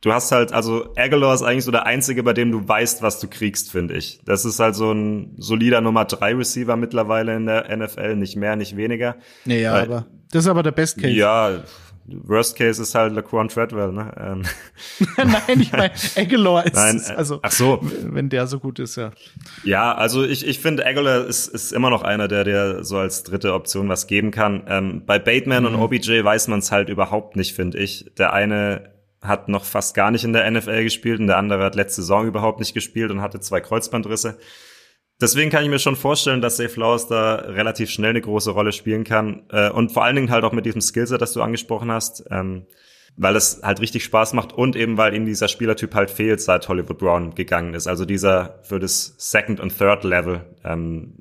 du 0.02 0.12
hast 0.12 0.32
halt, 0.32 0.52
also 0.52 0.94
Aguilar 0.96 1.34
ist 1.34 1.44
eigentlich 1.44 1.66
so 1.66 1.72
der 1.72 1.86
einzige, 1.86 2.24
bei 2.24 2.34
dem 2.34 2.52
du 2.52 2.68
weißt, 2.68 3.02
was 3.02 3.20
du 3.20 3.28
kriegst, 3.28 3.72
finde 3.72 3.96
ich. 3.96 4.22
Das 4.26 4.46
ist 4.46 4.60
halt 4.60 4.76
so 4.76 4.92
ein 4.92 5.36
solider 5.38 5.82
Nummer 5.82 6.06
drei 6.06 6.34
Receiver 6.34 6.76
mittlerweile 6.76 7.36
in 7.36 7.46
der 7.46 7.76
NFL, 7.76 8.16
nicht 8.16 8.36
mehr, 8.36 8.56
nicht 8.56 8.76
weniger. 8.76 9.18
Nee, 9.46 9.62
ja, 9.62 9.74
weil, 9.74 9.84
aber 9.84 10.06
das 10.32 10.46
ist 10.46 10.50
aber 10.50 10.64
der 10.64 10.72
Best 10.72 10.98
Case. 10.98 11.14
Ja, 11.14 11.64
Worst 12.06 12.58
Case 12.58 12.82
ist 12.82 12.96
halt 12.96 13.14
Laquan 13.14 13.50
Treadwell, 13.50 13.92
ne? 13.92 14.12
Ähm. 14.20 14.44
Nein, 15.18 15.60
ich 15.62 15.72
meine, 15.72 15.92
Aguilar 16.16 16.66
ist, 16.66 16.76
Nein, 16.76 17.02
äh, 17.08 17.14
also, 17.14 17.40
ach 17.42 17.52
so. 17.52 17.80
wenn 17.82 18.30
der 18.30 18.48
so 18.48 18.60
gut 18.60 18.80
ist, 18.80 18.96
ja. 18.96 19.12
Ja, 19.64 19.94
also 19.94 20.24
ich, 20.24 20.48
ich 20.48 20.60
finde, 20.60 20.86
Aguilar 20.86 21.26
ist, 21.26 21.48
ist 21.48 21.72
immer 21.72 21.90
noch 21.90 22.04
einer, 22.04 22.28
der 22.28 22.44
dir 22.44 22.84
so 22.84 22.98
als 22.98 23.24
dritte 23.24 23.54
Option 23.54 23.90
was 23.90 24.08
geben 24.08 24.32
kann. 24.32 24.64
Ähm, 24.68 25.04
bei 25.06 25.20
Bateman 25.20 25.64
mhm. 25.64 25.76
und 25.76 25.76
OBJ 25.76 26.24
weiß 26.24 26.48
man 26.48 26.60
es 26.60 26.72
halt 26.72 26.90
überhaupt 26.90 27.36
nicht, 27.36 27.56
finde 27.56 27.78
ich. 27.78 28.12
Der 28.18 28.34
eine 28.34 28.92
hat 29.22 29.50
noch 29.50 29.66
fast 29.66 29.96
gar 29.96 30.12
nicht 30.12 30.24
in 30.24 30.34
der 30.34 30.50
NFL 30.50 30.84
gespielt 30.84 31.20
und 31.20 31.28
der 31.28 31.38
andere 31.38 31.64
hat 31.64 31.76
letzte 31.76 32.02
Saison 32.02 32.26
überhaupt 32.26 32.60
nicht 32.60 32.74
gespielt 32.74 33.12
und 33.12 33.22
hatte 33.22 33.40
zwei 33.40 33.60
Kreuzbandrisse. 33.60 34.40
Deswegen 35.22 35.50
kann 35.50 35.64
ich 35.64 35.70
mir 35.70 35.80
schon 35.80 35.98
vorstellen, 35.98 36.42
dass 36.42 36.58
Safe 36.58 36.70
Flowers 36.70 37.08
da 37.08 37.36
relativ 37.36 37.90
schnell 37.90 38.12
eine 38.12 38.22
große 38.22 38.52
Rolle 38.52 38.72
spielen 38.72 39.04
kann. 39.04 39.44
Äh, 39.50 39.70
und 39.70 39.92
vor 39.92 40.04
allen 40.04 40.16
Dingen 40.16 40.32
halt 40.32 40.46
auch 40.46 40.54
mit 40.54 40.66
diesem 40.66 40.82
Skillset, 40.82 41.22
das 41.22 41.34
du 41.34 41.42
angesprochen 41.42 41.92
hast, 41.92 42.24
ähm, 42.32 42.66
weil 43.18 43.36
es 43.36 43.60
halt 43.62 43.82
richtig 43.82 44.06
Spaß 44.06 44.32
macht 44.34 44.54
und 44.54 44.78
eben 44.78 44.98
weil 44.98 45.14
ihm 45.14 45.26
dieser 45.26 45.50
Spielertyp 45.50 45.94
halt 45.94 46.10
fehlt, 46.10 46.40
seit 46.40 46.70
Hollywood 46.70 47.00
Brown 47.00 47.36
gegangen 47.36 47.74
ist. 47.74 47.88
Also 47.88 48.06
dieser 48.06 48.60
für 48.64 48.80
das 48.80 49.14
Second 49.18 49.60
und 49.60 49.78
Third 49.78 50.06
Level, 50.06 50.46
ähm, 50.64 51.16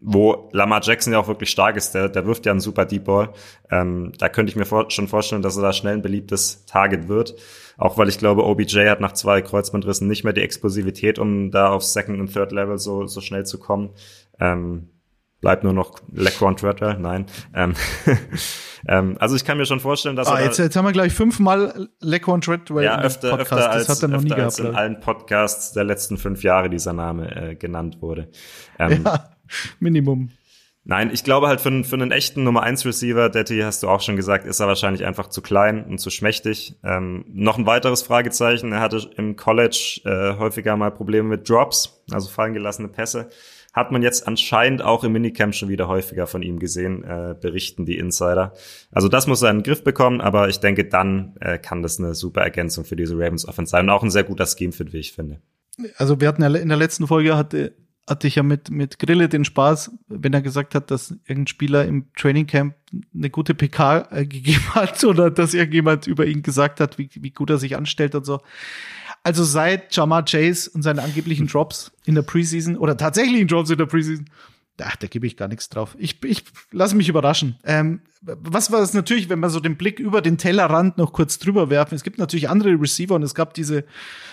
wo 0.00 0.48
Lamar 0.52 0.80
Jackson 0.82 1.12
ja 1.12 1.18
auch 1.18 1.28
wirklich 1.28 1.50
stark 1.50 1.76
ist, 1.76 1.92
der, 1.92 2.08
der 2.08 2.26
wirft 2.26 2.46
ja 2.46 2.52
einen 2.52 2.60
super 2.60 2.86
Deep 2.86 3.04
Ball. 3.04 3.34
Ähm, 3.70 4.12
da 4.18 4.30
könnte 4.30 4.50
ich 4.50 4.56
mir 4.56 4.64
vor, 4.64 4.90
schon 4.90 5.08
vorstellen, 5.08 5.42
dass 5.42 5.56
er 5.56 5.62
da 5.62 5.74
schnell 5.74 5.94
ein 5.94 6.02
beliebtes 6.02 6.64
Target 6.64 7.08
wird. 7.08 7.34
Auch 7.78 7.98
weil 7.98 8.08
ich 8.08 8.18
glaube, 8.18 8.44
OBJ 8.44 8.88
hat 8.88 9.00
nach 9.00 9.12
zwei 9.12 9.42
Kreuzbandrissen 9.42 10.08
nicht 10.08 10.24
mehr 10.24 10.32
die 10.32 10.42
Explosivität, 10.42 11.18
um 11.18 11.50
da 11.50 11.70
auf 11.70 11.82
Second 11.82 12.20
und 12.20 12.32
Third 12.32 12.52
Level 12.52 12.78
so, 12.78 13.06
so 13.06 13.20
schnell 13.20 13.44
zu 13.46 13.58
kommen. 13.58 13.90
Ähm, 14.38 14.88
bleibt 15.42 15.64
nur 15.64 15.74
noch 15.74 15.98
Lecron 16.12 16.56
Treadwell, 16.56 16.98
nein. 16.98 17.26
Ähm, 17.52 17.74
ähm, 18.88 19.16
also 19.18 19.36
ich 19.36 19.44
kann 19.44 19.58
mir 19.58 19.66
schon 19.66 19.80
vorstellen, 19.80 20.16
dass 20.16 20.28
ah, 20.28 20.38
er 20.38 20.46
jetzt, 20.46 20.58
jetzt 20.58 20.76
haben 20.76 20.86
wir 20.86 20.92
gleich 20.92 21.12
fünfmal 21.12 21.88
Lecron 22.00 22.40
Treadwell 22.40 22.84
ja, 22.84 23.00
öfter, 23.00 23.30
Podcast. 23.30 23.52
öfter 23.52 23.70
als, 23.70 23.86
das 23.86 23.96
hat 23.96 24.02
er 24.04 24.08
noch 24.08 24.22
nie 24.22 24.28
gehabt, 24.28 24.44
als 24.44 24.58
in 24.60 24.74
allen 24.74 25.00
Podcasts 25.00 25.72
der 25.72 25.84
letzten 25.84 26.16
fünf 26.16 26.42
Jahre 26.42 26.70
dieser 26.70 26.92
Name 26.92 27.34
äh, 27.34 27.54
genannt 27.56 28.00
wurde. 28.00 28.30
Ähm, 28.78 29.02
ja, 29.04 29.30
Minimum. 29.80 30.30
Nein, 30.84 31.10
ich 31.12 31.22
glaube 31.22 31.46
halt 31.46 31.60
für, 31.60 31.84
für 31.84 31.94
einen 31.94 32.10
echten 32.10 32.42
Nummer 32.42 32.64
1 32.64 32.84
Receiver, 32.84 33.28
Detti, 33.28 33.60
hast 33.60 33.84
du 33.84 33.88
auch 33.88 34.00
schon 34.00 34.16
gesagt, 34.16 34.44
ist 34.44 34.58
er 34.58 34.66
wahrscheinlich 34.66 35.04
einfach 35.06 35.28
zu 35.28 35.40
klein 35.40 35.84
und 35.84 35.98
zu 35.98 36.10
schmächtig. 36.10 36.74
Ähm, 36.82 37.24
noch 37.28 37.56
ein 37.56 37.66
weiteres 37.66 38.02
Fragezeichen, 38.02 38.72
er 38.72 38.80
hatte 38.80 39.08
im 39.16 39.36
College 39.36 40.00
äh, 40.04 40.36
häufiger 40.38 40.76
mal 40.76 40.90
Probleme 40.90 41.28
mit 41.28 41.48
Drops, 41.48 42.02
also 42.10 42.28
fallen 42.28 42.52
gelassene 42.52 42.88
Pässe. 42.88 43.28
Hat 43.72 43.92
man 43.92 44.02
jetzt 44.02 44.26
anscheinend 44.26 44.82
auch 44.82 45.04
im 45.04 45.12
Minicamp 45.12 45.54
schon 45.54 45.68
wieder 45.68 45.86
häufiger 45.86 46.26
von 46.26 46.42
ihm 46.42 46.58
gesehen, 46.58 47.04
äh, 47.04 47.36
berichten 47.40 47.86
die 47.86 47.96
Insider. 47.96 48.52
Also 48.90 49.08
das 49.08 49.28
muss 49.28 49.40
er 49.40 49.50
in 49.50 49.58
den 49.58 49.62
Griff 49.62 49.84
bekommen, 49.84 50.20
aber 50.20 50.48
ich 50.48 50.58
denke, 50.58 50.84
dann 50.84 51.36
äh, 51.40 51.58
kann 51.58 51.82
das 51.82 52.00
eine 52.00 52.14
super 52.14 52.42
Ergänzung 52.42 52.84
für 52.84 52.96
diese 52.96 53.14
Ravens 53.14 53.46
Offense 53.46 53.70
sein 53.70 53.84
und 53.84 53.90
auch 53.90 54.02
ein 54.02 54.10
sehr 54.10 54.24
guter 54.24 54.46
Scheme-Fit, 54.46 54.92
wie 54.92 54.98
ich 54.98 55.12
finde. 55.12 55.40
Also 55.96 56.20
wir 56.20 56.28
hatten 56.28 56.42
ja 56.42 56.52
in 56.54 56.68
der 56.68 56.76
letzten 56.76 57.06
Folge 57.06 57.36
hatte 57.36 57.72
hatte 58.08 58.26
ich 58.26 58.34
ja 58.34 58.42
mit, 58.42 58.70
mit 58.70 58.98
Grille 58.98 59.28
den 59.28 59.44
Spaß, 59.44 59.92
wenn 60.08 60.32
er 60.32 60.42
gesagt 60.42 60.74
hat, 60.74 60.90
dass 60.90 61.12
irgendein 61.26 61.46
Spieler 61.46 61.84
im 61.84 62.06
Trainingcamp 62.16 62.74
eine 63.14 63.30
gute 63.30 63.54
PK 63.54 64.08
äh, 64.10 64.26
gegeben 64.26 64.74
hat 64.74 65.02
oder 65.04 65.30
dass 65.30 65.54
irgendjemand 65.54 66.06
über 66.06 66.26
ihn 66.26 66.42
gesagt 66.42 66.80
hat, 66.80 66.98
wie, 66.98 67.08
wie 67.14 67.30
gut 67.30 67.50
er 67.50 67.58
sich 67.58 67.76
anstellt 67.76 68.14
und 68.14 68.26
so. 68.26 68.40
Also 69.24 69.44
seit 69.44 69.94
Jamar 69.94 70.24
Chase 70.24 70.70
und 70.70 70.82
seine 70.82 71.02
angeblichen 71.02 71.46
Drops 71.46 71.92
in 72.04 72.16
der 72.16 72.22
Preseason 72.22 72.76
oder 72.76 72.96
tatsächlichen 72.96 73.46
Drops 73.46 73.70
in 73.70 73.78
der 73.78 73.86
Preseason, 73.86 74.28
ach, 74.80 74.96
da 74.96 75.06
gebe 75.06 75.28
ich 75.28 75.36
gar 75.36 75.46
nichts 75.46 75.68
drauf. 75.68 75.96
Ich, 75.96 76.22
ich 76.24 76.44
lasse 76.72 76.96
mich 76.96 77.08
überraschen. 77.08 77.56
Ähm, 77.62 78.00
was 78.20 78.72
war 78.72 78.80
das 78.80 78.94
natürlich, 78.94 79.28
wenn 79.28 79.38
wir 79.38 79.50
so 79.50 79.60
den 79.60 79.76
Blick 79.76 80.00
über 80.00 80.22
den 80.22 80.38
Tellerrand 80.38 80.98
noch 80.98 81.12
kurz 81.12 81.38
drüber 81.38 81.70
werfen? 81.70 81.94
Es 81.94 82.02
gibt 82.02 82.18
natürlich 82.18 82.48
andere 82.48 82.80
Receiver 82.80 83.14
und 83.14 83.22
es 83.22 83.36
gab 83.36 83.54
diese 83.54 83.84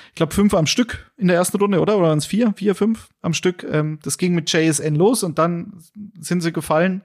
ich 0.09 0.15
glaube, 0.15 0.33
fünf 0.33 0.53
am 0.53 0.65
Stück 0.65 1.11
in 1.17 1.27
der 1.27 1.37
ersten 1.37 1.57
Runde, 1.57 1.79
oder? 1.79 1.97
Oder 1.97 2.07
waren 2.07 2.17
es 2.17 2.25
vier? 2.25 2.53
Vier, 2.55 2.75
fünf 2.75 3.09
am 3.21 3.33
Stück. 3.33 3.63
Ähm, 3.63 3.99
das 4.03 4.17
ging 4.17 4.33
mit 4.33 4.51
JSN 4.51 4.95
los 4.95 5.23
und 5.23 5.39
dann 5.39 5.81
sind 6.19 6.41
sie 6.41 6.51
gefallen, 6.51 7.03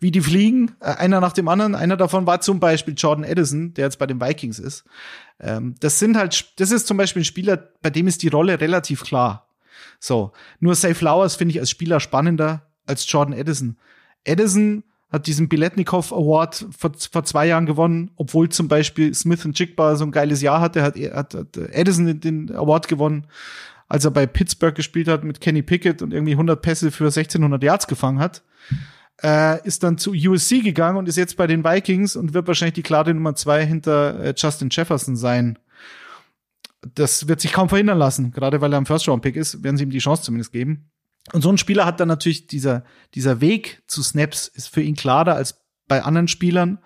wie 0.00 0.10
die 0.10 0.20
fliegen. 0.20 0.72
Äh, 0.80 0.94
einer 0.94 1.20
nach 1.20 1.32
dem 1.32 1.48
anderen. 1.48 1.74
Einer 1.74 1.96
davon 1.96 2.26
war 2.26 2.40
zum 2.40 2.60
Beispiel 2.60 2.94
Jordan 2.96 3.24
Edison, 3.24 3.74
der 3.74 3.86
jetzt 3.86 3.98
bei 3.98 4.06
den 4.06 4.20
Vikings 4.20 4.58
ist. 4.58 4.84
Ähm, 5.40 5.74
das 5.80 5.98
sind 5.98 6.16
halt, 6.16 6.58
das 6.60 6.70
ist 6.70 6.86
zum 6.86 6.96
Beispiel 6.96 7.22
ein 7.22 7.26
Spieler, 7.26 7.56
bei 7.82 7.90
dem 7.90 8.06
ist 8.06 8.22
die 8.22 8.28
Rolle 8.28 8.60
relativ 8.60 9.04
klar. 9.04 9.48
So. 10.00 10.32
Nur 10.60 10.74
Safe 10.74 10.94
Flowers 10.94 11.36
finde 11.36 11.52
ich 11.52 11.60
als 11.60 11.70
Spieler 11.70 12.00
spannender 12.00 12.66
als 12.86 13.10
Jordan 13.10 13.36
Edison. 13.36 13.76
Edison 14.24 14.84
hat 15.10 15.26
diesen 15.26 15.48
Biletnikov 15.48 16.12
Award 16.12 16.66
vor, 16.76 16.92
vor 17.12 17.24
zwei 17.24 17.46
Jahren 17.46 17.66
gewonnen, 17.66 18.10
obwohl 18.16 18.48
zum 18.48 18.68
Beispiel 18.68 19.14
Smith 19.14 19.44
und 19.44 19.58
Jigba 19.58 19.96
so 19.96 20.04
ein 20.04 20.10
geiles 20.10 20.42
Jahr 20.42 20.60
hatte, 20.60 20.82
hat, 20.82 20.96
hat, 20.96 21.34
hat 21.34 21.56
Edison 21.56 22.20
den 22.20 22.54
Award 22.54 22.88
gewonnen, 22.88 23.26
als 23.88 24.04
er 24.04 24.10
bei 24.10 24.26
Pittsburgh 24.26 24.74
gespielt 24.74 25.08
hat 25.08 25.22
mit 25.22 25.40
Kenny 25.40 25.62
Pickett 25.62 26.02
und 26.02 26.12
irgendwie 26.12 26.32
100 26.32 26.60
Pässe 26.60 26.90
für 26.90 27.04
1600 27.04 27.62
Yards 27.62 27.86
gefangen 27.86 28.18
hat. 28.18 28.42
Äh, 29.22 29.64
ist 29.66 29.82
dann 29.82 29.96
zu 29.96 30.12
USC 30.12 30.60
gegangen 30.60 30.98
und 30.98 31.08
ist 31.08 31.16
jetzt 31.16 31.36
bei 31.36 31.46
den 31.46 31.64
Vikings 31.64 32.16
und 32.16 32.34
wird 32.34 32.46
wahrscheinlich 32.48 32.74
die 32.74 32.82
klare 32.82 33.14
Nummer 33.14 33.34
zwei 33.34 33.64
hinter 33.64 34.20
äh, 34.22 34.34
Justin 34.36 34.68
Jefferson 34.70 35.16
sein. 35.16 35.58
Das 36.94 37.26
wird 37.26 37.40
sich 37.40 37.52
kaum 37.52 37.68
verhindern 37.68 37.98
lassen, 37.98 38.32
gerade 38.32 38.60
weil 38.60 38.72
er 38.72 38.78
ein 38.78 38.86
First-Round-Pick 38.86 39.36
ist, 39.36 39.62
werden 39.62 39.76
sie 39.76 39.84
ihm 39.84 39.90
die 39.90 39.98
Chance 39.98 40.24
zumindest 40.24 40.52
geben. 40.52 40.90
Und 41.32 41.42
so 41.42 41.50
ein 41.50 41.58
Spieler 41.58 41.86
hat 41.86 42.00
dann 42.00 42.08
natürlich 42.08 42.46
dieser, 42.46 42.84
dieser 43.14 43.40
Weg 43.40 43.82
zu 43.86 44.02
Snaps 44.02 44.48
ist 44.48 44.68
für 44.68 44.82
ihn 44.82 44.94
klarer 44.94 45.34
als 45.34 45.66
bei 45.88 46.02
anderen 46.02 46.28
Spielern, 46.28 46.78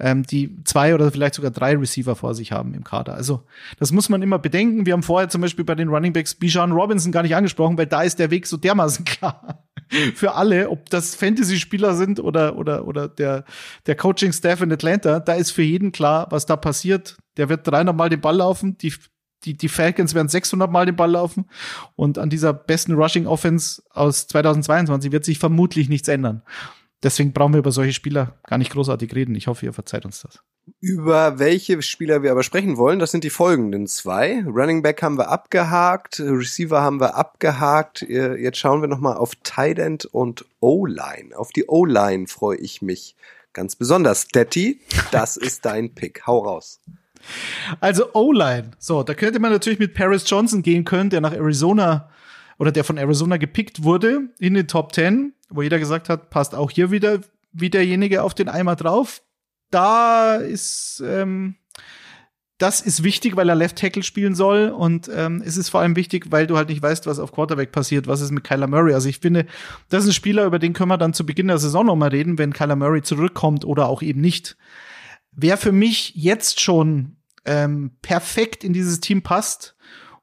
ähm, 0.00 0.22
die 0.22 0.62
zwei 0.64 0.94
oder 0.94 1.10
vielleicht 1.10 1.34
sogar 1.34 1.50
drei 1.50 1.76
Receiver 1.76 2.16
vor 2.16 2.34
sich 2.34 2.52
haben 2.52 2.74
im 2.74 2.84
Kader. 2.84 3.14
Also 3.14 3.44
das 3.78 3.92
muss 3.92 4.08
man 4.08 4.22
immer 4.22 4.38
bedenken. 4.38 4.86
Wir 4.86 4.94
haben 4.94 5.02
vorher 5.02 5.28
zum 5.28 5.42
Beispiel 5.42 5.64
bei 5.64 5.74
den 5.74 5.88
Running 5.88 6.12
Backs 6.12 6.34
Bijan 6.34 6.72
Robinson 6.72 7.12
gar 7.12 7.22
nicht 7.22 7.36
angesprochen, 7.36 7.76
weil 7.76 7.86
da 7.86 8.02
ist 8.02 8.18
der 8.18 8.30
Weg 8.30 8.46
so 8.46 8.56
dermaßen 8.56 9.04
klar 9.04 9.66
für 10.14 10.34
alle, 10.34 10.70
ob 10.70 10.88
das 10.90 11.14
Fantasy-Spieler 11.14 11.94
sind 11.94 12.18
oder 12.18 12.56
oder 12.56 12.86
oder 12.86 13.08
der 13.08 13.44
der 13.86 13.94
Coaching-Staff 13.94 14.62
in 14.62 14.72
Atlanta. 14.72 15.20
Da 15.20 15.34
ist 15.34 15.50
für 15.50 15.62
jeden 15.62 15.92
klar, 15.92 16.26
was 16.30 16.46
da 16.46 16.56
passiert. 16.56 17.16
Der 17.36 17.48
wird 17.48 17.66
300 17.66 17.94
Mal 17.94 18.08
den 18.08 18.20
Ball 18.20 18.36
laufen. 18.36 18.78
Die 18.78 18.92
die, 19.46 19.56
die 19.56 19.68
Falcons 19.68 20.14
werden 20.14 20.28
600 20.28 20.70
Mal 20.70 20.86
den 20.86 20.96
Ball 20.96 21.10
laufen. 21.10 21.46
Und 21.94 22.18
an 22.18 22.28
dieser 22.28 22.52
besten 22.52 22.92
Rushing 22.92 23.26
Offense 23.26 23.82
aus 23.90 24.26
2022 24.26 25.12
wird 25.12 25.24
sich 25.24 25.38
vermutlich 25.38 25.88
nichts 25.88 26.08
ändern 26.08 26.42
deswegen 27.02 27.32
brauchen 27.32 27.52
wir 27.52 27.60
über 27.60 27.72
solche 27.72 27.92
Spieler 27.92 28.38
gar 28.46 28.58
nicht 28.58 28.72
großartig 28.72 29.14
reden. 29.14 29.34
Ich 29.34 29.46
hoffe, 29.46 29.66
ihr 29.66 29.72
verzeiht 29.72 30.04
uns 30.04 30.22
das. 30.22 30.40
Über 30.80 31.38
welche 31.38 31.80
Spieler 31.80 32.22
wir 32.22 32.32
aber 32.32 32.42
sprechen 32.42 32.76
wollen, 32.76 32.98
das 32.98 33.12
sind 33.12 33.22
die 33.22 33.30
folgenden 33.30 33.86
zwei. 33.86 34.42
Running 34.44 34.82
Back 34.82 35.00
haben 35.02 35.16
wir 35.16 35.28
abgehakt, 35.28 36.18
Receiver 36.18 36.82
haben 36.82 37.00
wir 37.00 37.14
abgehakt. 37.14 38.02
Jetzt 38.02 38.58
schauen 38.58 38.80
wir 38.80 38.88
nochmal 38.88 39.16
auf 39.16 39.36
Tight 39.44 39.78
End 39.78 40.06
und 40.06 40.44
O-Line. 40.60 41.36
Auf 41.36 41.52
die 41.52 41.66
O-Line 41.66 42.26
freue 42.26 42.58
ich 42.58 42.82
mich 42.82 43.14
ganz 43.52 43.76
besonders. 43.76 44.26
Detti, 44.26 44.80
das 45.12 45.36
ist 45.36 45.64
dein 45.64 45.94
Pick. 45.94 46.26
Hau 46.26 46.40
raus. 46.40 46.80
Also 47.80 48.12
O-Line. 48.14 48.72
So, 48.78 49.02
da 49.02 49.14
könnte 49.14 49.38
man 49.38 49.52
natürlich 49.52 49.78
mit 49.78 49.94
Paris 49.94 50.24
Johnson 50.26 50.62
gehen 50.62 50.84
können, 50.84 51.10
der 51.10 51.20
nach 51.20 51.32
Arizona 51.32 52.10
oder 52.58 52.72
der 52.72 52.84
von 52.84 52.96
Arizona 52.96 53.36
gepickt 53.36 53.82
wurde 53.82 54.30
in 54.38 54.54
den 54.54 54.68
Top 54.68 54.94
10 54.94 55.32
wo 55.48 55.62
jeder 55.62 55.78
gesagt 55.78 56.08
hat, 56.08 56.30
passt 56.30 56.54
auch 56.54 56.70
hier 56.70 56.90
wieder 56.90 57.20
wie 57.52 57.70
derjenige 57.70 58.22
auf 58.22 58.34
den 58.34 58.48
Eimer 58.48 58.76
drauf. 58.76 59.22
Da 59.70 60.36
ist 60.36 61.02
ähm, 61.06 61.56
das 62.58 62.80
ist 62.80 63.02
wichtig, 63.02 63.36
weil 63.36 63.48
er 63.48 63.54
Left 63.54 63.76
Tackle 63.76 64.02
spielen 64.02 64.34
soll 64.34 64.70
und 64.70 65.10
ähm, 65.14 65.42
es 65.44 65.58
ist 65.58 65.68
vor 65.68 65.80
allem 65.80 65.94
wichtig, 65.94 66.30
weil 66.30 66.46
du 66.46 66.56
halt 66.56 66.70
nicht 66.70 66.80
weißt, 66.80 67.06
was 67.06 67.18
auf 67.18 67.32
Quarterback 67.32 67.70
passiert, 67.70 68.06
was 68.06 68.22
ist 68.22 68.30
mit 68.30 68.44
Kyler 68.44 68.66
Murray. 68.66 68.94
Also 68.94 69.08
ich 69.10 69.18
finde, 69.18 69.46
das 69.90 70.04
ist 70.04 70.10
ein 70.10 70.14
Spieler, 70.14 70.46
über 70.46 70.58
den 70.58 70.72
können 70.72 70.88
wir 70.88 70.96
dann 70.96 71.12
zu 71.12 71.26
Beginn 71.26 71.48
der 71.48 71.58
Saison 71.58 71.84
noch 71.84 71.96
mal 71.96 72.08
reden, 72.08 72.38
wenn 72.38 72.54
Kyler 72.54 72.76
Murray 72.76 73.02
zurückkommt 73.02 73.64
oder 73.66 73.88
auch 73.88 74.00
eben 74.00 74.22
nicht. 74.22 74.56
Wer 75.32 75.58
für 75.58 75.72
mich 75.72 76.14
jetzt 76.14 76.60
schon 76.60 77.15
ähm, 77.46 77.92
perfekt 78.02 78.64
in 78.64 78.72
dieses 78.72 79.00
Team 79.00 79.22
passt 79.22 79.76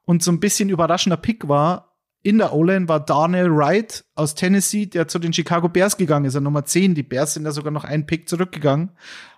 und 0.06 0.22
so 0.22 0.32
ein 0.32 0.40
bisschen 0.40 0.70
überraschender 0.70 1.18
Pick 1.18 1.48
war, 1.48 1.94
in 2.24 2.38
der 2.38 2.54
O-Line 2.54 2.88
war 2.88 3.02
Darnell 3.02 3.54
Wright 3.54 4.06
aus 4.16 4.34
Tennessee, 4.34 4.86
der 4.86 5.10
zu 5.10 5.20
den 5.20 5.34
Chicago 5.34 5.68
Bears 5.68 5.98
gegangen 5.98 6.26
ist, 6.26 6.36
er 6.36 6.42
Nummer 6.42 6.64
10. 6.64 6.96
Die 6.96 7.04
Bears 7.04 7.34
sind 7.34 7.44
da 7.44 7.52
sogar 7.52 7.72
noch 7.72 7.84
einen 7.84 8.06
Pick 8.06 8.30
zurückgegangen, 8.30 8.92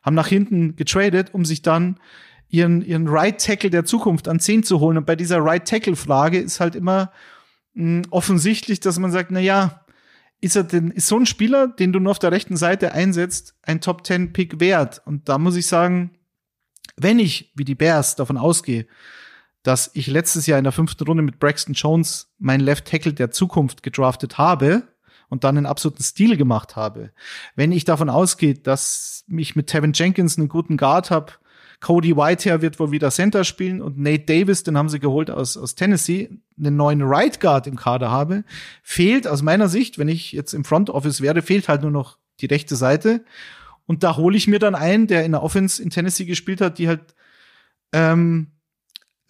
haben 0.03 0.13
nach 0.13 0.27
hinten 0.27 0.75
getradet, 0.75 1.33
um 1.33 1.45
sich 1.45 1.63
dann 1.63 1.99
ihren, 2.47 2.83
ihren 2.83 3.07
Right 3.07 3.43
Tackle 3.43 3.71
der 3.71 3.85
Zukunft 3.85 4.27
an 4.27 4.39
10 4.39 4.61
zu 4.61 4.79
holen. 4.79 4.97
Und 4.97 5.07
bei 5.07 5.15
dieser 5.15 5.43
Right 5.43 5.67
Tackle 5.67 5.95
Frage 5.95 6.37
ist 6.37 6.59
halt 6.59 6.75
immer 6.75 7.11
mh, 7.73 8.03
hm, 8.03 8.11
offensichtlich, 8.11 8.79
dass 8.81 8.99
man 8.99 9.11
sagt, 9.11 9.31
na 9.31 9.39
ja, 9.39 9.83
ist 10.39 10.55
er 10.55 10.63
denn, 10.63 10.91
ist 10.91 11.07
so 11.07 11.17
ein 11.17 11.25
Spieler, 11.25 11.67
den 11.67 11.91
du 11.91 11.99
nur 11.99 12.11
auf 12.11 12.19
der 12.19 12.31
rechten 12.31 12.55
Seite 12.55 12.91
einsetzt, 12.91 13.55
ein 13.63 13.81
Top 13.81 14.05
10 14.05 14.31
Pick 14.31 14.59
wert? 14.59 15.01
Und 15.05 15.27
da 15.27 15.39
muss 15.39 15.55
ich 15.55 15.65
sagen, 15.65 16.11
wenn 16.97 17.19
ich, 17.19 17.51
wie 17.55 17.65
die 17.65 17.75
Bears 17.75 18.15
davon 18.15 18.37
ausgehe, 18.37 18.87
dass 19.63 19.91
ich 19.93 20.07
letztes 20.07 20.45
Jahr 20.45 20.59
in 20.59 20.63
der 20.63 20.73
fünften 20.73 21.05
Runde 21.05 21.23
mit 21.23 21.39
Braxton 21.39 21.73
Jones 21.73 22.31
meinen 22.37 22.61
Left 22.61 22.85
Tackle 22.85 23.13
der 23.13 23.31
Zukunft 23.31 23.83
gedraftet 23.83 24.37
habe 24.37 24.83
und 25.29 25.43
dann 25.43 25.57
einen 25.57 25.65
absoluten 25.65 26.03
Stil 26.03 26.37
gemacht 26.37 26.75
habe. 26.75 27.11
Wenn 27.55 27.71
ich 27.71 27.83
davon 27.83 28.09
ausgehe, 28.09 28.53
dass 28.53 29.25
ich 29.27 29.55
mit 29.55 29.67
Tevin 29.67 29.93
Jenkins 29.93 30.37
einen 30.37 30.49
guten 30.49 30.77
Guard 30.77 31.09
habe, 31.09 31.33
Cody 31.81 32.15
Whitehair 32.15 32.61
wird 32.61 32.79
wohl 32.79 32.91
wieder 32.91 33.11
Center 33.11 33.43
spielen 33.43 33.81
und 33.81 33.97
Nate 33.97 34.25
Davis, 34.25 34.63
den 34.63 34.77
haben 34.77 34.89
sie 34.89 34.99
geholt 34.99 35.29
aus, 35.29 35.57
aus 35.57 35.75
Tennessee, 35.75 36.29
einen 36.57 36.77
neuen 36.77 37.01
Right 37.01 37.39
Guard 37.39 37.67
im 37.67 37.75
Kader 37.75 38.11
habe, 38.11 38.43
fehlt 38.81 39.27
aus 39.27 39.41
meiner 39.41 39.67
Sicht, 39.67 39.97
wenn 39.97 40.07
ich 40.07 40.31
jetzt 40.31 40.53
im 40.53 40.63
Front 40.63 40.89
Office 40.89 41.21
wäre, 41.21 41.41
fehlt 41.41 41.67
halt 41.67 41.81
nur 41.81 41.91
noch 41.91 42.17
die 42.41 42.47
rechte 42.47 42.75
Seite. 42.75 43.25
Und 43.85 44.03
da 44.03 44.17
hole 44.17 44.37
ich 44.37 44.47
mir 44.47 44.59
dann 44.59 44.75
einen, 44.75 45.07
der 45.07 45.25
in 45.25 45.33
der 45.33 45.43
Offense 45.43 45.81
in 45.81 45.89
Tennessee 45.89 46.25
gespielt 46.25 46.61
hat, 46.61 46.77
die 46.79 46.87
halt 46.87 47.15
ähm, 47.93 48.51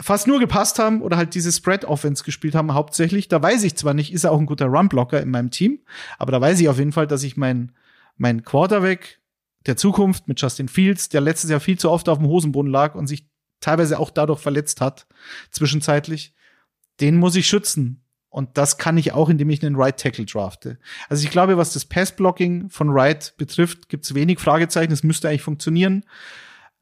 fast 0.01 0.27
nur 0.27 0.39
gepasst 0.39 0.79
haben 0.79 1.01
oder 1.01 1.17
halt 1.17 1.35
diese 1.35 1.51
Spread-Offense 1.51 2.23
gespielt 2.23 2.55
haben, 2.55 2.73
hauptsächlich. 2.73 3.27
Da 3.27 3.41
weiß 3.41 3.63
ich 3.63 3.75
zwar 3.75 3.93
nicht, 3.93 4.13
ist 4.13 4.23
er 4.23 4.31
auch 4.31 4.39
ein 4.39 4.45
guter 4.45 4.67
Run-Blocker 4.67 5.21
in 5.21 5.31
meinem 5.31 5.51
Team, 5.51 5.79
aber 6.17 6.31
da 6.31 6.41
weiß 6.41 6.59
ich 6.59 6.69
auf 6.69 6.77
jeden 6.77 6.91
Fall, 6.91 7.07
dass 7.07 7.23
ich 7.23 7.37
mein, 7.37 7.71
mein 8.17 8.43
Quarterback 8.43 9.19
der 9.65 9.77
Zukunft 9.77 10.27
mit 10.27 10.39
Justin 10.39 10.67
Fields, 10.67 11.09
der 11.09 11.21
letztes 11.21 11.49
Jahr 11.49 11.59
viel 11.59 11.79
zu 11.79 11.89
oft 11.89 12.07
auf 12.09 12.17
dem 12.17 12.27
Hosenboden 12.27 12.71
lag 12.71 12.95
und 12.95 13.07
sich 13.07 13.27
teilweise 13.61 13.99
auch 13.99 14.11
dadurch 14.11 14.39
verletzt 14.39 14.81
hat, 14.81 15.07
zwischenzeitlich, 15.51 16.33
den 16.99 17.17
muss 17.17 17.35
ich 17.35 17.47
schützen. 17.47 18.04
Und 18.35 18.57
das 18.57 18.77
kann 18.77 18.97
ich 18.97 19.13
auch, 19.13 19.29
indem 19.29 19.49
ich 19.49 19.65
einen 19.65 19.77
Right 19.77 19.97
Tackle 19.97 20.25
drafte. 20.25 20.77
Also 21.07 21.23
ich 21.23 21.31
glaube, 21.31 21.55
was 21.55 21.71
das 21.71 21.85
Pass-Blocking 21.85 22.69
von 22.69 22.89
Right 22.89 23.33
betrifft, 23.37 23.87
gibt 23.87 24.03
es 24.03 24.13
wenig 24.13 24.41
Fragezeichen. 24.41 24.91
Es 24.91 25.03
müsste 25.03 25.29
eigentlich 25.29 25.41
funktionieren. 25.41 26.03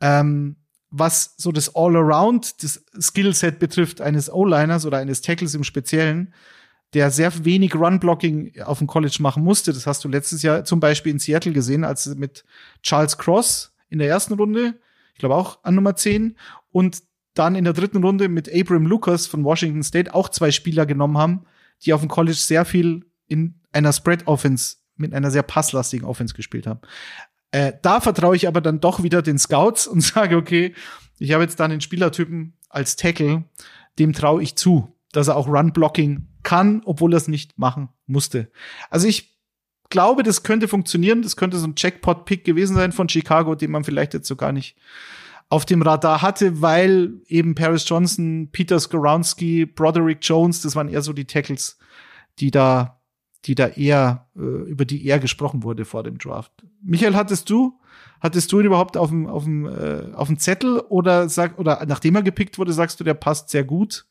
Ähm, 0.02 0.56
was 0.90 1.36
so 1.38 1.52
das 1.52 1.76
All-Around, 1.76 2.64
das 2.64 2.84
Skillset 3.00 3.60
betrifft 3.60 4.02
eines 4.02 4.34
O-Liners 4.34 4.88
oder 4.88 4.98
eines 4.98 5.22
Tackles 5.22 5.54
im 5.54 5.64
Speziellen, 5.64 6.34
der 6.96 7.12
sehr 7.12 7.46
wenig 7.46 7.76
Run-Blocking 7.76 8.60
auf 8.64 8.80
dem 8.80 8.88
College 8.88 9.18
machen 9.20 9.44
musste. 9.44 9.74
Das 9.74 9.86
hast 9.86 10.04
du 10.04 10.10
letztes 10.10 10.42
Jahr 10.42 10.66
zum 10.66 10.80
Beispiel 10.80 11.12
in 11.12 11.20
Seattle 11.20 11.54
gesehen, 11.54 11.84
als 11.84 12.08
mit 12.16 12.46
Charles 12.82 13.20
Cross 13.20 13.76
in 13.90 14.00
der 14.00 14.08
ersten 14.08 14.34
Runde, 14.34 14.80
ich 15.14 15.20
glaube 15.20 15.36
auch 15.36 15.64
an 15.64 15.76
Nummer 15.76 15.96
10, 15.96 16.36
und 16.72 17.04
dann 17.34 17.56
in 17.56 17.64
der 17.64 17.74
dritten 17.74 18.04
Runde 18.04 18.30
mit 18.30 18.54
Abram 18.54 18.86
Lucas 18.86 19.28
von 19.28 19.44
Washington 19.44 19.84
State 19.84 20.14
auch 20.14 20.30
zwei 20.30 20.52
Spieler 20.52 20.86
genommen 20.86 21.18
haben, 21.18 21.46
die 21.84 21.94
auf 21.94 22.02
dem 22.02 22.10
College 22.10 22.38
sehr 22.38 22.66
viel 22.66 23.06
in 23.28 23.56
einer 23.72 23.94
Spread-Offense 23.94 24.78
mit 24.96 25.14
einer 25.14 25.32
sehr 25.32 25.44
passlastigen 25.44 26.06
Offense 26.06 26.36
gespielt 26.36 26.68
haben. 26.68 26.82
Äh, 27.52 27.74
da 27.82 28.00
vertraue 28.00 28.36
ich 28.36 28.48
aber 28.48 28.62
dann 28.62 28.80
doch 28.80 29.04
wieder 29.04 29.22
den 29.22 29.40
Scouts 29.40 29.88
und 29.88 30.02
sage, 30.02 30.38
okay, 30.38 30.74
ich 31.20 31.34
habe 31.34 31.44
jetzt 31.44 31.60
dann 31.60 31.72
den 31.72 31.82
Spielertypen 31.82 32.54
als 32.70 32.96
Tackle, 32.96 33.44
dem 34.00 34.14
traue 34.14 34.44
ich 34.44 34.56
zu, 34.56 34.94
dass 35.12 35.28
er 35.28 35.36
auch 35.36 35.48
Run-Blocking 35.48 36.28
kann, 36.44 36.82
obwohl 36.86 37.14
er 37.14 37.18
es 37.18 37.28
nicht 37.28 37.58
machen 37.58 37.90
musste. 38.06 38.52
Also 38.90 39.08
ich 39.08 39.34
glaube, 39.90 40.24
das 40.24 40.44
könnte 40.44 40.68
funktionieren. 40.68 41.22
Das 41.22 41.36
könnte 41.36 41.58
so 41.58 41.68
ein 41.68 41.76
Jackpot-Pick 41.78 42.44
gewesen 42.44 42.76
sein 42.76 42.92
von 42.92 43.08
Chicago, 43.08 43.56
den 43.56 43.72
man 43.72 43.84
vielleicht 43.84 44.14
jetzt 44.14 44.28
so 44.28 44.36
gar 44.36 44.52
nicht 44.52 44.76
auf 45.54 45.66
dem 45.66 45.84
Radar 45.84 46.24
hatte, 46.24 46.62
weil 46.62 47.22
eben 47.28 47.54
Paris 47.54 47.88
Johnson, 47.88 48.50
Peter 48.52 48.80
Skoronski, 48.80 49.68
Broderick 49.68 50.18
Jones, 50.22 50.62
das 50.64 50.76
waren 50.76 50.90
eher 50.90 51.04
so 51.04 51.14
die 51.14 51.26
Tackles, 51.26 51.78
die 52.40 52.50
da 52.50 53.00
die 53.46 53.56
da 53.56 53.68
eher, 53.68 54.28
äh, 54.36 54.40
über 54.40 54.86
die 54.86 55.06
eher 55.06 55.20
gesprochen 55.20 55.64
wurde 55.64 55.86
vor 55.86 56.04
dem 56.04 56.18
Draft. 56.18 56.52
Michael, 56.82 57.16
hattest 57.16 57.50
du, 57.50 57.78
hattest 58.22 58.52
du 58.52 58.60
ihn 58.60 58.66
überhaupt 58.66 58.96
auf 58.96 59.10
dem, 59.10 59.28
auf 59.28 59.44
dem, 59.44 59.66
äh, 59.66 60.14
auf 60.14 60.28
dem 60.28 60.40
Zettel 60.40 60.80
oder 60.80 61.28
sag, 61.28 61.60
oder 61.60 61.86
nachdem 61.86 62.16
er 62.16 62.24
gepickt 62.24 62.58
wurde, 62.58 62.72
sagst 62.72 63.00
du, 63.00 63.04
der 63.04 63.16
passt 63.16 63.50
sehr 63.50 63.64
gut? 63.64 64.06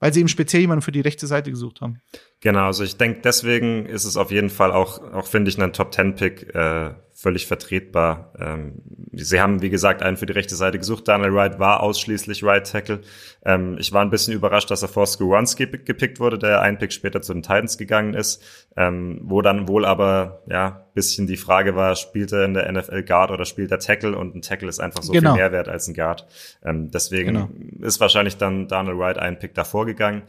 Weil 0.00 0.14
sie 0.14 0.20
eben 0.20 0.28
speziell 0.28 0.60
jemanden 0.60 0.82
für 0.82 0.92
die 0.92 1.00
rechte 1.00 1.26
Seite 1.26 1.50
gesucht 1.50 1.80
haben. 1.80 2.00
Genau, 2.38 2.66
also 2.66 2.84
ich 2.84 2.96
denke, 2.96 3.20
deswegen 3.24 3.84
ist 3.84 4.04
es 4.04 4.16
auf 4.16 4.30
jeden 4.30 4.48
Fall 4.48 4.70
auch, 4.70 5.02
auch 5.12 5.26
finde 5.26 5.50
ich, 5.50 5.60
ein 5.60 5.72
Top-10-Pick 5.72 6.54
äh, 6.54 6.94
völlig 7.20 7.48
vertretbar. 7.48 8.32
Ähm, 8.38 8.74
sie 9.12 9.40
haben, 9.40 9.60
wie 9.60 9.70
gesagt, 9.70 10.04
einen 10.04 10.16
für 10.16 10.26
die 10.26 10.34
rechte 10.34 10.54
Seite 10.54 10.78
gesucht. 10.78 11.08
Daniel 11.08 11.34
Wright 11.34 11.58
war 11.58 11.82
ausschließlich 11.82 12.44
Right 12.44 12.64
Tackle. 12.70 13.00
Ähm, 13.44 13.76
ich 13.80 13.92
war 13.92 14.02
ein 14.02 14.10
bisschen 14.10 14.34
überrascht, 14.34 14.70
dass 14.70 14.82
er 14.82 14.88
vor 14.88 15.04
Skuronski 15.04 15.66
gepickt 15.66 16.20
wurde, 16.20 16.38
der 16.38 16.60
ein 16.60 16.78
Pick 16.78 16.92
später 16.92 17.20
zu 17.20 17.32
den 17.32 17.42
Titans 17.42 17.76
gegangen 17.76 18.14
ist, 18.14 18.40
ähm, 18.76 19.18
wo 19.24 19.42
dann 19.42 19.66
wohl 19.66 19.84
aber 19.84 20.44
ja 20.48 20.86
bisschen 20.94 21.26
die 21.26 21.36
Frage 21.36 21.74
war, 21.74 21.96
spielt 21.96 22.30
er 22.30 22.44
in 22.44 22.54
der 22.54 22.70
NFL 22.70 23.02
Guard 23.02 23.32
oder 23.32 23.44
spielt 23.44 23.72
er 23.72 23.80
Tackle? 23.80 24.16
Und 24.16 24.36
ein 24.36 24.42
Tackle 24.42 24.68
ist 24.68 24.78
einfach 24.78 25.02
so 25.02 25.12
genau. 25.12 25.32
viel 25.32 25.40
mehr 25.40 25.50
wert 25.50 25.68
als 25.68 25.88
ein 25.88 25.94
Guard. 25.94 26.24
Ähm, 26.64 26.92
deswegen 26.92 27.34
genau. 27.34 27.48
ist 27.80 27.98
wahrscheinlich 27.98 28.36
dann 28.36 28.68
Daniel 28.68 28.96
Wright 28.96 29.18
ein 29.18 29.40
Pick 29.40 29.54
davor 29.54 29.86
gegangen. 29.86 30.22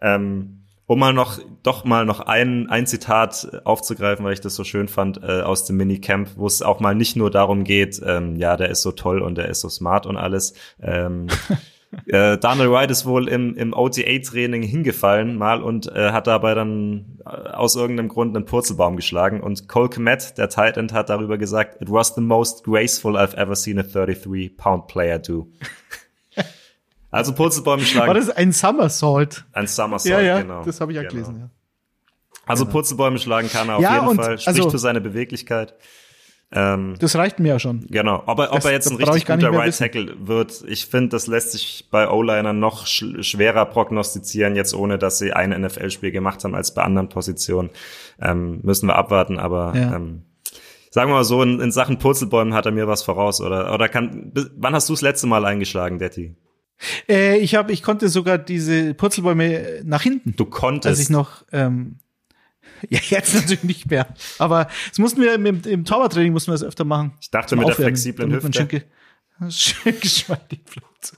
Ähm, 0.00 0.61
um 0.92 0.98
mal 0.98 1.14
noch, 1.14 1.38
doch 1.62 1.84
mal 1.84 2.04
noch 2.04 2.20
ein, 2.20 2.68
ein 2.68 2.86
Zitat 2.86 3.62
aufzugreifen, 3.64 4.24
weil 4.24 4.34
ich 4.34 4.40
das 4.40 4.54
so 4.54 4.62
schön 4.62 4.88
fand, 4.88 5.22
äh, 5.22 5.40
aus 5.40 5.64
dem 5.64 5.78
Minicamp, 5.78 6.30
wo 6.36 6.46
es 6.46 6.60
auch 6.60 6.80
mal 6.80 6.94
nicht 6.94 7.16
nur 7.16 7.30
darum 7.30 7.64
geht, 7.64 8.00
ähm, 8.04 8.36
ja, 8.36 8.56
der 8.56 8.68
ist 8.68 8.82
so 8.82 8.92
toll 8.92 9.22
und 9.22 9.38
der 9.38 9.48
ist 9.48 9.60
so 9.60 9.70
smart 9.70 10.04
und 10.06 10.18
alles. 10.18 10.52
Ähm, 10.82 11.28
äh, 12.06 12.36
Daniel 12.36 12.70
Wright 12.70 12.90
ist 12.90 13.06
wohl 13.06 13.28
im, 13.28 13.56
im 13.56 13.72
OTA-Training 13.72 14.62
hingefallen 14.62 15.36
mal 15.36 15.62
und 15.62 15.86
äh, 15.86 16.12
hat 16.12 16.26
dabei 16.26 16.54
dann 16.54 17.18
äh, 17.24 17.30
aus 17.30 17.74
irgendeinem 17.74 18.08
Grund 18.08 18.36
einen 18.36 18.44
Purzelbaum 18.44 18.96
geschlagen 18.96 19.40
und 19.40 19.68
Cole 19.68 19.88
Kmet, 19.88 20.36
der 20.36 20.50
Tight 20.50 20.76
End, 20.76 20.92
hat 20.92 21.08
darüber 21.08 21.38
gesagt, 21.38 21.80
it 21.80 21.90
was 21.90 22.14
the 22.14 22.20
most 22.20 22.64
graceful 22.64 23.16
I've 23.16 23.34
ever 23.36 23.56
seen 23.56 23.78
a 23.78 23.82
33-pound 23.82 24.88
player 24.88 25.18
do. 25.18 25.48
Also 27.12 27.34
Purzelbäume 27.34 27.84
schlagen. 27.84 28.08
War 28.08 28.14
das 28.14 28.30
ein 28.30 28.52
Somersault? 28.52 29.44
Ein 29.52 29.66
Somersault, 29.66 30.10
ja, 30.10 30.20
ja, 30.20 30.40
genau. 30.40 30.64
Das 30.64 30.80
habe 30.80 30.92
ich 30.92 30.96
ja 30.96 31.02
genau. 31.02 31.12
gelesen, 31.12 31.40
ja. 31.40 31.50
Also 32.46 32.64
genau. 32.64 32.72
Purzelbäume 32.72 33.18
schlagen 33.18 33.48
kann 33.50 33.68
er 33.68 33.76
auf 33.76 33.82
ja, 33.82 34.02
jeden 34.02 34.16
Fall. 34.16 34.38
Spricht 34.38 34.48
also, 34.48 34.70
für 34.70 34.78
seine 34.78 35.00
Beweglichkeit. 35.00 35.74
Ähm, 36.54 36.96
das 36.98 37.14
reicht 37.14 37.38
mir 37.38 37.48
ja 37.48 37.58
schon. 37.58 37.86
Genau. 37.88 38.22
Ob 38.26 38.38
er, 38.38 38.52
ob 38.52 38.64
er 38.64 38.72
jetzt 38.72 38.90
ein 38.90 38.96
richtig 38.96 39.26
guter 39.26 39.52
Right 39.52 39.76
Tackle 39.76 40.16
wird, 40.20 40.64
ich 40.66 40.86
finde, 40.86 41.10
das 41.10 41.26
lässt 41.26 41.52
sich 41.52 41.88
bei 41.90 42.08
O-Linern 42.08 42.58
noch 42.58 42.86
sch 42.86 43.04
schwerer 43.20 43.66
prognostizieren, 43.66 44.56
jetzt 44.56 44.74
ohne 44.74 44.98
dass 44.98 45.18
sie 45.18 45.32
ein 45.32 45.50
NFL-Spiel 45.50 46.12
gemacht 46.12 46.44
haben 46.44 46.54
als 46.54 46.74
bei 46.74 46.82
anderen 46.82 47.08
Positionen. 47.10 47.70
Ähm, 48.20 48.60
müssen 48.62 48.86
wir 48.86 48.96
abwarten, 48.96 49.38
aber 49.38 49.72
ja. 49.74 49.96
ähm, 49.96 50.22
sagen 50.90 51.10
wir 51.10 51.16
mal 51.16 51.24
so, 51.24 51.42
in, 51.42 51.60
in 51.60 51.72
Sachen 51.72 51.98
Purzelbäumen 51.98 52.54
hat 52.54 52.66
er 52.66 52.72
mir 52.72 52.86
was 52.86 53.02
voraus. 53.02 53.40
Oder, 53.40 53.72
oder 53.72 53.88
kann, 53.88 54.32
wann 54.56 54.74
hast 54.74 54.88
du 54.88 54.94
das 54.94 55.02
letzte 55.02 55.26
Mal 55.26 55.44
eingeschlagen, 55.44 55.98
Detti? 55.98 56.34
Äh, 57.08 57.38
ich 57.38 57.54
habe, 57.54 57.72
ich 57.72 57.82
konnte 57.82 58.08
sogar 58.08 58.38
diese 58.38 58.94
Purzelbäume 58.94 59.82
nach 59.84 60.02
hinten. 60.02 60.34
Du 60.36 60.44
konntest. 60.44 60.90
Als 60.90 61.00
ich 61.00 61.10
noch, 61.10 61.44
ähm, 61.52 61.98
ja, 62.88 63.00
jetzt 63.08 63.34
natürlich 63.34 63.64
nicht 63.64 63.90
mehr. 63.90 64.08
Aber 64.38 64.68
das 64.88 64.98
mussten 64.98 65.20
wir 65.20 65.34
im, 65.34 65.46
im 65.46 65.84
Torwarttraining 65.84 66.32
mussten 66.32 66.50
wir 66.50 66.54
das 66.54 66.64
öfter 66.64 66.84
machen. 66.84 67.12
Ich 67.20 67.30
dachte 67.30 67.56
mit 67.56 67.68
der 67.68 67.74
flexiblen 67.74 68.32
Hüfte. 68.32 68.52
Schön, 68.52 68.82
schön 69.50 70.00
geschmeidig 70.00 70.64
bleibt. 70.64 71.12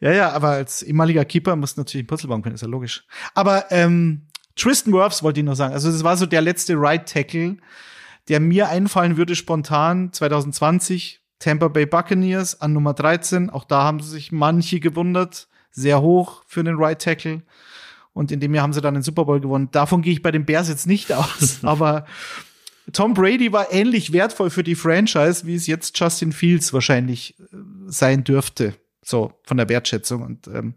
Ja, 0.00 0.12
ja, 0.12 0.32
aber 0.32 0.50
als 0.50 0.82
ehemaliger 0.82 1.24
Keeper 1.24 1.56
muss 1.56 1.76
natürlich 1.76 2.04
ein 2.04 2.06
Purzelbaum 2.06 2.42
können, 2.42 2.54
ist 2.54 2.60
ja 2.60 2.68
logisch. 2.68 3.06
Aber 3.34 3.70
ähm, 3.70 4.26
Tristan 4.54 4.92
Wirfs 4.92 5.22
wollte 5.22 5.40
ich 5.40 5.46
noch 5.46 5.54
sagen. 5.54 5.72
Also 5.72 5.90
das 5.90 6.04
war 6.04 6.16
so 6.16 6.26
der 6.26 6.42
letzte 6.42 6.74
Right 6.76 7.08
Tackle, 7.08 7.56
der 8.28 8.40
mir 8.40 8.68
einfallen 8.68 9.16
würde 9.16 9.34
spontan 9.34 10.12
2020. 10.12 11.22
Tampa 11.38 11.68
Bay 11.68 11.86
Buccaneers 11.86 12.60
an 12.60 12.72
Nummer 12.72 12.94
13. 12.94 13.50
Auch 13.50 13.64
da 13.64 13.82
haben 13.82 14.00
sich 14.00 14.32
manche 14.32 14.80
gewundert. 14.80 15.48
Sehr 15.70 16.00
hoch 16.00 16.42
für 16.46 16.64
den 16.64 16.76
Right 16.76 17.00
Tackle. 17.00 17.42
Und 18.12 18.32
in 18.32 18.40
dem 18.40 18.54
Jahr 18.54 18.62
haben 18.62 18.72
sie 18.72 18.80
dann 18.80 18.94
den 18.94 19.02
Super 19.02 19.26
Bowl 19.26 19.40
gewonnen. 19.40 19.68
Davon 19.72 20.00
gehe 20.00 20.12
ich 20.12 20.22
bei 20.22 20.30
den 20.30 20.46
Bears 20.46 20.68
jetzt 20.68 20.86
nicht 20.86 21.12
aus. 21.12 21.58
aber 21.62 22.06
Tom 22.92 23.14
Brady 23.14 23.52
war 23.52 23.72
ähnlich 23.72 24.12
wertvoll 24.12 24.50
für 24.50 24.62
die 24.62 24.74
Franchise, 24.74 25.46
wie 25.46 25.54
es 25.54 25.66
jetzt 25.66 25.98
Justin 25.98 26.32
Fields 26.32 26.72
wahrscheinlich 26.72 27.38
äh, 27.38 27.44
sein 27.86 28.24
dürfte. 28.24 28.74
So, 29.04 29.34
von 29.44 29.56
der 29.56 29.68
Wertschätzung. 29.68 30.22
Und 30.22 30.48
ähm, 30.48 30.74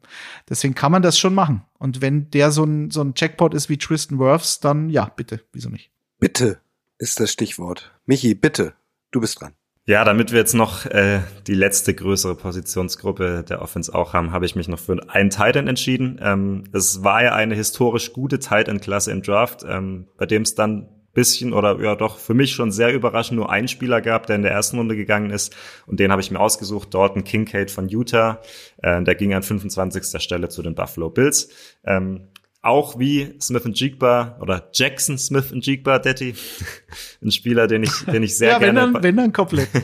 deswegen 0.50 0.76
kann 0.76 0.92
man 0.92 1.02
das 1.02 1.18
schon 1.18 1.34
machen. 1.34 1.64
Und 1.78 2.02
wenn 2.02 2.30
der 2.30 2.52
so 2.52 2.64
ein, 2.64 2.92
so 2.92 3.02
ein 3.02 3.14
Jackpot 3.16 3.54
ist 3.54 3.70
wie 3.70 3.78
Tristan 3.78 4.20
Wirfs, 4.20 4.60
dann 4.60 4.90
ja, 4.90 5.06
bitte, 5.06 5.42
wieso 5.52 5.70
nicht? 5.70 5.92
Bitte 6.20 6.60
ist 6.98 7.20
das 7.20 7.32
Stichwort. 7.32 7.92
Michi, 8.06 8.36
bitte, 8.36 8.74
du 9.12 9.22
bist 9.22 9.40
dran. 9.42 9.54
Ja, 9.90 10.04
damit 10.04 10.32
wir 10.32 10.38
jetzt 10.38 10.54
noch 10.54 10.86
äh, 10.86 11.22
die 11.48 11.56
letzte 11.56 11.96
größere 11.96 12.36
Positionsgruppe 12.36 13.44
der 13.44 13.60
Offense 13.60 13.92
auch 13.96 14.14
haben, 14.14 14.32
habe 14.32 14.46
ich 14.46 14.56
mich 14.56 14.68
noch 14.68 14.78
für 14.78 15.00
einen 15.10 15.32
Titan 15.32 15.68
entschieden. 15.68 16.20
Ähm, 16.22 16.66
es 16.74 17.04
war 17.04 17.24
ja 17.24 17.34
eine 17.34 17.56
historisch 17.56 18.14
gute 18.14 18.38
Titan-Klasse 18.38 19.12
im 19.12 19.24
Draft, 19.24 19.66
ähm, 19.68 20.06
bei 20.16 20.28
dem 20.28 20.44
es 20.44 20.54
dann 20.54 20.90
bisschen 21.16 21.54
oder 21.54 21.82
ja 21.82 21.96
doch 21.96 22.20
für 22.20 22.36
mich 22.36 22.52
schon 22.52 22.72
sehr 22.72 22.94
überraschend 22.94 23.40
nur 23.40 23.50
einen 23.50 23.68
Spieler 23.68 24.00
gab, 24.00 24.28
der 24.28 24.36
in 24.36 24.44
der 24.44 24.52
ersten 24.52 24.78
Runde 24.78 24.96
gegangen 24.96 25.32
ist 25.32 25.56
und 25.88 26.00
den 26.00 26.12
habe 26.12 26.22
ich 26.22 26.30
mir 26.30 26.40
ausgesucht, 26.40 26.94
Dalton 26.94 27.24
Kincaid 27.24 27.72
von 27.72 27.90
Utah, 27.90 28.44
äh, 28.84 29.02
der 29.02 29.16
ging 29.16 29.34
an 29.34 29.42
25. 29.42 30.22
Stelle 30.22 30.50
zu 30.50 30.62
den 30.62 30.76
Buffalo 30.76 31.10
Bills. 31.10 31.50
Ähm, 31.84 32.28
auch 32.62 33.00
wie 33.00 33.36
Smith 33.40 33.66
und 33.66 33.80
Jigba 33.80 34.38
oder 34.42 34.70
Jackson 34.74 35.18
Smith 35.18 35.52
und 35.52 35.66
Jigba, 35.66 36.00
Detti. 36.00 36.36
ein 37.24 37.32
Spieler, 37.32 37.68
den 37.68 37.84
ich, 37.84 38.06
den 38.06 38.24
ich 38.24 38.38
sehr 38.38 38.52
ja, 38.52 38.60
gerne. 38.60 38.82
Wenn 38.82 38.94
dann, 38.94 39.04
wenn 39.04 39.18
dann 39.18 39.34
komplett. 39.34 39.70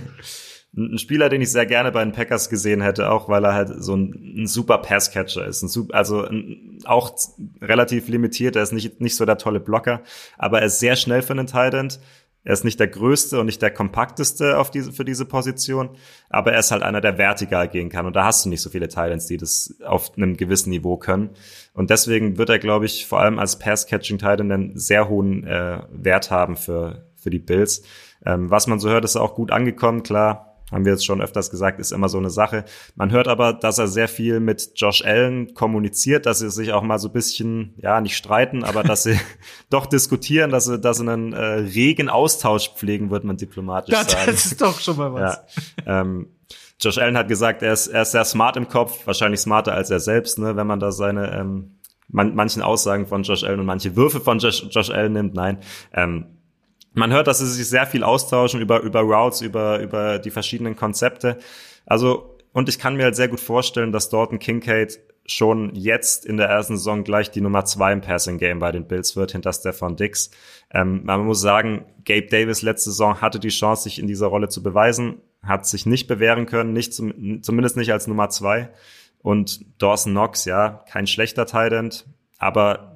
ein 0.78 0.98
Spieler, 0.98 1.30
den 1.30 1.42
ich 1.42 1.52
sehr 1.52 1.66
gerne 1.66 1.92
bei 1.92 2.04
den 2.04 2.12
Packers 2.12 2.50
gesehen 2.50 2.82
hätte, 2.82 3.10
auch 3.10 3.30
weil 3.30 3.46
er 3.46 3.54
halt 3.54 3.72
so 3.78 3.96
ein, 3.96 4.42
ein 4.44 4.48
super 4.48 4.80
Passcatcher 4.80 5.46
ist. 5.46 5.62
Ein 5.62 5.70
super, 5.70 5.96
also 5.96 6.26
ein, 6.26 6.80
auch 6.84 7.16
relativ 7.62 8.10
limitiert. 8.10 8.56
Er 8.58 8.64
ist 8.64 8.74
nicht, 8.74 9.00
nicht 9.00 9.16
so 9.16 9.26
der 9.26 9.38
tolle 9.38 9.62
Blocker, 9.62 10.02
aber 10.38 10.60
er 10.60 10.66
ist 10.66 10.80
sehr 10.80 10.98
schnell 10.98 11.22
für 11.22 11.34
einen 11.34 11.48
Tight 11.48 11.74
End. 11.74 12.00
Er 12.46 12.54
ist 12.54 12.64
nicht 12.64 12.80
der 12.80 12.88
größte 12.88 13.40
und 13.40 13.48
nicht 13.48 13.62
der 13.62 13.72
kompakteste 13.72 14.58
auf 14.58 14.70
diese, 14.70 14.94
für 14.94 15.04
diese 15.04 15.26
Position, 15.26 15.90
aber 16.30 16.54
er 16.54 16.60
ist 16.60 16.72
halt 16.72 16.84
einer, 16.84 17.02
der 17.02 17.18
vertikal 17.18 17.68
gehen 17.68 17.90
kann. 17.90 18.06
Und 18.06 18.16
da 18.16 18.24
hast 18.24 18.46
du 18.46 18.50
nicht 18.50 18.62
so 18.62 18.70
viele 18.70 18.88
Titans, 18.88 19.26
die 19.26 19.38
das 19.38 19.76
auf 19.84 20.16
einem 20.16 20.38
gewissen 20.38 20.70
Niveau 20.70 20.96
können. 20.96 21.32
Und 21.74 21.90
deswegen 21.90 22.38
wird 22.38 22.50
er, 22.50 22.60
glaube 22.60 22.86
ich, 22.86 23.08
vor 23.08 23.20
allem 23.20 23.40
als 23.40 23.58
Pass-Catching-Titan 23.58 24.52
einen 24.52 24.78
sehr 24.78 25.10
hohen 25.10 25.44
äh, 25.46 25.80
Wert 25.92 26.30
haben 26.30 26.56
für, 26.56 27.10
für 27.16 27.32
die 27.32 27.40
Bills. 27.40 27.82
Ähm, 28.24 28.52
was 28.52 28.68
man 28.68 28.80
so 28.80 28.90
hört, 28.90 29.06
ist 29.06 29.16
auch 29.16 29.34
gut 29.34 29.52
angekommen. 29.52 30.04
Klar, 30.04 30.55
haben 30.72 30.84
wir 30.84 30.94
jetzt 30.94 31.06
schon 31.06 31.22
öfters 31.22 31.52
gesagt, 31.52 31.80
ist 31.80 31.92
immer 31.92 32.10
so 32.10 32.18
eine 32.18 32.30
Sache. 32.30 32.66
Man 32.96 33.12
hört 33.12 33.28
aber, 33.28 33.54
dass 33.54 33.78
er 33.78 33.88
sehr 33.88 34.08
viel 34.08 34.40
mit 34.40 34.72
Josh 34.76 35.04
Allen 35.06 35.54
kommuniziert, 35.54 36.26
dass 36.26 36.40
sie 36.40 36.50
sich 36.50 36.74
auch 36.74 36.82
mal 36.82 36.98
so 36.98 37.10
ein 37.10 37.14
bisschen, 37.14 37.76
ja, 37.78 38.02
nicht 38.02 38.18
streiten, 38.18 38.64
aber 38.64 38.84
dass 38.84 39.04
sie 39.04 39.20
doch 39.70 39.86
diskutieren, 39.86 40.50
dass 40.50 40.66
sie, 40.66 40.80
dass 40.80 40.98
sie 40.98 41.08
einen 41.08 41.34
äh, 41.34 41.44
regen 41.44 42.10
Austausch 42.10 42.72
pflegen, 42.76 43.12
wird 43.12 43.24
man 43.24 43.38
diplomatisch 43.38 43.94
ja, 43.94 44.04
sagen. 44.04 44.24
Das 44.26 44.46
ist 44.46 44.62
doch 44.62 44.80
schon 44.80 44.98
mal 44.98 45.14
was. 45.14 45.40
Ja, 45.86 46.02
ähm, 46.02 46.28
Josh 46.82 46.98
Allen 46.98 47.18
hat 47.18 47.28
gesagt, 47.28 47.62
er 47.62 47.74
ist, 47.74 47.88
er 47.88 48.02
ist 48.02 48.12
sehr 48.12 48.26
smart 48.26 48.58
im 48.58 48.68
Kopf, 48.68 49.06
wahrscheinlich 49.06 49.40
smarter 49.40 49.74
als 49.74 49.92
er 49.92 50.00
selbst, 50.00 50.40
ne, 50.40 50.56
wenn 50.56 50.68
man 50.68 50.80
da 50.80 50.92
seine 50.92 51.32
ähm, 51.32 51.76
man, 52.08 52.36
manchen 52.36 52.62
Aussagen 52.62 53.08
von 53.08 53.24
Josh 53.24 53.44
Allen 53.44 53.60
und 53.60 53.66
manche 53.66 53.96
Würfe 53.96 54.20
von 54.20 54.40
Josh, 54.40 54.66
Josh 54.70 54.90
Allen 54.90 55.14
nimmt. 55.14 55.34
Nein, 55.34 55.60
ähm, 55.94 56.26
man 56.96 57.12
hört, 57.12 57.28
dass 57.28 57.40
sie 57.40 57.48
sich 57.48 57.68
sehr 57.68 57.86
viel 57.86 58.04
austauschen 58.04 58.62
über, 58.62 58.82
über 58.82 59.02
Routes, 59.02 59.42
über, 59.42 59.80
über 59.80 60.20
die 60.20 60.32
verschiedenen 60.32 60.76
Konzepte. 60.76 61.38
Also, 61.86 62.38
und 62.54 62.70
ich 62.70 62.80
kann 62.80 62.96
mir 62.96 63.04
halt 63.04 63.16
sehr 63.16 63.28
gut 63.28 63.40
vorstellen, 63.40 63.92
dass 63.92 64.10
Dalton 64.10 64.40
Kincaid 64.40 65.00
schon 65.28 65.74
jetzt 65.74 66.26
in 66.26 66.38
der 66.38 66.48
ersten 66.48 66.78
Saison 66.78 67.04
gleich 67.04 67.32
die 67.32 67.42
Nummer 67.42 67.66
zwei 67.66 67.92
im 67.92 68.02
Passing 68.02 68.38
Game 68.38 68.60
bei 68.60 68.72
den 68.72 68.88
Bills 68.88 69.16
wird, 69.16 69.32
hinter 69.32 69.52
Stefan 69.54 69.96
Dix. 69.96 70.30
Ähm, 70.72 71.02
man 71.04 71.26
muss 71.26 71.42
sagen, 71.42 71.86
Gabe 72.06 72.28
Davis 72.28 72.62
letzte 72.62 72.92
Saison 72.92 73.22
hatte 73.22 73.40
die 73.40 73.50
Chance, 73.50 73.84
sich 73.84 74.00
in 74.00 74.08
dieser 74.08 74.28
Rolle 74.28 74.50
zu 74.50 74.62
beweisen, 74.62 75.22
hat 75.42 75.66
sich 75.66 75.86
nicht 75.86 76.08
bewähren 76.08 76.46
können, 76.46 76.74
nicht 76.74 76.94
zum, 76.94 77.42
zumindest 77.42 77.76
nicht 77.76 77.92
als 77.92 78.08
Nummer 78.08 78.30
zwei. 78.30 78.70
Und 79.20 79.66
Dawson 79.82 80.14
Knox, 80.14 80.46
ja, 80.46 80.84
kein 80.90 81.08
schlechter 81.08 81.48
Tight 81.48 82.06
aber 82.38 82.95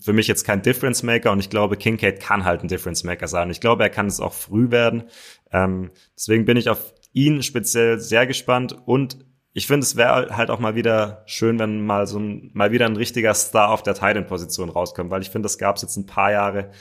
für 0.00 0.12
mich 0.12 0.26
jetzt 0.26 0.44
kein 0.44 0.62
Difference 0.62 1.02
Maker 1.02 1.32
und 1.32 1.40
ich 1.40 1.50
glaube, 1.50 1.76
Kincaid 1.76 2.20
kann 2.20 2.44
halt 2.44 2.62
ein 2.62 2.68
Difference 2.68 3.04
Maker 3.04 3.28
sein. 3.28 3.50
Ich 3.50 3.60
glaube, 3.60 3.82
er 3.82 3.90
kann 3.90 4.06
es 4.06 4.20
auch 4.20 4.32
früh 4.32 4.70
werden. 4.70 5.04
Ähm, 5.52 5.90
deswegen 6.16 6.44
bin 6.44 6.56
ich 6.56 6.68
auf 6.68 6.94
ihn 7.12 7.42
speziell 7.42 7.98
sehr 7.98 8.26
gespannt 8.26 8.76
und 8.86 9.18
ich 9.52 9.66
finde, 9.66 9.84
es 9.84 9.96
wäre 9.96 10.36
halt 10.36 10.50
auch 10.50 10.58
mal 10.58 10.74
wieder 10.74 11.22
schön, 11.24 11.58
wenn 11.58 11.86
mal 11.86 12.06
so 12.06 12.18
ein, 12.18 12.50
mal 12.52 12.72
wieder 12.72 12.84
ein 12.84 12.96
richtiger 12.96 13.32
Star 13.32 13.70
auf 13.70 13.82
der 13.82 13.94
Titan-Position 13.94 14.68
rauskommt, 14.68 15.10
weil 15.10 15.22
ich 15.22 15.30
finde, 15.30 15.46
das 15.46 15.56
gab 15.56 15.76
es 15.76 15.82
jetzt 15.82 15.96
ein 15.96 16.04
paar 16.04 16.30
Jahre 16.30 16.72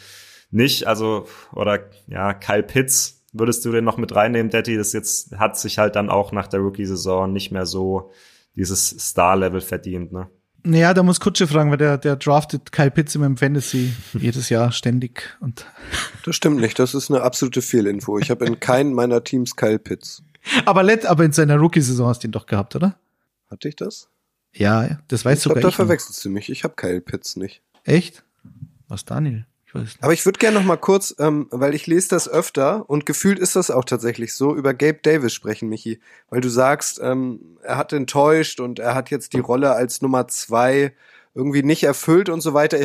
nicht. 0.52 0.86
Also, 0.86 1.28
oder 1.54 1.90
ja, 2.08 2.34
Kyle 2.34 2.64
Pitts 2.64 3.24
würdest 3.32 3.64
du 3.64 3.72
den 3.72 3.86
noch 3.86 3.96
mit 3.96 4.14
reinnehmen, 4.14 4.50
Daddy? 4.50 4.76
Das 4.76 4.92
jetzt 4.92 5.38
hat 5.38 5.58
sich 5.58 5.78
halt 5.78 5.96
dann 5.96 6.10
auch 6.10 6.34
nach 6.34 6.48
der 6.48 6.60
Rookie-Saison 6.60 7.32
nicht 7.32 7.52
mehr 7.52 7.66
so 7.66 8.12
dieses 8.56 8.90
Star-Level 8.90 9.62
verdient, 9.62 10.12
ne? 10.12 10.30
Naja, 10.66 10.94
da 10.94 11.04
muss 11.04 11.20
Kutsche 11.20 11.48
fragen, 11.48 11.70
weil 11.70 11.78
der, 11.78 11.98
der 11.98 12.16
draftet 12.16 12.72
Kyle 12.72 12.90
Pitts 12.90 13.14
im 13.16 13.38
Fantasy 13.38 13.94
jedes 14.14 14.50
Jahr 14.50 14.72
ständig 14.72 15.38
und. 15.40 15.66
Das 16.26 16.36
stimmt 16.36 16.60
nicht, 16.60 16.80
das 16.80 16.96
ist 16.96 17.12
eine 17.12 17.22
absolute 17.22 17.62
Fehlinfo. 17.62 18.18
Ich 18.18 18.32
habe 18.32 18.46
in 18.46 18.60
keinem 18.60 18.94
meiner 18.94 19.24
Teams 19.24 19.56
Kyle 19.56 19.78
Pitts. 19.78 20.24
Aber 20.66 20.82
let, 20.84 21.06
aber 21.06 21.24
in 21.24 21.32
seiner 21.32 21.58
Rookie-Saison 21.58 22.08
hast 22.08 22.24
du 22.24 22.28
ihn 22.28 22.32
doch 22.32 22.48
gehabt, 22.48 22.76
oder? 22.76 22.98
Hatte 23.50 23.68
ich 23.68 23.76
das? 23.76 24.10
Ja, 24.54 25.00
das 25.08 25.24
weißt 25.24 25.46
du. 25.46 25.50
Ich 25.50 25.54
glaube, 25.54 25.62
da 25.62 25.72
verwechselst 25.72 26.24
du 26.26 26.30
mich. 26.30 26.50
Ich 26.50 26.64
habe 26.64 26.74
Kyle 26.76 27.02
Pitts 27.02 27.36
nicht. 27.36 27.62
Echt? 27.84 28.24
Was, 28.88 29.06
Daniel? 29.06 29.46
Aber 30.02 30.14
ich 30.14 30.26
würde 30.26 30.40
gerne 30.40 30.58
noch 30.58 30.66
mal 30.66 30.78
kurz, 30.78 31.16
ähm, 31.20 31.48
weil 31.52 31.76
ich 31.76 31.88
lese 31.88 32.10
das 32.10 32.30
öfter 32.30 32.90
und 32.90 33.06
gefühlt 33.06 33.40
ist 33.40 33.56
das 33.56 33.72
auch 33.72 33.86
tatsächlich 33.86 34.34
so, 34.34 34.56
über 34.56 34.74
Gabe 34.74 35.00
Davis 35.02 35.34
sprechen, 35.34 35.70
Michi. 35.70 36.00
Weil 36.30 36.42
du 36.42 36.50
sagst, 36.50 37.00
ähm, 37.02 37.58
er 37.64 37.78
hat 37.78 37.94
enttäuscht 37.94 38.60
und 38.60 38.80
er 38.80 38.96
hat 38.96 39.10
jetzt 39.10 39.34
die 39.34 39.40
Rolle 39.40 39.74
als 39.74 40.02
Nummer 40.02 40.28
zwei 40.28 40.94
irgendwie 41.34 41.64
nicht 41.64 41.84
erfüllt 41.84 42.30
und 42.30 42.42
so 42.42 42.54
weiter. 42.54 42.78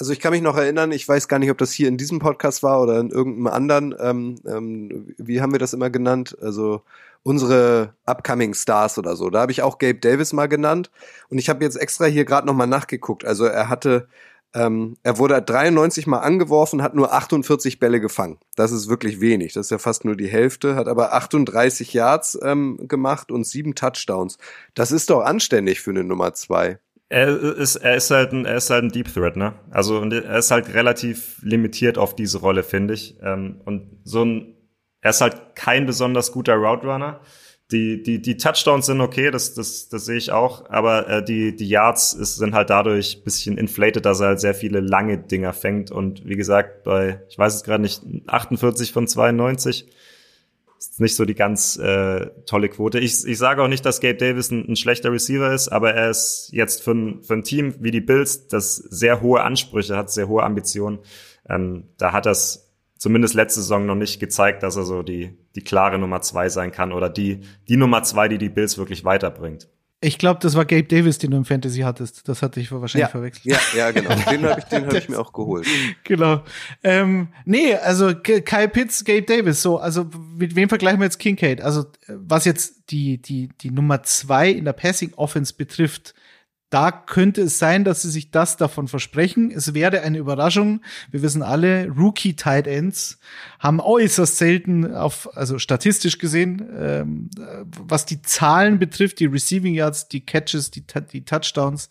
Also 0.00 0.12
ich 0.12 0.20
kann 0.20 0.32
mich 0.32 0.42
noch 0.42 0.56
erinnern, 0.56 0.92
ich 0.92 1.06
weiß 1.06 1.28
gar 1.28 1.38
nicht, 1.38 1.50
ob 1.50 1.58
das 1.58 1.72
hier 1.72 1.88
in 1.88 1.96
diesem 1.96 2.20
Podcast 2.20 2.62
war 2.62 2.80
oder 2.80 2.98
in 3.00 3.10
irgendeinem 3.10 3.48
anderen. 3.48 3.94
Ähm, 4.00 4.36
ähm, 4.46 5.14
wie 5.18 5.40
haben 5.40 5.52
wir 5.52 5.58
das 5.58 5.74
immer 5.74 5.90
genannt? 5.90 6.36
Also 6.40 6.82
unsere 7.22 7.94
upcoming 8.06 8.54
Stars 8.54 8.96
oder 8.96 9.16
so. 9.16 9.28
Da 9.28 9.40
habe 9.40 9.52
ich 9.52 9.62
auch 9.62 9.78
Gabe 9.78 9.98
Davis 9.98 10.32
mal 10.32 10.46
genannt 10.46 10.90
und 11.28 11.38
ich 11.38 11.48
habe 11.48 11.64
jetzt 11.64 11.76
extra 11.76 12.06
hier 12.06 12.24
gerade 12.24 12.46
noch 12.46 12.54
mal 12.54 12.66
nachgeguckt. 12.66 13.24
Also 13.24 13.44
er 13.44 13.68
hatte 13.68 14.08
ähm, 14.54 14.96
er 15.02 15.18
wurde 15.18 15.40
93 15.42 16.06
Mal 16.06 16.20
angeworfen, 16.20 16.82
hat 16.82 16.94
nur 16.94 17.12
48 17.12 17.78
Bälle 17.78 18.00
gefangen. 18.00 18.38
Das 18.56 18.72
ist 18.72 18.88
wirklich 18.88 19.20
wenig. 19.20 19.52
Das 19.52 19.66
ist 19.66 19.70
ja 19.70 19.78
fast 19.78 20.04
nur 20.04 20.16
die 20.16 20.28
Hälfte. 20.28 20.74
Hat 20.74 20.88
aber 20.88 21.12
38 21.12 21.92
Yards 21.92 22.38
ähm, 22.42 22.88
gemacht 22.88 23.30
und 23.30 23.46
sieben 23.46 23.74
Touchdowns. 23.74 24.38
Das 24.74 24.90
ist 24.90 25.10
doch 25.10 25.20
anständig 25.20 25.80
für 25.80 25.90
eine 25.90 26.04
Nummer 26.04 26.32
zwei. 26.34 26.78
Er 27.10 27.28
ist, 27.38 27.76
er 27.76 27.96
ist 27.96 28.10
halt 28.10 28.32
ein, 28.32 28.44
er 28.44 28.56
ist 28.56 28.70
halt 28.70 28.84
ein 28.84 28.90
Deep 28.90 29.12
Threat, 29.12 29.36
ne? 29.36 29.54
Also 29.70 30.02
er 30.02 30.38
ist 30.38 30.50
halt 30.50 30.74
relativ 30.74 31.38
limitiert 31.42 31.96
auf 31.96 32.14
diese 32.14 32.38
Rolle, 32.38 32.62
finde 32.62 32.94
ich. 32.94 33.16
Ähm, 33.22 33.60
und 33.64 34.00
so 34.04 34.24
ein, 34.24 34.54
er 35.00 35.10
ist 35.10 35.20
halt 35.20 35.54
kein 35.54 35.86
besonders 35.86 36.32
guter 36.32 36.56
Route 36.56 36.86
Runner. 36.86 37.20
Die, 37.70 38.02
die, 38.02 38.22
die 38.22 38.36
Touchdowns 38.38 38.86
sind 38.86 39.00
okay, 39.02 39.30
das, 39.30 39.52
das, 39.52 39.88
das 39.90 40.06
sehe 40.06 40.16
ich 40.16 40.32
auch, 40.32 40.70
aber 40.70 41.06
äh, 41.08 41.24
die, 41.24 41.54
die 41.54 41.68
Yards 41.68 42.14
ist, 42.14 42.36
sind 42.36 42.54
halt 42.54 42.70
dadurch 42.70 43.22
bisschen 43.24 43.58
inflated, 43.58 44.06
dass 44.06 44.20
er 44.20 44.28
halt 44.28 44.40
sehr 44.40 44.54
viele 44.54 44.80
lange 44.80 45.18
Dinger 45.18 45.52
fängt. 45.52 45.90
Und 45.90 46.26
wie 46.26 46.36
gesagt, 46.36 46.84
bei, 46.84 47.20
ich 47.28 47.38
weiß 47.38 47.54
es 47.54 47.64
gerade 47.64 47.82
nicht, 47.82 48.02
48 48.26 48.92
von 48.92 49.06
92 49.06 49.86
ist 50.78 51.00
nicht 51.00 51.14
so 51.14 51.26
die 51.26 51.34
ganz 51.34 51.76
äh, 51.76 52.30
tolle 52.46 52.70
Quote. 52.70 53.00
Ich, 53.00 53.26
ich 53.26 53.36
sage 53.36 53.62
auch 53.62 53.68
nicht, 53.68 53.84
dass 53.84 54.00
Gabe 54.00 54.14
Davis 54.14 54.50
ein, 54.50 54.66
ein 54.70 54.76
schlechter 54.76 55.12
Receiver 55.12 55.52
ist, 55.52 55.68
aber 55.68 55.92
er 55.92 56.08
ist 56.08 56.48
jetzt 56.52 56.82
für 56.82 56.92
ein, 56.92 57.22
für 57.22 57.34
ein 57.34 57.42
Team 57.42 57.74
wie 57.80 57.90
die 57.90 58.00
Bills, 58.00 58.48
das 58.48 58.76
sehr 58.76 59.20
hohe 59.20 59.42
Ansprüche 59.42 59.96
hat, 59.96 60.10
sehr 60.10 60.28
hohe 60.28 60.42
Ambitionen. 60.42 61.00
Ähm, 61.46 61.84
da 61.98 62.12
hat 62.12 62.24
das 62.24 62.67
zumindest 62.98 63.34
letzte 63.34 63.60
Saison 63.60 63.86
noch 63.86 63.94
nicht 63.94 64.20
gezeigt, 64.20 64.62
dass 64.62 64.76
er 64.76 64.84
so 64.84 65.02
die, 65.02 65.38
die 65.54 65.62
klare 65.62 65.98
Nummer 65.98 66.20
zwei 66.20 66.48
sein 66.48 66.72
kann 66.72 66.92
oder 66.92 67.08
die, 67.08 67.40
die 67.68 67.76
Nummer 67.76 68.02
zwei, 68.02 68.28
die 68.28 68.38
die 68.38 68.50
Bills 68.50 68.76
wirklich 68.76 69.04
weiterbringt. 69.04 69.68
Ich 70.00 70.18
glaube, 70.18 70.38
das 70.40 70.54
war 70.54 70.64
Gabe 70.64 70.84
Davis, 70.84 71.18
den 71.18 71.32
du 71.32 71.38
im 71.38 71.44
Fantasy 71.44 71.80
hattest. 71.80 72.28
Das 72.28 72.40
hatte 72.40 72.60
ich 72.60 72.70
wahrscheinlich 72.70 73.06
ja, 73.06 73.08
verwechselt. 73.08 73.46
Ja, 73.46 73.58
ja, 73.76 73.90
genau. 73.90 74.10
Den 74.30 74.44
habe 74.44 74.60
ich, 74.60 74.66
den 74.66 74.86
hab 74.86 74.94
ich 74.94 75.08
mir 75.08 75.18
auch 75.18 75.32
geholt. 75.32 75.66
Genau. 76.04 76.44
Ähm, 76.84 77.28
nee, 77.44 77.74
also 77.74 78.14
Kyle 78.14 78.68
Pitts, 78.68 79.04
Gabe 79.04 79.22
Davis. 79.22 79.60
So, 79.60 79.78
also 79.78 80.08
mit 80.36 80.54
wem 80.54 80.68
vergleichen 80.68 81.00
wir 81.00 81.06
jetzt 81.06 81.18
Kincaid? 81.18 81.62
Also 81.62 81.86
was 82.06 82.44
jetzt 82.44 82.90
die 82.90 83.20
die 83.20 83.48
die 83.60 83.72
Nummer 83.72 84.04
zwei 84.04 84.50
in 84.50 84.66
der 84.66 84.72
Passing 84.72 85.14
Offense 85.16 85.52
betrifft, 85.52 86.14
da 86.70 86.92
könnte 86.92 87.42
es 87.42 87.58
sein, 87.58 87.84
dass 87.84 88.02
sie 88.02 88.10
sich 88.10 88.30
das 88.30 88.58
davon 88.58 88.88
versprechen. 88.88 89.50
Es 89.50 89.72
wäre 89.72 90.02
eine 90.02 90.18
Überraschung. 90.18 90.82
Wir 91.10 91.22
wissen 91.22 91.42
alle, 91.42 91.88
Rookie 91.88 92.36
Tight 92.36 92.66
Ends 92.66 93.18
haben 93.58 93.80
äußerst 93.80 94.36
selten 94.36 94.94
auf, 94.94 95.34
also 95.34 95.58
statistisch 95.58 96.18
gesehen, 96.18 96.68
ähm, 96.78 97.30
was 97.70 98.04
die 98.04 98.20
Zahlen 98.20 98.78
betrifft, 98.78 99.18
die 99.20 99.26
Receiving 99.26 99.74
Yards, 99.74 100.08
die 100.08 100.24
Catches, 100.24 100.70
die, 100.70 100.84
die 101.12 101.24
Touchdowns, 101.24 101.88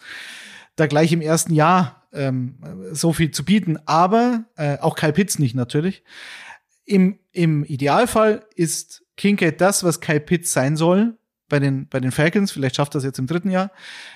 da 0.75 0.85
gleich 0.85 1.11
im 1.11 1.21
ersten 1.21 1.55
Jahr 1.55 2.07
ähm, 2.13 2.57
so 2.91 3.13
viel 3.13 3.31
zu 3.31 3.43
bieten. 3.43 3.79
Aber 3.87 4.45
äh, 4.57 4.77
auch 4.77 4.95
Kyle 4.95 5.13
Pitts 5.13 5.39
nicht 5.39 5.55
natürlich. 5.55 6.03
Im, 6.85 7.17
Im 7.31 7.63
Idealfall 7.65 8.45
ist 8.55 9.03
Kincaid 9.17 9.59
das, 9.59 9.83
was 9.83 10.01
Kyle 10.01 10.19
Pitts 10.19 10.53
sein 10.53 10.77
soll 10.77 11.17
bei 11.49 11.59
den, 11.59 11.87
bei 11.87 11.99
den 11.99 12.11
Falcons, 12.11 12.51
vielleicht 12.51 12.75
schafft 12.75 12.95
das 12.95 13.03
jetzt 13.03 13.19
im 13.19 13.27
dritten 13.27 13.49
Jahr. 13.49 13.71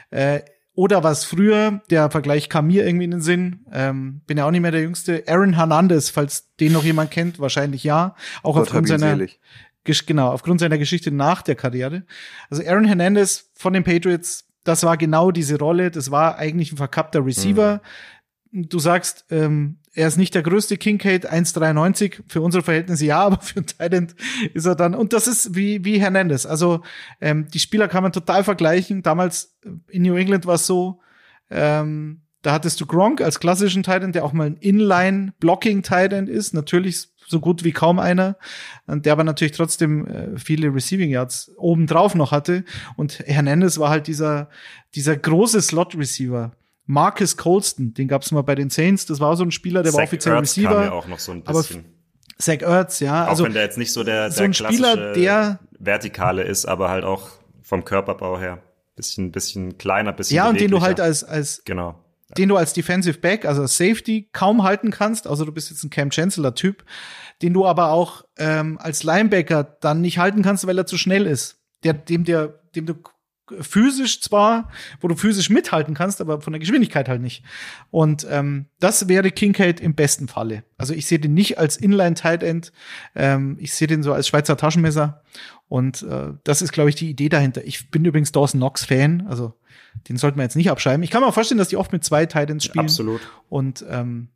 Äh, 0.10 0.42
oder 0.74 1.04
was 1.04 1.26
früher, 1.26 1.82
der 1.90 2.10
Vergleich 2.10 2.48
kam 2.48 2.68
mir 2.68 2.86
irgendwie 2.86 3.06
in 3.06 3.12
den 3.12 3.22
Sinn, 3.22 3.66
ähm, 3.74 4.22
bin 4.26 4.38
ja 4.38 4.46
auch 4.46 4.52
nicht 4.52 4.62
mehr 4.62 4.72
der 4.72 4.82
Jüngste, 4.82 5.24
Aaron 5.28 5.54
Hernandez, 5.54 6.10
falls 6.10 6.56
den 6.60 6.72
noch 6.72 6.84
jemand 6.84 7.12
kennt, 7.12 7.40
wahrscheinlich 7.40 7.84
ja, 7.84 8.16
auch 8.42 8.56
Gott 8.56 8.68
aufgrund 8.68 8.88
seiner, 8.88 9.20
genau, 9.84 10.30
aufgrund 10.30 10.62
seiner 10.62 10.78
Geschichte 10.78 11.12
nach 11.12 11.42
der 11.42 11.56
Karriere. 11.56 12.04
Also 12.50 12.64
Aaron 12.66 12.86
Hernandez 12.86 13.52
von 13.54 13.74
den 13.74 13.84
Patriots, 13.84 14.46
das 14.64 14.84
war 14.84 14.96
genau 14.96 15.32
diese 15.32 15.60
Rolle, 15.60 15.92
das 15.92 16.10
war 16.10 16.38
eigentlich 16.38 16.72
ein 16.72 16.78
verkappter 16.78 17.26
Receiver. 17.26 17.76
Mhm. 17.76 17.80
Du 18.52 18.80
sagst, 18.80 19.26
ähm, 19.30 19.78
er 19.94 20.08
ist 20.08 20.18
nicht 20.18 20.36
der 20.36 20.44
größte 20.44 20.78
Kincaid, 20.78 21.32
1,93 21.32 22.24
für 22.28 22.42
unsere 22.42 22.64
Verhältnisse 22.64 23.06
ja, 23.06 23.20
aber 23.26 23.42
für 23.42 23.66
Talent 23.66 24.16
ist 24.54 24.66
er 24.66 24.76
dann. 24.76 24.96
Und 24.96 25.14
das 25.14 25.28
ist 25.28 25.56
wie, 25.56 25.84
wie 25.86 26.00
Hernandez. 26.00 26.46
Also 26.46 26.82
ähm, 27.20 27.48
die 27.48 27.60
Spieler 27.60 27.88
kann 27.88 28.04
man 28.04 28.12
total 28.12 28.44
vergleichen. 28.44 29.04
Damals 29.04 29.58
äh, 29.64 29.70
in 29.90 30.04
New 30.04 30.16
England 30.16 30.46
war 30.46 30.56
es 30.56 30.68
so, 30.68 31.02
ähm, 31.50 32.22
da 32.42 32.54
hattest 32.54 32.82
du 32.82 32.86
Gronk 32.86 33.22
als 33.22 33.40
klassischen 33.40 33.84
Titan, 33.84 34.14
der 34.14 34.26
auch 34.26 34.34
mal 34.34 34.48
ein 34.48 34.58
Inline-Blocking-Titan 34.58 36.28
ist. 36.28 36.54
Natürlich 36.54 37.10
so 37.28 37.40
gut 37.40 37.64
wie 37.64 37.72
kaum 37.72 38.00
einer. 38.00 38.38
Und 38.88 39.06
der 39.06 39.14
aber 39.14 39.24
natürlich 39.24 39.54
trotzdem 39.54 40.08
äh, 40.08 40.38
viele 40.38 40.74
Receiving 40.74 41.10
Yards 41.10 41.52
obendrauf 41.58 42.16
noch 42.16 42.32
hatte. 42.32 42.64
Und 42.98 43.20
Hernandez 43.20 43.78
war 43.78 43.90
halt 43.90 44.08
dieser, 44.08 44.50
dieser 44.96 45.16
große 45.16 45.62
Slot-Receiver 45.62 46.52
Marcus 46.92 47.38
Colston, 47.38 47.94
den 47.94 48.10
gab 48.10 48.22
es 48.22 48.34
mal 48.34 48.42
bei 48.42 48.54
den 48.54 48.70
Saints. 48.70 49.06
Das 49.06 49.22
war 49.22 49.38
so 49.38 49.44
ein 49.44 49.52
Spieler, 49.52 49.82
der 49.82 49.94
Zach 49.94 50.00
war 50.00 50.04
offiziell 50.04 50.36
Ertz 50.36 50.58
Receiver. 50.58 50.74
Kam 50.74 50.84
ja 50.84 50.92
auch 50.92 51.08
noch 51.08 51.20
so 51.20 51.32
ein 51.32 51.42
bisschen. 51.42 51.86
Aber 51.86 52.38
Zach 52.38 52.62
Ertz, 52.62 53.00
ja. 53.00 53.26
Auch 53.26 53.30
also, 53.30 53.46
wenn 53.46 53.54
der 53.54 53.64
jetzt 53.64 53.78
nicht 53.78 53.94
so 53.94 54.04
der, 54.04 54.24
der 54.24 54.32
so 54.32 54.44
ein 54.44 54.54
Spieler, 54.54 55.14
der 55.14 55.60
Vertikale 55.80 56.44
ist, 56.44 56.66
aber 56.66 56.90
halt 56.90 57.06
auch 57.06 57.30
vom 57.62 57.86
Körperbau 57.86 58.38
her 58.38 58.62
bisschen, 58.98 59.32
bisschen 59.32 59.78
kleiner, 59.78 60.12
bisschen 60.12 60.36
Ja, 60.36 60.50
und 60.50 60.60
den 60.60 60.70
du 60.70 60.82
halt 60.82 61.00
als, 61.00 61.24
als, 61.24 61.62
genau. 61.64 61.96
den 62.38 62.50
du 62.50 62.58
als 62.58 62.74
Defensive 62.74 63.20
Back, 63.20 63.46
also 63.46 63.62
als 63.62 63.78
Safety 63.78 64.28
kaum 64.34 64.64
halten 64.64 64.92
kannst, 64.92 65.30
außer 65.30 65.46
du 65.46 65.54
bist 65.54 65.70
jetzt 65.70 65.86
ein 65.86 65.90
Cam 65.90 66.10
Chancellor 66.10 66.56
Typ, 66.56 66.84
den 67.42 67.54
du 67.54 67.66
aber 67.66 67.92
auch 67.92 68.26
ähm, 68.38 68.78
als 68.82 69.04
Linebacker 69.04 69.64
dann 69.64 70.02
nicht 70.02 70.18
halten 70.18 70.42
kannst, 70.42 70.68
weil 70.68 70.78
er 70.78 70.86
zu 70.86 70.98
schnell 70.98 71.26
ist. 71.26 71.58
Der, 71.86 71.94
dem 71.94 72.26
der, 72.26 72.60
dem 72.76 72.86
du 72.86 72.96
physisch 73.60 74.22
zwar, 74.22 74.70
wo 75.00 75.08
du 75.08 75.16
physisch 75.16 75.50
mithalten 75.50 75.94
kannst, 75.94 76.22
aber 76.22 76.42
von 76.42 76.54
der 76.54 76.60
Geschwindigkeit 76.60 77.10
halt 77.10 77.22
nicht. 77.22 77.44
Und 77.90 78.26
ähm, 78.30 78.68
das 78.80 79.08
wäre 79.08 79.32
Kincaid 79.32 79.80
im 79.80 79.96
besten 79.96 80.28
Falle. 80.28 80.64
Also 80.78 80.94
ich 80.94 81.06
sehe 81.06 81.20
den 81.20 81.34
nicht 81.34 81.58
als 81.58 81.78
Inline-Tight 81.78 82.44
End, 82.44 82.72
ähm, 83.16 83.58
ich 83.60 83.74
sehe 83.74 83.88
den 83.88 84.04
so 84.04 84.14
als 84.14 84.28
Schweizer 84.28 84.58
Taschenmesser. 84.58 85.24
Und 85.68 86.04
äh, 86.04 86.34
das 86.44 86.62
ist, 86.62 86.72
glaube 86.72 86.90
ich, 86.90 86.96
die 86.96 87.10
Idee 87.10 87.30
dahinter. 87.30 87.66
Ich 87.66 87.92
bin 87.92 88.04
übrigens 88.04 88.32
Dawson 88.32 88.60
Knox-Fan, 88.60 89.26
also 89.28 89.54
den 90.10 90.18
sollten 90.18 90.38
wir 90.38 90.44
jetzt 90.44 90.56
nicht 90.56 90.70
abschreiben. 90.70 91.04
Ich 91.04 91.12
kann 91.12 91.24
mir 91.24 91.32
vorstellen, 91.32 91.60
dass 91.60 91.70
die 91.70 91.78
oft 91.78 91.92
mit 91.94 92.04
zwei 92.04 92.26
Tight 92.26 92.50
Ends 92.50 92.66
spielen. 92.66 92.86
Absolut. 92.86 93.22
Und 93.50 93.86
ähm, 93.90 94.30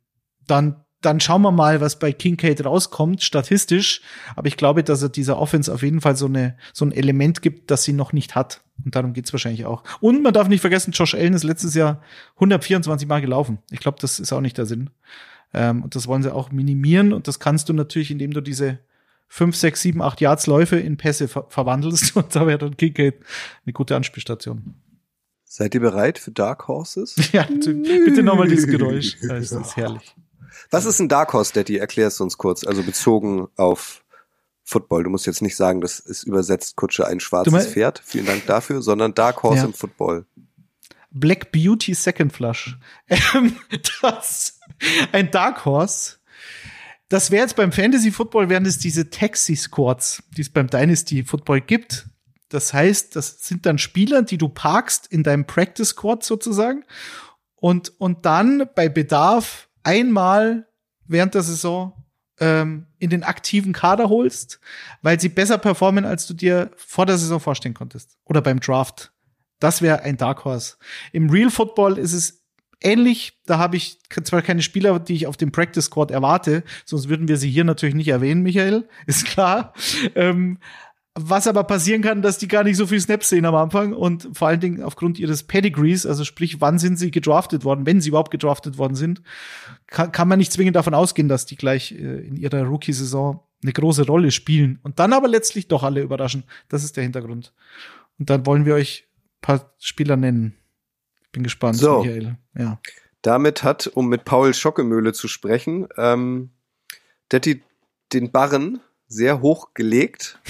dann 0.46 0.86
dann 1.02 1.20
schauen 1.20 1.42
wir 1.42 1.52
mal, 1.52 1.80
was 1.80 1.98
bei 1.98 2.12
Kincaid 2.12 2.64
rauskommt, 2.64 3.22
statistisch. 3.22 4.00
Aber 4.34 4.48
ich 4.48 4.56
glaube, 4.56 4.82
dass 4.82 5.02
er 5.02 5.08
dieser 5.08 5.38
Offense 5.38 5.72
auf 5.72 5.82
jeden 5.82 6.00
Fall 6.00 6.16
so, 6.16 6.26
eine, 6.26 6.56
so 6.72 6.84
ein 6.84 6.92
Element 6.92 7.42
gibt, 7.42 7.70
das 7.70 7.84
sie 7.84 7.92
noch 7.92 8.12
nicht 8.12 8.34
hat. 8.34 8.62
Und 8.84 8.94
darum 8.94 9.12
geht's 9.12 9.32
wahrscheinlich 9.32 9.66
auch. 9.66 9.82
Und 10.00 10.22
man 10.22 10.34
darf 10.34 10.48
nicht 10.48 10.60
vergessen, 10.60 10.92
Josh 10.92 11.14
Allen 11.14 11.34
ist 11.34 11.44
letztes 11.44 11.74
Jahr 11.74 12.02
124 12.34 13.08
Mal 13.08 13.20
gelaufen. 13.20 13.58
Ich 13.70 13.80
glaube, 13.80 13.98
das 14.00 14.20
ist 14.20 14.32
auch 14.32 14.40
nicht 14.40 14.58
der 14.58 14.66
Sinn. 14.66 14.90
Ähm, 15.54 15.82
und 15.82 15.94
das 15.94 16.06
wollen 16.06 16.22
sie 16.22 16.32
auch 16.32 16.50
minimieren. 16.50 17.12
Und 17.12 17.28
das 17.28 17.40
kannst 17.40 17.68
du 17.68 17.72
natürlich, 17.72 18.10
indem 18.10 18.32
du 18.32 18.40
diese 18.40 18.78
5, 19.28 19.56
6, 19.56 19.82
7, 19.82 20.02
8 20.02 20.20
Yards 20.20 20.46
Läufe 20.46 20.76
in 20.76 20.96
Pässe 20.96 21.28
ver 21.28 21.46
verwandelst. 21.48 22.16
Und 22.16 22.34
da 22.34 22.46
wäre 22.46 22.58
dann 22.58 22.76
Kincaid 22.76 23.14
eine 23.64 23.72
gute 23.72 23.96
Anspielstation. 23.96 24.74
Seid 25.44 25.74
ihr 25.74 25.80
bereit 25.80 26.18
für 26.18 26.32
Dark 26.32 26.68
Horses? 26.68 27.16
ja, 27.32 27.44
bitte 27.44 28.22
nochmal 28.22 28.48
dieses 28.48 28.66
Geräusch. 28.66 29.16
Das 29.26 29.52
ist 29.52 29.76
herrlich. 29.76 30.14
Was 30.70 30.84
ist 30.84 31.00
ein 31.00 31.08
Dark 31.08 31.32
Horse, 31.32 31.52
Daddy? 31.54 31.76
Erklär 31.76 32.08
es 32.08 32.20
uns 32.20 32.36
kurz. 32.36 32.64
Also 32.64 32.82
bezogen 32.82 33.48
auf 33.56 34.04
Football. 34.66 35.04
Du 35.04 35.10
musst 35.10 35.26
jetzt 35.26 35.42
nicht 35.42 35.56
sagen, 35.56 35.80
das 35.80 36.00
ist 36.00 36.24
übersetzt 36.24 36.74
Kutsche 36.74 37.06
ein 37.06 37.20
schwarzes 37.20 37.68
Pferd. 37.68 38.02
Vielen 38.04 38.26
Dank 38.26 38.46
dafür, 38.46 38.82
sondern 38.82 39.14
Dark 39.14 39.42
Horse 39.44 39.60
ja. 39.60 39.64
im 39.64 39.72
Football. 39.72 40.26
Black 41.12 41.52
Beauty 41.52 41.94
Second 41.94 42.32
Flush. 42.32 42.76
Ähm, 43.34 43.56
das, 44.02 44.58
ein 45.12 45.30
Dark 45.30 45.64
Horse. 45.64 46.16
Das 47.08 47.30
wäre 47.30 47.42
jetzt 47.42 47.54
beim 47.54 47.70
Fantasy 47.70 48.10
Football 48.10 48.48
wären 48.48 48.66
es 48.66 48.78
diese 48.78 49.08
Taxi 49.08 49.54
Squads, 49.54 50.24
die 50.36 50.40
es 50.40 50.50
beim 50.50 50.66
Dynasty 50.66 51.22
Football 51.22 51.60
gibt. 51.60 52.08
Das 52.48 52.74
heißt, 52.74 53.14
das 53.14 53.38
sind 53.40 53.66
dann 53.66 53.78
Spieler, 53.78 54.22
die 54.22 54.38
du 54.38 54.48
parkst 54.48 55.06
in 55.06 55.22
deinem 55.22 55.46
Practice 55.46 55.90
Squad 55.90 56.24
sozusagen 56.24 56.84
und, 57.54 57.92
und 58.00 58.26
dann 58.26 58.68
bei 58.74 58.88
Bedarf 58.88 59.68
einmal 59.84 60.66
während 61.06 61.34
der 61.34 61.42
Saison 61.42 62.05
ähm, 62.40 62.86
in 62.98 63.10
den 63.10 63.22
aktiven 63.22 63.72
Kader 63.72 64.08
holst, 64.08 64.60
weil 65.02 65.18
sie 65.20 65.28
besser 65.28 65.58
performen, 65.58 66.04
als 66.04 66.26
du 66.26 66.34
dir 66.34 66.70
vor 66.76 67.06
der 67.06 67.18
Saison 67.18 67.40
vorstellen 67.40 67.74
konntest. 67.74 68.16
Oder 68.24 68.42
beim 68.42 68.60
Draft. 68.60 69.12
Das 69.58 69.80
wäre 69.80 70.02
ein 70.02 70.16
Dark 70.16 70.44
Horse. 70.44 70.76
Im 71.12 71.30
Real 71.30 71.50
Football 71.50 71.98
ist 71.98 72.12
es 72.12 72.46
ähnlich. 72.80 73.40
Da 73.46 73.58
habe 73.58 73.76
ich 73.76 73.98
zwar 74.22 74.42
keine 74.42 74.62
Spieler, 74.62 74.98
die 74.98 75.14
ich 75.14 75.26
auf 75.26 75.36
dem 75.36 75.52
Practice 75.52 75.86
Squad 75.86 76.10
erwarte, 76.10 76.62
sonst 76.84 77.08
würden 77.08 77.28
wir 77.28 77.36
sie 77.36 77.50
hier 77.50 77.64
natürlich 77.64 77.94
nicht 77.94 78.08
erwähnen, 78.08 78.42
Michael, 78.42 78.88
ist 79.06 79.24
klar. 79.26 79.72
Ähm, 80.14 80.58
was 81.18 81.46
aber 81.46 81.64
passieren 81.64 82.02
kann, 82.02 82.20
dass 82.20 82.36
die 82.36 82.46
gar 82.46 82.62
nicht 82.62 82.76
so 82.76 82.86
viel 82.86 83.00
Snaps 83.00 83.30
sehen 83.30 83.46
am 83.46 83.54
Anfang 83.54 83.94
und 83.94 84.28
vor 84.34 84.48
allen 84.48 84.60
Dingen 84.60 84.82
aufgrund 84.82 85.18
ihres 85.18 85.44
Pedigrees, 85.44 86.04
also 86.04 86.24
sprich, 86.24 86.60
wann 86.60 86.78
sind 86.78 86.98
sie 86.98 87.10
gedraftet 87.10 87.64
worden, 87.64 87.86
wenn 87.86 88.02
sie 88.02 88.10
überhaupt 88.10 88.30
gedraftet 88.30 88.76
worden 88.76 88.94
sind, 88.94 89.22
kann, 89.86 90.12
kann 90.12 90.28
man 90.28 90.38
nicht 90.38 90.52
zwingend 90.52 90.76
davon 90.76 90.92
ausgehen, 90.92 91.28
dass 91.28 91.46
die 91.46 91.56
gleich 91.56 91.92
äh, 91.92 92.26
in 92.26 92.36
ihrer 92.36 92.62
Rookie-Saison 92.64 93.40
eine 93.62 93.72
große 93.72 94.06
Rolle 94.06 94.30
spielen 94.30 94.78
und 94.82 94.98
dann 94.98 95.14
aber 95.14 95.26
letztlich 95.26 95.68
doch 95.68 95.82
alle 95.82 96.02
überraschen. 96.02 96.44
Das 96.68 96.84
ist 96.84 96.96
der 96.96 97.04
Hintergrund. 97.04 97.54
Und 98.18 98.28
dann 98.28 98.44
wollen 98.44 98.66
wir 98.66 98.74
euch 98.74 99.06
paar 99.40 99.72
Spieler 99.78 100.16
nennen. 100.16 100.54
Bin 101.32 101.42
gespannt, 101.42 101.78
so, 101.78 102.02
Michael. 102.02 102.36
Ja. 102.58 102.78
Damit 103.22 103.62
hat, 103.62 103.86
um 103.86 104.08
mit 104.08 104.24
Paul 104.24 104.52
Schockemöhle 104.52 105.12
zu 105.12 105.28
sprechen, 105.28 105.88
ähm, 105.96 106.50
Detti 107.32 107.62
den 108.12 108.30
Barren 108.30 108.80
sehr 109.08 109.40
hoch 109.40 109.74
gelegt. 109.74 110.40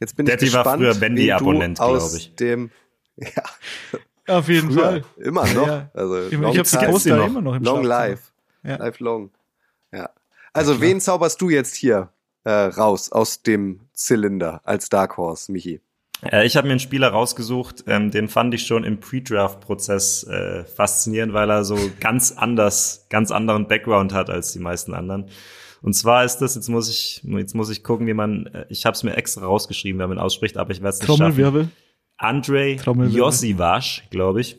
Jetzt 0.00 0.16
bin 0.16 0.26
Daddy 0.26 0.46
ich 0.46 0.52
gespannt, 0.52 0.66
war 0.66 0.92
früher 0.94 1.00
Wendy-Abonnent, 1.00 1.78
glaube 1.78 2.16
ich. 2.16 2.34
Dem, 2.36 2.70
ja. 3.16 3.42
Auf 4.26 4.48
jeden 4.48 4.70
früher, 4.70 4.82
Fall. 4.82 5.04
Immer 5.16 5.46
noch. 5.52 5.66
Ja. 5.66 5.90
Also 5.92 6.28
ich 6.28 6.34
habe 6.36 6.62
die 6.62 6.86
Poster 6.86 7.24
immer 7.24 7.40
noch 7.40 7.56
im 7.56 7.62
Long 7.62 7.84
life. 7.84 8.30
Ja. 8.62 8.76
Life 8.76 9.02
long. 9.02 9.30
Ja. 9.92 10.10
Also 10.52 10.74
ja, 10.74 10.80
wen 10.80 11.00
zauberst 11.00 11.40
du 11.40 11.50
jetzt 11.50 11.74
hier 11.74 12.10
äh, 12.44 12.50
raus 12.50 13.10
aus 13.12 13.42
dem 13.42 13.80
Zylinder 13.92 14.60
als 14.64 14.88
Dark 14.88 15.16
Horse, 15.16 15.50
Michi? 15.50 15.80
Äh, 16.22 16.46
ich 16.46 16.56
habe 16.56 16.66
mir 16.66 16.72
einen 16.72 16.80
Spieler 16.80 17.08
rausgesucht, 17.08 17.84
ähm, 17.86 18.10
den 18.10 18.28
fand 18.28 18.54
ich 18.54 18.66
schon 18.66 18.84
im 18.84 19.00
Pre-Draft-Prozess 19.00 20.24
äh, 20.24 20.64
faszinierend, 20.64 21.32
weil 21.32 21.50
er 21.50 21.64
so 21.64 21.78
ganz 22.00 22.32
anders, 22.32 23.06
ganz 23.08 23.30
anderen 23.30 23.68
Background 23.68 24.12
hat 24.12 24.30
als 24.30 24.52
die 24.52 24.58
meisten 24.58 24.94
anderen. 24.94 25.30
Und 25.82 25.94
zwar 25.94 26.24
ist 26.24 26.38
das, 26.38 26.54
jetzt 26.54 26.68
muss 26.68 26.90
ich, 26.90 27.22
jetzt 27.24 27.54
muss 27.54 27.70
ich 27.70 27.82
gucken, 27.82 28.06
wie 28.06 28.14
man, 28.14 28.46
äh, 28.46 28.66
ich 28.68 28.86
habe 28.86 28.94
es 28.94 29.02
mir 29.02 29.16
extra 29.16 29.44
rausgeschrieben, 29.44 30.00
wie 30.00 30.06
man 30.06 30.18
ausspricht, 30.18 30.56
aber 30.56 30.70
ich 30.72 30.80
werde 30.80 30.94
es 30.94 31.00
nicht 31.00 31.06
Trommelwirbel. 31.06 31.64
schaffen. 31.64 31.76
Andrei 32.16 32.76
Josivash, 33.08 34.04
glaube 34.10 34.42
ich. 34.42 34.58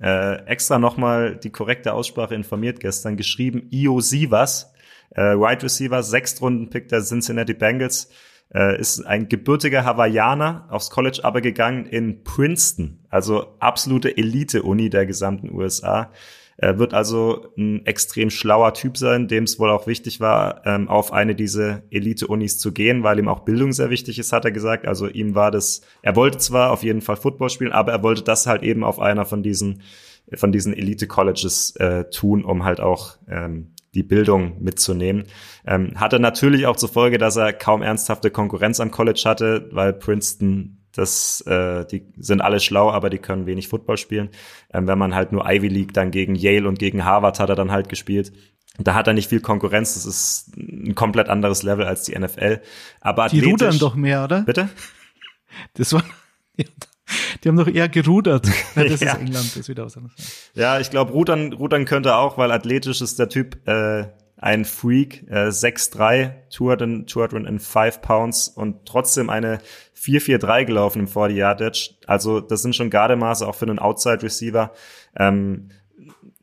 Äh, 0.00 0.44
extra 0.44 0.78
nochmal 0.78 1.36
die 1.36 1.50
korrekte 1.50 1.92
Aussprache 1.92 2.34
informiert 2.34 2.80
gestern, 2.80 3.16
geschrieben 3.16 3.68
Iosivas, 3.70 4.72
äh, 5.10 5.22
Wide 5.22 5.62
Receiver, 5.62 6.02
Sechstrunden-Pick 6.02 6.88
der 6.88 7.02
Cincinnati 7.02 7.54
Bengals 7.54 8.10
äh, 8.54 8.78
ist 8.78 9.04
ein 9.04 9.28
gebürtiger 9.28 9.84
Hawaiianer, 9.84 10.66
aufs 10.70 10.90
College 10.90 11.20
aber 11.22 11.40
gegangen 11.40 11.86
in 11.86 12.22
Princeton, 12.22 13.04
also 13.08 13.54
absolute 13.58 14.16
Elite-Uni 14.16 14.90
der 14.90 15.06
gesamten 15.06 15.52
USA. 15.52 16.12
Er 16.60 16.78
wird 16.78 16.92
also 16.92 17.46
ein 17.56 17.86
extrem 17.86 18.30
schlauer 18.30 18.74
Typ 18.74 18.98
sein, 18.98 19.28
dem 19.28 19.44
es 19.44 19.58
wohl 19.58 19.70
auch 19.70 19.86
wichtig 19.86 20.20
war, 20.20 20.66
ähm, 20.66 20.88
auf 20.88 21.12
eine 21.12 21.36
dieser 21.36 21.82
Elite-Unis 21.90 22.58
zu 22.58 22.72
gehen, 22.72 23.04
weil 23.04 23.18
ihm 23.20 23.28
auch 23.28 23.40
Bildung 23.40 23.72
sehr 23.72 23.90
wichtig 23.90 24.18
ist, 24.18 24.32
hat 24.32 24.44
er 24.44 24.50
gesagt. 24.50 24.86
Also 24.86 25.06
ihm 25.06 25.36
war 25.36 25.52
das, 25.52 25.82
er 26.02 26.16
wollte 26.16 26.38
zwar 26.38 26.72
auf 26.72 26.82
jeden 26.82 27.00
Fall 27.00 27.16
Football 27.16 27.50
spielen, 27.50 27.72
aber 27.72 27.92
er 27.92 28.02
wollte 28.02 28.22
das 28.22 28.46
halt 28.46 28.64
eben 28.64 28.82
auf 28.84 28.98
einer 28.98 29.24
von 29.24 29.42
diesen 29.42 29.82
von 30.34 30.52
diesen 30.52 30.74
Elite-Colleges 30.74 31.76
äh, 31.76 32.04
tun, 32.10 32.44
um 32.44 32.64
halt 32.64 32.80
auch 32.80 33.16
ähm, 33.28 33.72
die 33.94 34.02
Bildung 34.02 34.62
mitzunehmen. 34.62 35.24
Ähm, 35.66 35.92
hatte 35.96 36.20
natürlich 36.20 36.66
auch 36.66 36.76
zur 36.76 36.90
Folge, 36.90 37.18
dass 37.18 37.36
er 37.36 37.52
kaum 37.52 37.82
ernsthafte 37.82 38.30
Konkurrenz 38.30 38.80
am 38.80 38.90
College 38.90 39.22
hatte, 39.24 39.68
weil 39.72 39.92
Princeton 39.92 40.78
das, 40.98 41.40
äh, 41.42 41.86
die 41.86 42.02
sind 42.18 42.40
alle 42.40 42.58
schlau, 42.58 42.90
aber 42.90 43.08
die 43.08 43.18
können 43.18 43.46
wenig 43.46 43.68
Football 43.68 43.96
spielen. 43.96 44.30
Ähm, 44.72 44.88
wenn 44.88 44.98
man 44.98 45.14
halt 45.14 45.30
nur 45.30 45.48
Ivy 45.48 45.68
League 45.68 45.94
dann 45.94 46.10
gegen 46.10 46.34
Yale 46.34 46.66
und 46.66 46.78
gegen 46.78 47.04
Harvard 47.04 47.38
hat 47.38 47.48
er 47.48 47.54
dann 47.54 47.70
halt 47.70 47.88
gespielt. 47.88 48.32
Da 48.78 48.94
hat 48.94 49.06
er 49.06 49.12
nicht 49.12 49.28
viel 49.28 49.40
Konkurrenz. 49.40 49.94
Das 49.94 50.06
ist 50.06 50.56
ein 50.56 50.94
komplett 50.94 51.28
anderes 51.28 51.62
Level 51.62 51.86
als 51.86 52.02
die 52.02 52.18
NFL. 52.18 52.60
Aber 53.00 53.28
die 53.28 53.44
rudern 53.44 53.78
doch 53.78 53.94
mehr, 53.94 54.24
oder? 54.24 54.42
Bitte? 54.42 54.68
Das 55.74 55.92
war 55.92 56.02
die 57.44 57.48
haben 57.48 57.56
doch 57.56 57.68
eher 57.68 57.88
gerudert. 57.88 58.48
Ja, 58.74 58.84
das 58.84 59.00
ja. 59.00 59.12
ist 59.12 59.20
England, 59.20 59.46
das 59.50 59.56
ist 59.56 59.68
wieder 59.68 59.84
was 59.84 59.96
anderes. 59.96 60.50
Ja, 60.54 60.78
ich 60.80 60.90
glaube, 60.90 61.12
rudern, 61.12 61.52
rudern 61.52 61.84
könnte 61.84 62.16
auch, 62.16 62.38
weil 62.38 62.52
athletisch 62.52 63.00
ist 63.00 63.18
der 63.18 63.28
Typ 63.28 63.66
äh, 63.68 64.06
ein 64.36 64.64
Freak, 64.64 65.24
äh, 65.28 65.48
6'3, 65.48 66.48
205 66.50 68.00
Pounds 68.00 68.48
und 68.48 68.86
trotzdem 68.86 69.30
eine 69.30 69.58
4'4'3 70.00 70.64
gelaufen 70.64 71.00
im 71.00 71.06
40-Yard-Dash. 71.06 71.96
Also 72.06 72.40
das 72.40 72.62
sind 72.62 72.76
schon 72.76 72.90
Gardemaße 72.90 73.46
auch 73.46 73.54
für 73.54 73.66
einen 73.66 73.78
Outside-Receiver. 73.78 74.72
Ähm, 75.18 75.70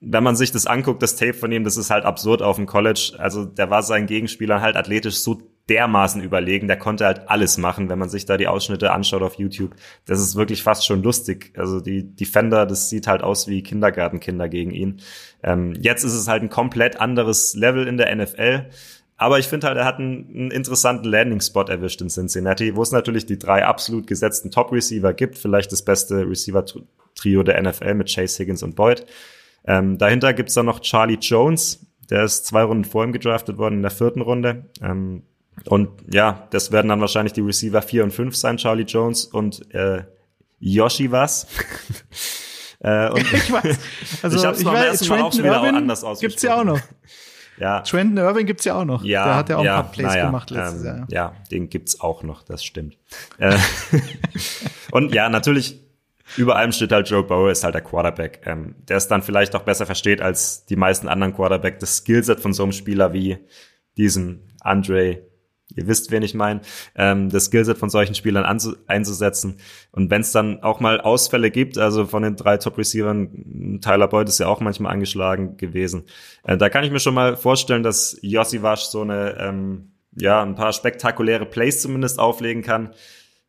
wenn 0.01 0.23
man 0.23 0.35
sich 0.35 0.51
das 0.51 0.67
anguckt, 0.67 1.01
das 1.01 1.15
Tape 1.15 1.33
von 1.33 1.51
ihm, 1.51 1.63
das 1.63 1.77
ist 1.77 1.89
halt 1.89 2.05
absurd 2.05 2.41
auf 2.41 2.57
dem 2.57 2.67
College. 2.67 3.13
Also 3.17 3.45
der 3.45 3.69
war 3.69 3.81
seinen 3.81 4.05
Gegenspielern 4.05 4.61
halt 4.61 4.75
athletisch 4.75 5.15
so 5.15 5.41
dermaßen 5.69 6.21
überlegen. 6.21 6.67
Der 6.67 6.77
konnte 6.77 7.05
halt 7.05 7.27
alles 7.27 7.57
machen, 7.57 7.89
wenn 7.89 7.97
man 7.97 8.09
sich 8.09 8.25
da 8.25 8.37
die 8.37 8.47
Ausschnitte 8.47 8.91
anschaut 8.91 9.23
auf 9.23 9.35
YouTube. 9.35 9.75
Das 10.05 10.19
ist 10.19 10.35
wirklich 10.35 10.61
fast 10.61 10.85
schon 10.85 11.01
lustig. 11.01 11.53
Also 11.57 11.79
die 11.79 12.03
Defender, 12.03 12.65
das 12.65 12.89
sieht 12.89 13.07
halt 13.07 13.23
aus 13.23 13.47
wie 13.47 13.63
Kindergartenkinder 13.63 14.47
gegen 14.47 14.71
ihn. 14.71 15.01
Ähm, 15.41 15.73
jetzt 15.79 16.03
ist 16.03 16.13
es 16.13 16.27
halt 16.27 16.43
ein 16.43 16.49
komplett 16.49 16.99
anderes 16.99 17.55
Level 17.55 17.87
in 17.87 17.97
der 17.97 18.15
NFL. 18.15 18.69
Aber 19.17 19.39
ich 19.39 19.47
finde 19.47 19.67
halt, 19.67 19.77
er 19.77 19.85
hat 19.85 19.99
einen, 19.99 20.29
einen 20.29 20.51
interessanten 20.51 21.09
Landing-Spot 21.09 21.63
erwischt 21.63 22.01
in 22.01 22.09
Cincinnati, 22.09 22.75
wo 22.75 22.81
es 22.81 22.91
natürlich 22.91 23.25
die 23.25 23.39
drei 23.39 23.65
absolut 23.65 24.07
gesetzten 24.07 24.51
Top-Receiver 24.51 25.13
gibt. 25.13 25.37
Vielleicht 25.37 25.71
das 25.71 25.83
beste 25.83 26.27
Receiver-Trio 26.29 27.43
der 27.43 27.61
NFL 27.61 27.93
mit 27.93 28.13
Chase 28.13 28.39
Higgins 28.39 28.61
und 28.61 28.75
Boyd. 28.75 29.05
Ähm, 29.65 29.97
dahinter 29.97 30.33
gibt's 30.33 30.53
dann 30.53 30.65
noch 30.65 30.81
Charlie 30.81 31.17
Jones. 31.19 31.85
Der 32.09 32.23
ist 32.23 32.45
zwei 32.45 32.63
Runden 32.63 32.83
vor 32.83 33.03
ihm 33.03 33.13
gedraftet 33.13 33.57
worden 33.57 33.75
in 33.75 33.81
der 33.81 33.91
vierten 33.91 34.21
Runde. 34.21 34.65
Ähm, 34.81 35.23
und 35.65 35.89
ja, 36.11 36.47
das 36.51 36.71
werden 36.71 36.89
dann 36.89 36.99
wahrscheinlich 36.99 37.33
die 37.33 37.41
Receiver 37.41 37.81
4 37.81 38.03
und 38.03 38.11
5 38.11 38.35
sein, 38.35 38.57
Charlie 38.57 38.83
Jones 38.83 39.25
und 39.25 39.73
äh, 39.73 40.03
Yoshi 40.59 41.11
was. 41.11 41.47
äh, 42.79 43.09
und 43.09 43.21
ich 43.21 43.51
weiß. 43.51 43.79
Also, 44.23 44.37
ich 44.37 44.45
hab's 44.45 44.59
ich 44.59 44.65
weiß, 44.65 44.99
Trenton 44.99 45.21
auch 45.21 45.33
schon 45.33 45.43
wieder 45.43 45.55
Irvin 45.55 45.75
anders 45.75 46.03
ausgesprochen. 46.03 46.29
Gibt's 46.29 46.43
ja 46.43 46.59
auch 46.59 46.63
noch. 46.63 46.79
Ja. 47.57 47.81
Trenton 47.81 48.17
Irving 48.17 48.45
gibt's 48.45 48.65
ja 48.65 48.75
auch 48.75 48.85
noch. 48.85 49.03
Ja, 49.03 49.25
Der 49.25 49.35
hat 49.35 49.49
ja 49.49 49.57
auch 49.57 49.63
ja, 49.63 49.77
ein 49.77 49.83
paar 49.83 49.91
Plays 49.91 50.15
ja, 50.15 50.25
gemacht 50.25 50.49
letztes 50.51 50.81
ähm, 50.81 50.85
Jahr. 50.85 51.07
Ja, 51.09 51.33
den 51.51 51.69
gibt's 51.69 52.01
auch 52.01 52.23
noch, 52.23 52.43
das 52.43 52.63
stimmt. 52.63 52.97
Äh, 53.37 53.57
und 54.91 55.13
ja, 55.13 55.29
natürlich, 55.29 55.79
über 56.37 56.55
allem 56.55 56.71
steht 56.71 56.91
halt 56.91 57.09
Joe 57.09 57.23
Burrow, 57.23 57.49
ist 57.49 57.63
halt 57.63 57.75
der 57.75 57.81
Quarterback, 57.81 58.41
ähm, 58.45 58.75
der 58.87 58.97
es 58.97 59.07
dann 59.07 59.21
vielleicht 59.21 59.55
auch 59.55 59.63
besser 59.63 59.85
versteht 59.85 60.21
als 60.21 60.65
die 60.65 60.75
meisten 60.75 61.07
anderen 61.07 61.33
Quarterback. 61.33 61.79
Das 61.79 61.97
Skillset 61.97 62.39
von 62.39 62.53
so 62.53 62.63
einem 62.63 62.71
Spieler 62.71 63.13
wie 63.13 63.37
diesem 63.97 64.41
Andre 64.59 65.21
Ihr 65.73 65.87
wisst, 65.87 66.11
wen 66.11 66.21
ich 66.21 66.35
meine, 66.35 66.61
ähm, 66.95 67.29
das 67.29 67.45
Skillset 67.45 67.77
von 67.77 67.89
solchen 67.89 68.13
Spielern 68.13 68.45
einzusetzen. 68.87 69.57
Und 69.91 70.11
wenn 70.11 70.21
es 70.21 70.31
dann 70.31 70.61
auch 70.61 70.79
mal 70.79 71.01
Ausfälle 71.01 71.49
gibt, 71.49 71.77
also 71.77 72.05
von 72.05 72.21
den 72.21 72.35
drei 72.35 72.57
Top-Receivern, 72.57 73.79
Tyler 73.81 74.07
Boyd 74.07 74.29
ist 74.29 74.39
ja 74.39 74.47
auch 74.47 74.59
manchmal 74.59 74.93
angeschlagen 74.93 75.57
gewesen, 75.57 76.03
äh, 76.43 76.55
da 76.55 76.69
kann 76.69 76.83
ich 76.83 76.91
mir 76.91 76.99
schon 76.99 77.15
mal 77.15 77.35
vorstellen, 77.35 77.81
dass 77.81 78.17
Josivash 78.21 78.83
so 78.85 79.01
eine, 79.01 79.37
ähm, 79.39 79.91
ja, 80.15 80.41
ein 80.41 80.55
paar 80.55 80.71
spektakuläre 80.71 81.45
Plays 81.45 81.81
zumindest 81.81 82.19
auflegen 82.19 82.61
kann. 82.61 82.93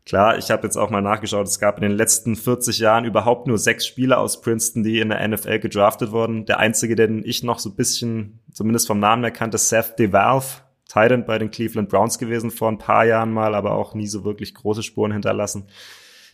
Klar, 0.06 0.38
ich 0.38 0.50
habe 0.50 0.62
jetzt 0.62 0.76
auch 0.76 0.90
mal 0.90 1.02
nachgeschaut, 1.02 1.46
es 1.46 1.58
gab 1.58 1.76
in 1.76 1.82
den 1.82 1.96
letzten 1.96 2.34
40 2.34 2.78
Jahren 2.78 3.04
überhaupt 3.04 3.46
nur 3.46 3.58
sechs 3.58 3.86
Spieler 3.86 4.18
aus 4.18 4.40
Princeton, 4.40 4.84
die 4.84 5.00
in 5.00 5.10
der 5.10 5.26
NFL 5.26 5.58
gedraftet 5.58 6.12
wurden. 6.12 6.46
Der 6.46 6.60
einzige, 6.60 6.96
den 6.96 7.24
ich 7.24 7.42
noch 7.42 7.58
so 7.58 7.70
ein 7.70 7.76
bisschen, 7.76 8.40
zumindest 8.52 8.86
vom 8.86 9.00
Namen 9.00 9.24
erkannt, 9.24 9.54
ist 9.54 9.68
Seth 9.68 9.98
DeValve 9.98 10.65
Titan 10.88 11.26
bei 11.26 11.38
den 11.38 11.50
Cleveland 11.50 11.88
Browns 11.88 12.18
gewesen 12.18 12.50
vor 12.50 12.68
ein 12.68 12.78
paar 12.78 13.04
Jahren 13.04 13.32
mal, 13.32 13.54
aber 13.54 13.72
auch 13.72 13.94
nie 13.94 14.06
so 14.06 14.24
wirklich 14.24 14.54
große 14.54 14.82
Spuren 14.82 15.12
hinterlassen. 15.12 15.66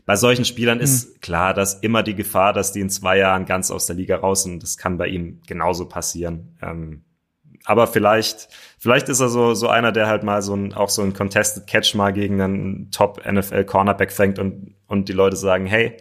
Bei 0.05 0.17
solchen 0.17 0.45
Spielern 0.45 0.79
mhm. 0.79 0.85
ist 0.85 1.23
klar, 1.23 1.55
dass 1.55 1.75
immer 1.75 2.03
die 2.03 2.15
Gefahr, 2.15 2.53
dass 2.53 2.73
die 2.73 2.81
in 2.81 2.91
zwei 2.91 3.19
Jahren 3.19 3.47
ganz 3.47 3.71
aus 3.71 3.87
der 3.87 3.97
Liga 3.97 4.17
raus 4.17 4.43
sind. 4.43 4.63
Das 4.63 4.77
kann 4.77 4.99
bei 4.99 5.09
ihm 5.09 5.41
genauso 5.47 5.89
passieren. 5.89 6.57
Ähm, 6.61 7.05
aber 7.65 7.87
vielleicht, 7.87 8.49
vielleicht 8.79 9.09
ist 9.09 9.21
er 9.21 9.29
so, 9.29 9.55
so 9.55 9.69
einer, 9.69 9.93
der 9.93 10.09
halt 10.09 10.25
mal 10.25 10.43
so 10.43 10.55
ein, 10.55 10.75
auch 10.75 10.89
so 10.89 11.03
ein 11.03 11.15
Contested 11.15 11.67
Catch 11.67 11.95
mal 11.95 12.13
gegen 12.13 12.41
einen 12.41 12.91
Top 12.91 13.23
NFL 13.25 13.65
Cornerback 13.65 14.11
fängt 14.11 14.39
und, 14.41 14.75
und 14.89 15.09
die 15.09 15.13
Leute 15.13 15.37
sagen, 15.37 15.67
hey, 15.67 15.97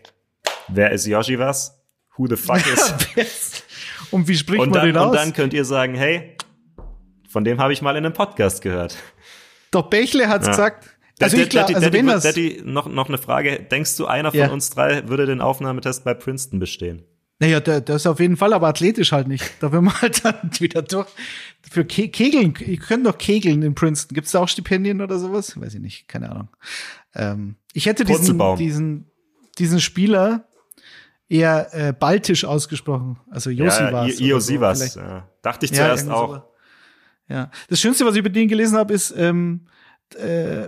wer 0.67 0.91
ist 0.91 1.05
Yoshi 1.05 1.37
was? 1.37 1.79
Who 2.17 2.27
the 2.27 2.35
fuck 2.35 2.61
is? 3.15 3.63
und 4.09 4.27
wie 4.27 4.35
spricht 4.35 4.61
und 4.61 4.69
man 4.71 4.79
dann, 4.79 4.85
den 4.87 4.97
aus? 4.97 5.09
Und 5.09 5.15
dann 5.15 5.33
könnt 5.33 5.53
ihr 5.53 5.65
sagen, 5.65 5.93
hey, 5.93 6.35
von 7.31 7.43
dem 7.43 7.59
habe 7.59 7.73
ich 7.73 7.81
mal 7.81 7.95
in 7.95 8.05
einem 8.05 8.13
Podcast 8.13 8.61
gehört. 8.61 8.97
Doch 9.71 9.89
Bechle 9.89 10.27
hat's 10.27 10.47
ja. 10.47 10.51
gesagt. 10.51 10.89
Also 11.19 11.37
ich 11.37 11.49
glaube, 11.49 11.75
also 11.75 11.93
wenn 11.93 12.07
das 12.07 12.35
noch, 12.63 12.87
noch 12.87 13.07
eine 13.07 13.17
Frage. 13.17 13.59
Denkst 13.59 13.95
du, 13.97 14.07
einer 14.07 14.31
von 14.31 14.39
ja. 14.39 14.49
uns 14.49 14.71
drei 14.71 15.07
würde 15.07 15.25
den 15.25 15.39
Aufnahmetest 15.39 16.03
bei 16.03 16.13
Princeton 16.13 16.59
bestehen? 16.59 17.03
Naja, 17.39 17.59
das 17.59 18.05
auf 18.05 18.19
jeden 18.19 18.37
Fall, 18.37 18.53
aber 18.53 18.67
athletisch 18.67 19.11
halt 19.11 19.27
nicht. 19.27 19.43
Da 19.61 19.71
will 19.71 19.81
man 19.81 19.99
halt 20.01 20.23
dann 20.23 20.51
wieder 20.59 20.81
durch. 20.81 21.07
Für 21.61 21.85
Ke 21.85 22.09
Kegeln, 22.09 22.53
ihr 22.59 22.77
könnt 22.77 23.05
doch 23.05 23.17
kegeln 23.17 23.61
in 23.61 23.75
Princeton. 23.75 24.13
Gibt 24.13 24.27
es 24.27 24.33
da 24.33 24.39
auch 24.39 24.47
Stipendien 24.47 25.01
oder 25.01 25.17
sowas? 25.17 25.59
Weiß 25.59 25.73
ich 25.73 25.79
nicht, 25.79 26.07
keine 26.07 26.29
Ahnung. 26.31 26.49
Ähm, 27.15 27.55
ich 27.73 27.85
hätte 27.85 28.03
diesen, 28.03 28.57
diesen, 28.57 29.11
diesen 29.57 29.79
Spieler 29.79 30.47
eher 31.29 31.73
äh, 31.73 31.93
baltisch 31.93 32.45
ausgesprochen. 32.45 33.19
Also 33.29 33.49
Josivas. 33.49 34.19
Ja, 34.19 34.27
Iosivas. 34.27 34.93
So, 34.93 34.99
ja. 34.99 35.27
Dachte 35.41 35.65
ich 35.65 35.73
zuerst 35.73 36.07
ja, 36.07 36.13
auch. 36.13 36.43
Ja. 37.31 37.49
Das 37.69 37.79
Schönste, 37.79 38.05
was 38.05 38.15
ich 38.15 38.19
über 38.19 38.29
den 38.29 38.49
gelesen 38.49 38.77
habe, 38.77 38.93
ist 38.93 39.13
ähm, 39.15 39.67
äh, 40.15 40.67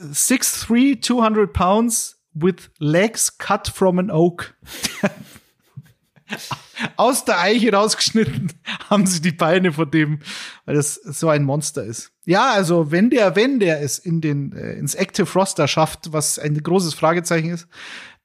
6'3, 0.00 1.02
200 1.02 1.52
pounds 1.52 2.20
with 2.32 2.70
legs 2.78 3.36
cut 3.36 3.66
from 3.66 3.98
an 3.98 4.10
oak. 4.12 4.54
Aus 6.96 7.24
der 7.24 7.40
Eiche 7.40 7.72
rausgeschnitten 7.72 8.52
haben 8.90 9.06
sie 9.06 9.20
die 9.20 9.32
Beine 9.32 9.72
von 9.72 9.90
dem, 9.90 10.20
weil 10.64 10.76
das 10.76 10.94
so 10.94 11.28
ein 11.28 11.42
Monster 11.44 11.84
ist. 11.84 12.12
Ja, 12.24 12.52
also 12.52 12.90
wenn 12.90 13.10
der, 13.10 13.36
wenn 13.36 13.58
der 13.58 13.82
es 13.82 13.98
in 13.98 14.20
den 14.20 14.52
äh, 14.52 14.74
ins 14.74 14.94
Active 14.94 15.30
Roster 15.34 15.68
schafft, 15.68 16.12
was 16.12 16.38
ein 16.38 16.54
großes 16.54 16.94
Fragezeichen 16.94 17.50
ist, 17.50 17.68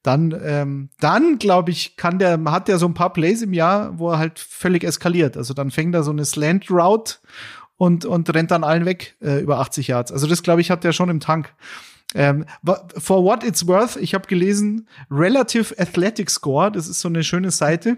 dann, 0.02 0.40
ähm, 0.44 0.90
dann 1.00 1.40
glaube 1.40 1.72
ich, 1.72 1.98
kann 1.98 2.20
der, 2.20 2.40
hat 2.46 2.68
der 2.68 2.78
so 2.78 2.86
ein 2.86 2.94
paar 2.94 3.12
Plays 3.12 3.42
im 3.42 3.54
Jahr, 3.54 4.00
wo 4.00 4.12
er 4.12 4.20
halt 4.20 4.40
völlig 4.40 4.84
eskaliert. 4.84 5.36
Also 5.36 5.54
dann 5.54 5.72
fängt 5.72 5.94
er 5.94 6.04
so 6.04 6.12
eine 6.12 6.24
Slant 6.24 6.72
Route 6.72 7.16
und, 7.80 8.06
und 8.06 8.32
rennt 8.36 8.52
dann 8.52 8.66
allen 8.66 8.86
weg 8.86 9.16
äh, 9.22 9.40
über 9.40 9.60
80 9.60 9.88
Yards. 9.88 10.12
Also 10.12 10.28
das, 10.28 10.44
glaube 10.44 10.60
ich, 10.62 10.70
hat 10.70 10.84
der 10.84 10.92
schon 10.92 11.10
im 11.10 11.22
Tank. 11.22 11.54
Ähm, 12.14 12.46
for 12.98 13.24
what 13.24 13.44
it's 13.44 13.66
worth, 13.68 13.96
ich 13.96 14.14
habe 14.14 14.28
gelesen, 14.28 14.88
Relative 15.10 15.74
Athletic 15.80 16.30
Score, 16.30 16.72
das 16.72 16.88
ist 16.88 17.00
so 17.00 17.08
eine 17.08 17.24
schöne 17.24 17.52
Seite. 17.52 17.98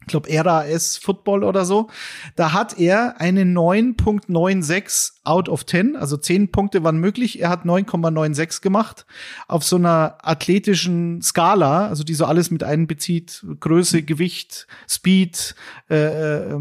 Ich 0.00 0.06
glaube 0.06 0.28
RAS 0.32 0.96
Football 0.96 1.44
oder 1.44 1.64
so, 1.64 1.88
da 2.34 2.52
hat 2.52 2.78
er 2.78 3.20
eine 3.20 3.42
9.96 3.44 5.12
out 5.24 5.48
of 5.48 5.66
10, 5.66 5.96
also 5.96 6.16
10 6.16 6.50
Punkte 6.50 6.82
waren 6.82 6.98
möglich, 6.98 7.40
er 7.40 7.50
hat 7.50 7.64
9,96 7.64 8.62
gemacht 8.62 9.06
auf 9.46 9.62
so 9.62 9.76
einer 9.76 10.18
athletischen 10.22 11.22
Skala, 11.22 11.86
also 11.86 12.02
die 12.02 12.14
so 12.14 12.24
alles 12.24 12.50
mit 12.50 12.64
einbezieht, 12.64 13.44
Größe, 13.60 14.02
Gewicht, 14.02 14.66
Speed, 14.88 15.54
äh, 15.90 16.54
äh, 16.54 16.58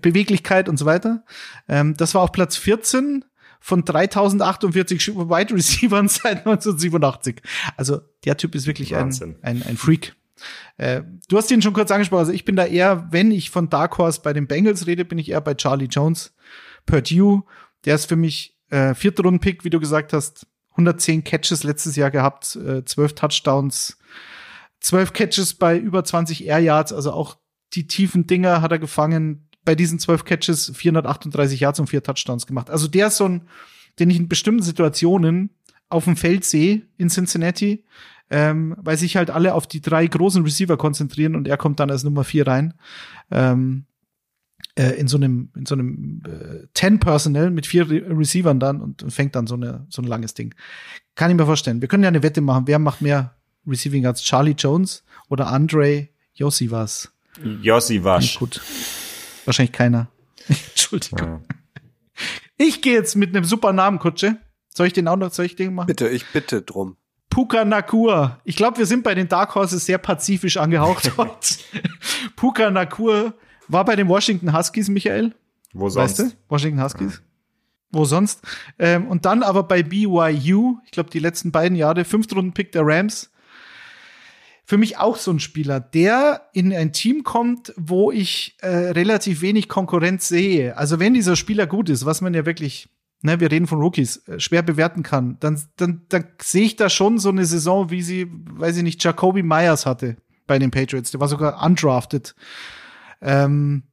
Beweglichkeit 0.00 0.68
und 0.68 0.76
so 0.76 0.84
weiter. 0.84 1.24
Ähm, 1.68 1.96
das 1.96 2.14
war 2.14 2.22
auf 2.22 2.32
Platz 2.32 2.56
14 2.56 3.24
von 3.60 3.84
3048 3.84 5.14
Wide 5.16 5.54
Receivern 5.54 6.08
seit 6.08 6.38
1987. 6.38 7.42
Also 7.76 8.00
der 8.24 8.36
Typ 8.36 8.54
ist 8.54 8.66
wirklich 8.66 8.96
ein, 8.96 9.14
ein, 9.42 9.62
ein 9.62 9.76
Freak. 9.76 10.14
Äh, 10.76 11.02
du 11.28 11.36
hast 11.36 11.50
ihn 11.50 11.62
schon 11.62 11.72
kurz 11.72 11.90
angesprochen. 11.90 12.20
Also 12.20 12.32
ich 12.32 12.44
bin 12.44 12.56
da 12.56 12.64
eher, 12.64 13.08
wenn 13.10 13.30
ich 13.30 13.50
von 13.50 13.68
Dark 13.68 13.98
Horse 13.98 14.20
bei 14.22 14.32
den 14.32 14.46
Bengals 14.46 14.86
rede, 14.86 15.04
bin 15.04 15.18
ich 15.18 15.30
eher 15.30 15.40
bei 15.40 15.54
Charlie 15.54 15.86
Jones. 15.86 16.34
Purdue, 16.86 17.42
der 17.84 17.94
ist 17.94 18.06
für 18.06 18.16
mich 18.16 18.58
äh, 18.70 18.94
vierter 18.94 19.22
Runden-Pick, 19.24 19.64
wie 19.64 19.70
du 19.70 19.80
gesagt 19.80 20.12
hast. 20.12 20.46
110 20.72 21.24
Catches 21.24 21.64
letztes 21.64 21.96
Jahr 21.96 22.10
gehabt, 22.10 22.56
äh, 22.56 22.84
12 22.84 23.14
Touchdowns, 23.14 23.98
12 24.80 25.12
Catches 25.12 25.54
bei 25.54 25.76
über 25.76 26.04
20 26.04 26.46
Air 26.46 26.60
Yards, 26.60 26.92
also 26.92 27.12
auch 27.12 27.36
die 27.74 27.86
tiefen 27.86 28.26
Dinger 28.26 28.62
hat 28.62 28.72
er 28.72 28.78
gefangen. 28.78 29.48
Bei 29.64 29.74
diesen 29.74 29.98
12 29.98 30.24
Catches 30.24 30.72
438 30.74 31.60
Yards 31.60 31.80
und 31.80 31.88
vier 31.88 32.02
Touchdowns 32.02 32.46
gemacht. 32.46 32.70
Also 32.70 32.88
der 32.88 33.08
ist 33.08 33.18
so 33.18 33.26
ein, 33.26 33.46
den 33.98 34.10
ich 34.10 34.16
in 34.16 34.28
bestimmten 34.28 34.62
Situationen 34.62 35.50
auf 35.90 36.04
dem 36.04 36.16
Feld 36.16 36.44
sehe 36.44 36.82
in 36.96 37.10
Cincinnati, 37.10 37.84
ähm, 38.30 38.76
weil 38.78 38.96
sich 38.96 39.16
halt 39.16 39.30
alle 39.30 39.54
auf 39.54 39.66
die 39.66 39.80
drei 39.80 40.06
großen 40.06 40.42
Receiver 40.42 40.76
konzentrieren 40.76 41.36
und 41.36 41.48
er 41.48 41.56
kommt 41.56 41.80
dann 41.80 41.90
als 41.90 42.04
Nummer 42.04 42.24
vier 42.24 42.46
rein. 42.46 42.74
Ähm, 43.30 43.84
äh, 44.76 44.90
in 44.92 45.08
so 45.08 45.16
einem, 45.16 45.50
in 45.56 45.66
so 45.66 45.74
einem 45.74 46.22
äh, 46.26 46.66
Ten 46.74 47.00
Personnel 47.00 47.50
mit 47.50 47.66
vier 47.66 47.90
Re 47.90 48.02
Receivern 48.08 48.60
dann 48.60 48.80
und, 48.80 49.02
und 49.02 49.10
fängt 49.10 49.34
dann 49.34 49.46
so, 49.46 49.54
eine, 49.54 49.86
so 49.90 50.00
ein 50.00 50.06
langes 50.06 50.34
Ding. 50.34 50.54
Kann 51.14 51.30
ich 51.30 51.36
mir 51.36 51.44
vorstellen. 51.44 51.80
Wir 51.80 51.88
können 51.88 52.02
ja 52.02 52.08
eine 52.08 52.22
Wette 52.22 52.40
machen. 52.40 52.66
Wer 52.66 52.78
macht 52.78 53.02
mehr 53.02 53.34
Receiving 53.66 54.06
als 54.06 54.22
Charlie 54.22 54.54
Jones 54.56 55.04
oder 55.28 55.48
Andre 55.48 56.08
Josivas? 56.34 57.12
Josivas. 57.62 58.36
Gut. 58.36 58.60
Wahrscheinlich 59.44 59.72
keiner. 59.72 60.08
Entschuldigung. 60.48 61.18
Ja. 61.18 61.40
Ich 62.56 62.82
gehe 62.82 62.94
jetzt 62.94 63.16
mit 63.16 63.34
einem 63.34 63.44
super 63.44 63.72
Namen, 63.72 63.98
Kutsche. 63.98 64.38
Soll 64.80 64.86
ich 64.86 64.94
den 64.94 65.08
auch 65.08 65.16
noch, 65.16 65.30
soll 65.30 65.44
ich 65.44 65.56
den 65.56 65.74
machen? 65.74 65.88
Bitte, 65.88 66.08
ich 66.08 66.24
bitte 66.32 66.62
drum. 66.62 66.96
Puka 67.28 67.66
Nakur. 67.66 68.40
Ich 68.44 68.56
glaube, 68.56 68.78
wir 68.78 68.86
sind 68.86 69.04
bei 69.04 69.14
den 69.14 69.28
Dark 69.28 69.54
Horses 69.54 69.84
sehr 69.84 69.98
pazifisch 69.98 70.56
angehaucht 70.56 71.12
heute. 71.18 71.56
Puka 72.34 72.70
Nakur 72.70 73.34
war 73.68 73.84
bei 73.84 73.94
den 73.94 74.08
Washington 74.08 74.56
Huskies, 74.56 74.88
Michael. 74.88 75.34
Wo 75.74 75.90
sonst? 75.90 76.18
Weißt 76.18 76.32
du? 76.32 76.36
Washington 76.48 76.82
Huskies. 76.82 77.16
Ja. 77.16 77.20
Wo 77.90 78.06
sonst? 78.06 78.40
Ähm, 78.78 79.06
und 79.08 79.26
dann 79.26 79.42
aber 79.42 79.64
bei 79.64 79.82
BYU, 79.82 80.78
ich 80.86 80.92
glaube, 80.92 81.10
die 81.10 81.18
letzten 81.18 81.52
beiden 81.52 81.76
Jahre, 81.76 82.06
Fünftrunden-Pick 82.06 82.72
der 82.72 82.86
Rams. 82.86 83.30
Für 84.64 84.78
mich 84.78 84.96
auch 84.96 85.18
so 85.18 85.30
ein 85.30 85.40
Spieler, 85.40 85.78
der 85.78 86.48
in 86.54 86.72
ein 86.72 86.94
Team 86.94 87.22
kommt, 87.22 87.74
wo 87.76 88.10
ich 88.10 88.56
äh, 88.62 88.68
relativ 88.68 89.42
wenig 89.42 89.68
Konkurrenz 89.68 90.26
sehe. 90.26 90.74
Also 90.78 90.98
wenn 90.98 91.12
dieser 91.12 91.36
Spieler 91.36 91.66
gut 91.66 91.90
ist, 91.90 92.06
was 92.06 92.22
man 92.22 92.32
ja 92.32 92.46
wirklich 92.46 92.88
ne, 93.22 93.40
wir 93.40 93.50
reden 93.50 93.66
von 93.66 93.80
Rookies, 93.80 94.26
äh, 94.28 94.38
schwer 94.40 94.62
bewerten 94.62 95.02
kann, 95.02 95.36
dann, 95.40 95.60
dann, 95.76 96.02
dann 96.08 96.24
sehe 96.40 96.64
ich 96.64 96.76
da 96.76 96.88
schon 96.88 97.18
so 97.18 97.28
eine 97.28 97.44
Saison, 97.44 97.90
wie 97.90 98.02
sie, 98.02 98.28
weiß 98.30 98.76
ich 98.78 98.82
nicht, 98.82 99.02
Jacoby 99.02 99.42
Myers 99.42 99.86
hatte 99.86 100.16
bei 100.46 100.58
den 100.58 100.70
Patriots. 100.70 101.10
Der 101.10 101.20
war 101.20 101.28
sogar 101.28 101.64
undrafted. 101.64 102.34
Ähm, 103.20 103.84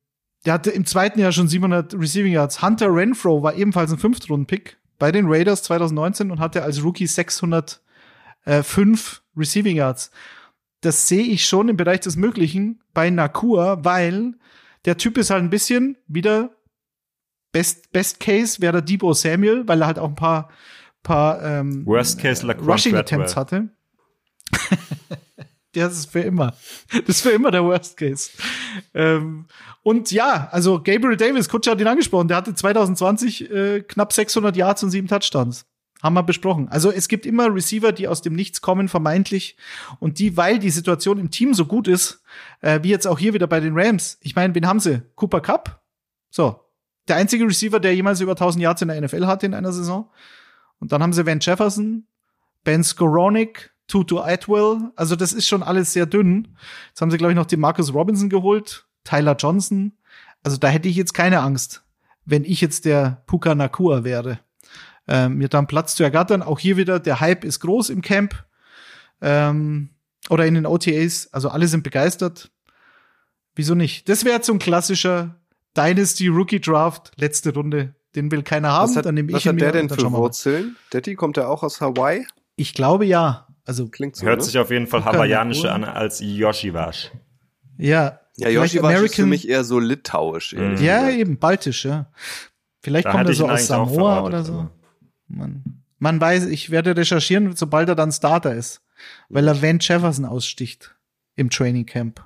der 0.46 0.54
hatte 0.54 0.72
im 0.72 0.86
zweiten 0.86 1.20
Jahr 1.20 1.32
schon 1.32 1.48
700 1.48 1.94
Receiving 1.96 2.34
Yards. 2.34 2.62
Hunter 2.62 2.94
Renfro 2.94 3.44
war 3.44 3.56
ebenfalls 3.56 3.92
ein 3.92 3.98
Fünftrunden-Pick 3.98 4.78
bei 4.98 5.12
den 5.12 5.26
Raiders 5.28 5.64
2019 5.64 6.32
und 6.32 6.40
hatte 6.40 6.64
als 6.64 6.84
Rookie 6.84 7.08
605 7.08 7.82
Receiving 9.36 9.76
Yards. 9.76 10.12
Das 10.82 11.08
sehe 11.08 11.24
ich 11.24 11.46
schon 11.46 11.70
im 11.70 11.78
Bereich 11.78 12.00
des 12.02 12.16
Möglichen 12.16 12.82
bei 12.94 13.10
Nakua, 13.10 13.84
weil 13.84 14.36
der 14.86 14.98
Typ 14.98 15.18
ist 15.18 15.32
halt 15.32 15.44
ein 15.44 15.50
bisschen 15.50 15.98
wieder 16.08 16.52
Best, 17.58 17.92
Best 17.92 18.20
Case 18.20 18.62
wäre 18.62 18.74
der 18.74 18.82
Debo 18.84 19.14
Samuel, 19.14 19.68
weil 19.68 19.82
er 19.82 19.88
halt 19.88 19.98
auch 19.98 20.10
ein 20.10 20.16
paar, 20.16 20.50
paar 21.02 21.42
ähm, 21.44 21.84
Worst 21.88 22.20
Case 22.20 22.46
Laquan 22.46 22.70
Rushing 22.70 22.96
Attempts 22.96 23.36
hatte. 23.36 23.70
das 25.74 25.94
ist 25.94 26.12
für 26.12 26.20
immer. 26.20 26.54
Das 26.92 27.16
ist 27.16 27.22
für 27.22 27.32
immer 27.32 27.50
der 27.50 27.64
Worst 27.64 27.98
Case. 27.98 28.30
Ähm, 28.94 29.48
und 29.82 30.12
ja, 30.12 30.50
also 30.52 30.84
Gabriel 30.84 31.18
Davis, 31.18 31.50
Kutscher 31.50 31.72
hat 31.72 31.82
ihn 31.82 31.88
angesprochen, 31.88 32.28
der 32.28 32.38
hatte 32.38 32.54
2020 32.54 33.50
äh, 33.50 33.82
knapp 33.82 34.14
600 34.14 34.56
Yards 34.56 34.84
und 34.84 34.92
sieben 34.92 35.08
Touchdowns. 35.08 35.66
Haben 36.04 36.14
wir 36.14 36.22
besprochen. 36.22 36.68
Also 36.70 36.92
es 36.92 37.08
gibt 37.08 37.26
immer 37.26 37.52
Receiver, 37.52 37.92
die 37.92 38.08
aus 38.08 38.22
dem 38.22 38.34
Nichts 38.34 38.62
kommen, 38.62 38.88
vermeintlich. 38.88 39.58
Und 40.00 40.20
die, 40.20 40.38
weil 40.38 40.60
die 40.60 40.70
Situation 40.70 41.18
im 41.18 41.32
Team 41.32 41.56
so 41.56 41.66
gut 41.66 41.88
ist, 41.88 42.22
äh, 42.62 42.82
wie 42.84 42.90
jetzt 42.90 43.08
auch 43.08 43.18
hier 43.18 43.34
wieder 43.34 43.48
bei 43.48 43.60
den 43.60 43.74
Rams. 43.76 44.20
Ich 44.22 44.36
meine, 44.36 44.54
wen 44.54 44.68
haben 44.68 44.80
sie? 44.80 45.02
Cooper 45.16 45.42
Cup? 45.42 45.82
So, 46.30 46.67
der 47.08 47.16
einzige 47.16 47.46
Receiver, 47.46 47.80
der 47.80 47.96
jemals 47.96 48.22
über 48.22 48.34
1000 48.34 48.62
Yards 48.62 48.82
in 48.82 48.90
der 48.90 49.02
NFL 49.02 49.26
hatte 49.26 49.46
in 49.46 49.54
einer 49.54 49.72
Saison. 49.72 50.10
Und 50.80 50.92
dann 50.92 51.02
haben 51.02 51.14
sie 51.14 51.26
Van 51.26 51.40
Jefferson, 51.40 52.06
Ben 52.64 52.84
Skoronik, 52.84 53.72
Tutu 53.88 54.20
Atwell. 54.20 54.92
Also 54.96 55.16
das 55.16 55.34
ist 55.34 55.48
schon 55.48 55.64
alles 55.64 55.94
sehr 55.94 56.06
dünn. 56.06 56.50
Jetzt 56.90 57.02
haben 57.02 57.12
sie, 57.12 57.18
glaube 57.18 57.32
ich, 57.32 57.38
noch 57.38 57.46
den 57.46 57.60
Marcus 57.60 57.94
Robinson 57.94 58.30
geholt, 58.30 58.86
Tyler 59.04 59.36
Johnson. 59.36 59.94
Also 60.44 60.58
da 60.58 60.68
hätte 60.68 60.88
ich 60.88 60.96
jetzt 60.96 61.14
keine 61.14 61.40
Angst, 61.40 61.84
wenn 62.26 62.44
ich 62.44 62.62
jetzt 62.62 62.86
der 62.86 63.24
Puka 63.26 63.56
Nakua 63.56 64.04
wäre. 64.04 64.40
Ähm, 65.08 65.36
mir 65.36 65.48
dann 65.48 65.68
Platz 65.68 65.96
zu 65.96 66.04
ergattern. 66.04 66.44
Auch 66.44 66.60
hier 66.60 66.76
wieder, 66.76 67.00
der 67.00 67.22
Hype 67.22 67.46
ist 67.46 67.62
groß 67.62 67.90
im 67.90 68.02
Camp. 68.02 68.46
Ähm, 69.22 69.90
oder 70.30 70.46
in 70.46 70.56
den 70.56 70.66
OTAs. 70.66 71.30
Also 71.32 71.50
alle 71.50 71.68
sind 71.68 71.84
begeistert. 71.84 72.52
Wieso 73.56 73.74
nicht? 73.74 74.10
Das 74.10 74.26
wäre 74.26 74.36
jetzt 74.36 74.48
so 74.48 74.54
ein 74.54 74.60
klassischer 74.60 75.36
Dynasty 75.78 76.28
Rookie 76.28 76.60
Draft, 76.60 77.12
letzte 77.18 77.54
Runde. 77.54 77.96
Den 78.16 78.32
will 78.32 78.42
keiner 78.42 78.72
haben. 78.72 78.90
Was 78.90 78.96
hat, 78.96 79.06
dann 79.06 79.16
nehme 79.16 79.32
was 79.34 79.42
ich 79.42 79.48
hat 79.48 79.62
der 79.62 79.72
denn 79.72 79.90
für 79.90 80.12
Wurzeln? 80.12 80.76
Detti, 80.92 81.16
kommt 81.16 81.38
der 81.38 81.50
auch 81.50 81.62
aus 81.62 81.82
Hawaii? 81.82 82.26
Ich 82.56 82.74
glaube 82.74 83.06
ja. 83.06 83.48
Also 83.66 83.88
klingt 83.90 84.16
so. 84.16 84.26
Hört 84.26 84.40
ne? 84.40 84.46
sich 84.46 84.58
auf 84.58 84.72
jeden 84.72 84.88
Fall 84.88 85.06
hawaiianischer 85.06 85.74
an 85.74 85.84
als 85.84 86.20
Yoshiwash. 86.20 87.12
Ja. 87.78 88.22
Ja, 88.38 88.50
Yoshiwash 88.50 89.02
ist 89.04 89.16
für 89.16 89.26
mich 89.26 89.48
eher 89.48 89.64
so 89.64 89.80
litauisch. 89.80 90.54
Mhm. 90.54 90.78
Ja, 90.78 91.10
eben 91.10 91.38
baltisch, 91.38 91.86
ja. 91.86 92.12
Vielleicht 92.82 93.06
da 93.06 93.12
kommt 93.12 93.28
er 93.28 93.34
so 93.34 93.50
aus 93.50 93.68
Samoa 93.68 94.22
oder 94.22 94.44
so. 94.44 94.70
Man, 95.28 95.84
man 96.00 96.22
weiß, 96.22 96.46
ich 96.46 96.70
werde 96.70 96.96
recherchieren, 96.96 97.56
sobald 97.56 97.90
er 97.90 97.96
dann 97.96 98.12
Starter 98.12 98.56
ist, 98.56 98.82
weil 99.30 99.48
er 99.48 99.62
Van 99.62 99.80
Jefferson 99.80 100.26
aussticht 100.26 100.96
im 101.36 101.50
Training 101.50 101.86
Camp. 101.86 102.26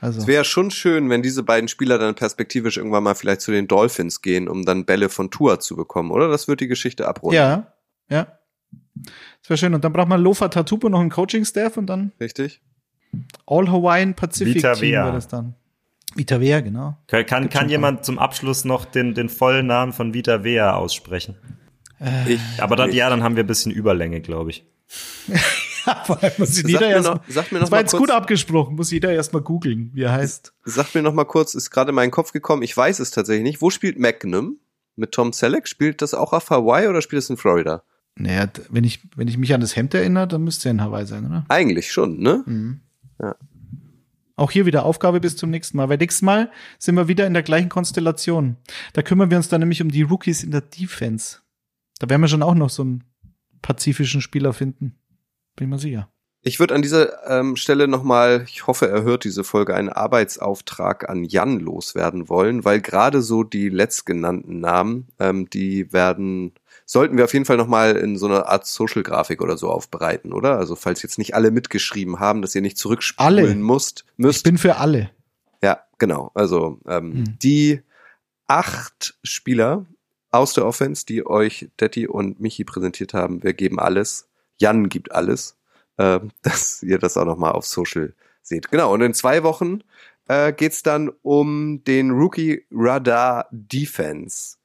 Also. 0.00 0.20
Es 0.20 0.26
wäre 0.26 0.44
schon 0.44 0.70
schön, 0.70 1.10
wenn 1.10 1.22
diese 1.22 1.42
beiden 1.42 1.68
Spieler 1.68 1.98
dann 1.98 2.14
perspektivisch 2.14 2.76
irgendwann 2.76 3.02
mal 3.02 3.14
vielleicht 3.14 3.40
zu 3.40 3.50
den 3.50 3.66
Dolphins 3.66 4.22
gehen, 4.22 4.48
um 4.48 4.64
dann 4.64 4.84
Bälle 4.84 5.08
von 5.08 5.30
Tour 5.30 5.60
zu 5.60 5.76
bekommen, 5.76 6.10
oder? 6.10 6.28
Das 6.28 6.48
wird 6.48 6.60
die 6.60 6.68
Geschichte 6.68 7.08
abrunden. 7.08 7.36
Ja, 7.36 7.72
ja. 8.08 8.26
Das 8.94 9.50
wäre 9.50 9.58
schön. 9.58 9.74
Und 9.74 9.84
dann 9.84 9.92
braucht 9.92 10.08
man 10.08 10.20
Lofa 10.20 10.48
Tatupo 10.48 10.88
noch 10.88 11.00
einen 11.00 11.10
Coaching-Staff 11.10 11.76
und 11.76 11.86
dann. 11.86 12.12
Richtig. 12.20 12.60
All 13.46 13.70
Hawaiian 13.70 14.14
Pacific 14.14 14.56
Vita 14.56 14.74
Team 14.74 14.92
wäre 14.92 15.12
das 15.12 15.28
dann. 15.28 15.54
Vita 16.14 16.40
Vea, 16.40 16.60
genau. 16.60 16.96
Kann, 17.06 17.26
kann, 17.26 17.48
kann 17.48 17.68
jemand 17.68 18.04
zum 18.04 18.18
Abschluss 18.18 18.64
noch 18.64 18.84
den, 18.84 19.14
den 19.14 19.28
vollen 19.28 19.66
Namen 19.66 19.92
von 19.92 20.14
Vita 20.14 20.42
Vea 20.42 20.74
aussprechen? 20.74 21.36
Äh, 22.00 22.34
ich, 22.34 22.40
Aber 22.58 22.76
dann, 22.76 22.92
ja, 22.92 23.10
dann 23.10 23.22
haben 23.22 23.36
wir 23.36 23.44
ein 23.44 23.46
bisschen 23.46 23.72
Überlänge, 23.72 24.20
glaube 24.20 24.50
ich. 24.50 24.64
muss 26.38 26.62
jeder 26.62 26.88
erst, 26.88 27.08
noch, 27.08 27.20
sag 27.28 27.52
mir 27.52 27.58
noch 27.58 27.64
das 27.64 27.70
war 27.70 27.80
jetzt 27.80 27.90
kurz, 27.90 28.00
gut 28.00 28.10
abgesprochen, 28.10 28.76
muss 28.76 28.90
jeder 28.90 29.12
erstmal 29.12 29.42
googeln, 29.42 29.90
wie 29.94 30.02
er 30.02 30.12
heißt. 30.12 30.52
Sag 30.64 30.94
mir 30.94 31.02
noch 31.02 31.14
mal 31.14 31.24
kurz, 31.24 31.54
ist 31.54 31.70
gerade 31.70 31.90
in 31.90 31.94
meinen 31.94 32.10
Kopf 32.10 32.32
gekommen, 32.32 32.62
ich 32.62 32.76
weiß 32.76 32.98
es 33.00 33.10
tatsächlich 33.10 33.44
nicht. 33.44 33.62
Wo 33.62 33.70
spielt 33.70 33.98
Magnum 33.98 34.58
mit 34.96 35.12
Tom 35.12 35.32
Selleck? 35.32 35.68
Spielt 35.68 36.02
das 36.02 36.14
auch 36.14 36.32
auf 36.32 36.50
Hawaii 36.50 36.88
oder 36.88 37.02
spielt 37.02 37.22
es 37.22 37.30
in 37.30 37.36
Florida? 37.36 37.82
Naja, 38.16 38.48
wenn 38.70 38.84
ich, 38.84 39.00
wenn 39.16 39.28
ich 39.28 39.38
mich 39.38 39.54
an 39.54 39.60
das 39.60 39.76
Hemd 39.76 39.94
erinnere, 39.94 40.26
dann 40.26 40.42
müsste 40.42 40.68
er 40.68 40.72
in 40.72 40.82
Hawaii 40.82 41.06
sein, 41.06 41.24
oder? 41.26 41.44
Eigentlich 41.48 41.92
schon, 41.92 42.18
ne? 42.18 42.42
Mhm. 42.46 42.80
Ja. 43.20 43.36
Auch 44.38 44.52
hier 44.52 44.66
wieder 44.66 44.84
Aufgabe 44.84 45.20
bis 45.20 45.36
zum 45.36 45.50
nächsten 45.50 45.76
Mal. 45.76 45.88
Weil 45.88 45.98
nächstes 45.98 46.22
Mal 46.22 46.50
sind 46.78 46.94
wir 46.94 47.08
wieder 47.08 47.26
in 47.26 47.34
der 47.34 47.42
gleichen 47.42 47.68
Konstellation. 47.68 48.56
Da 48.92 49.02
kümmern 49.02 49.30
wir 49.30 49.36
uns 49.36 49.48
dann 49.48 49.60
nämlich 49.60 49.82
um 49.82 49.90
die 49.90 50.02
Rookies 50.02 50.44
in 50.44 50.52
der 50.52 50.60
Defense. 50.60 51.38
Da 51.98 52.08
werden 52.08 52.20
wir 52.20 52.28
schon 52.28 52.44
auch 52.44 52.54
noch 52.54 52.70
so 52.70 52.82
einen 52.82 53.04
pazifischen 53.62 54.20
Spieler 54.20 54.52
finden. 54.52 54.94
Bin 55.58 55.66
ich 55.66 55.70
mal 55.70 55.78
sicher. 55.78 56.08
Ich 56.42 56.60
würde 56.60 56.74
an 56.74 56.82
dieser 56.82 57.28
ähm, 57.28 57.56
Stelle 57.56 57.88
nochmal, 57.88 58.44
ich 58.48 58.68
hoffe, 58.68 58.88
er 58.88 59.02
hört 59.02 59.24
diese 59.24 59.42
Folge, 59.42 59.74
einen 59.74 59.88
Arbeitsauftrag 59.88 61.10
an 61.10 61.24
Jan 61.24 61.58
loswerden 61.58 62.28
wollen, 62.28 62.64
weil 62.64 62.80
gerade 62.80 63.22
so 63.22 63.42
die 63.42 63.68
letztgenannten 63.68 64.60
Namen, 64.60 65.08
ähm, 65.18 65.50
die 65.50 65.92
werden, 65.92 66.52
sollten 66.86 67.16
wir 67.16 67.24
auf 67.24 67.32
jeden 67.32 67.44
Fall 67.44 67.56
nochmal 67.56 67.96
in 67.96 68.16
so 68.16 68.26
einer 68.26 68.46
Art 68.46 68.66
Social-Grafik 68.66 69.42
oder 69.42 69.58
so 69.58 69.68
aufbereiten, 69.68 70.32
oder? 70.32 70.56
Also 70.58 70.76
falls 70.76 71.02
jetzt 71.02 71.18
nicht 71.18 71.34
alle 71.34 71.50
mitgeschrieben 71.50 72.20
haben, 72.20 72.40
dass 72.40 72.54
ihr 72.54 72.62
nicht 72.62 72.78
zurückspulen 72.78 73.28
alle. 73.28 73.54
musst, 73.56 74.04
müsst. 74.16 74.38
Ich 74.38 74.42
bin 74.44 74.58
für 74.58 74.76
alle. 74.76 75.10
Ja, 75.60 75.80
genau. 75.98 76.30
Also 76.34 76.78
ähm, 76.86 77.14
hm. 77.14 77.38
die 77.42 77.80
acht 78.46 79.18
Spieler 79.24 79.86
aus 80.30 80.52
der 80.52 80.64
Offense, 80.64 81.04
die 81.04 81.26
euch 81.26 81.68
Detti 81.80 82.06
und 82.06 82.38
Michi 82.38 82.62
präsentiert 82.62 83.12
haben, 83.12 83.42
wir 83.42 83.54
geben 83.54 83.80
alles. 83.80 84.27
Jan 84.58 84.88
gibt 84.88 85.12
alles, 85.12 85.56
äh, 85.96 86.20
dass 86.42 86.82
ihr 86.82 86.98
das 86.98 87.16
auch 87.16 87.24
nochmal 87.24 87.52
auf 87.52 87.66
Social 87.66 88.14
seht. 88.42 88.70
Genau, 88.70 88.92
und 88.92 89.00
in 89.00 89.14
zwei 89.14 89.42
Wochen 89.42 89.82
äh, 90.28 90.52
geht 90.52 90.86
dann 90.86 91.10
um 91.22 91.82
den 91.84 92.10
Rookie 92.10 92.66
Radar 92.70 93.48
Defense. 93.50 94.56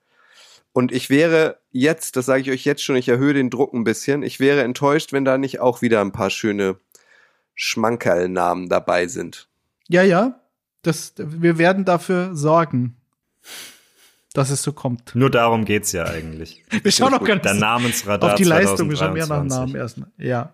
Und 0.72 0.91
ich 0.91 1.10
wäre 1.10 1.60
jetzt, 1.72 2.16
das 2.16 2.26
sage 2.26 2.41
ich 2.41 2.52
euch 2.52 2.66
jetzt 2.66 2.84
schon, 2.84 2.96
ich 2.96 3.08
erhöhe 3.08 3.34
den 3.34 3.50
Druck 3.50 3.74
ein 3.74 3.84
bisschen, 3.84 4.24
ich 4.24 4.39
wäre 4.39 4.64
enttäuscht, 4.64 5.14
wenn 5.14 5.24
da 5.24 5.38
nicht 5.38 5.60
auch 5.60 5.82
wieder 5.82 6.02
ein 6.02 6.12
paar 6.12 6.32
schöne 6.32 6.78
Schmankerlnamen 7.54 8.70
dabei 8.70 9.08
sind. 9.08 9.48
Ja, 9.88 10.02
ja, 10.02 10.39
das, 10.82 11.14
wir 11.18 11.60
werden 11.60 11.86
dafür 11.86 12.36
sorgen, 12.36 12.98
dass 14.34 14.49
es 14.49 14.61
so 14.61 14.73
kommt. 14.73 15.15
Nur 15.15 15.29
darum 15.29 15.65
geht's 15.65 15.91
ja 15.91 16.05
eigentlich. 16.05 16.63
wir 16.84 16.91
schauen 16.91 17.13
auch 17.13 17.23
ganz 17.23 17.43
Der 17.43 17.53
Namensradar 17.53 18.31
auf 18.31 18.36
die 18.36 18.43
Leistung, 18.43 18.89
wir 18.89 18.97
schauen 18.97 19.13
mehr 19.13 19.27
nach 19.27 19.43
Namen 19.43 19.75
erstmal. 19.75 20.11
Ja, 20.17 20.53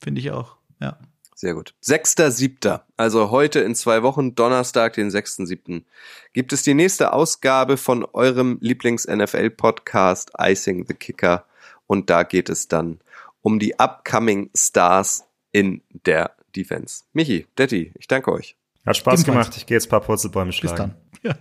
finde 0.00 0.20
ich 0.20 0.30
auch, 0.30 0.56
ja. 0.80 0.98
Sehr 1.34 1.54
gut. 1.54 1.74
Sechster, 1.80 2.30
siebter. 2.30 2.84
Also 2.98 3.30
heute 3.30 3.60
in 3.60 3.74
zwei 3.74 4.02
Wochen, 4.02 4.34
Donnerstag, 4.34 4.92
den 4.92 5.10
sechsten, 5.10 5.46
siebten, 5.46 5.86
gibt 6.34 6.52
es 6.52 6.64
die 6.64 6.74
nächste 6.74 7.14
Ausgabe 7.14 7.78
von 7.78 8.04
eurem 8.04 8.58
Lieblings-NFL-Podcast 8.60 10.32
Icing 10.38 10.84
the 10.86 10.92
Kicker. 10.92 11.46
Und 11.86 12.10
da 12.10 12.24
geht 12.24 12.50
es 12.50 12.68
dann 12.68 13.00
um 13.40 13.58
die 13.58 13.80
upcoming 13.80 14.50
Stars 14.54 15.24
in 15.50 15.80
der 16.04 16.32
Defense. 16.54 17.04
Michi, 17.14 17.46
Detti, 17.56 17.92
ich 17.98 18.06
danke 18.06 18.32
euch. 18.32 18.56
Hat 18.84 18.98
Spaß 18.98 19.20
Ebenfalls. 19.20 19.24
gemacht. 19.24 19.56
Ich 19.56 19.64
gehe 19.64 19.76
jetzt 19.76 19.86
ein 19.86 19.90
paar 19.90 20.02
Purzelbäume 20.02 20.52
schlagen. 20.52 20.94
Bis 21.12 21.20
dann. 21.22 21.32
Ja. 21.32 21.38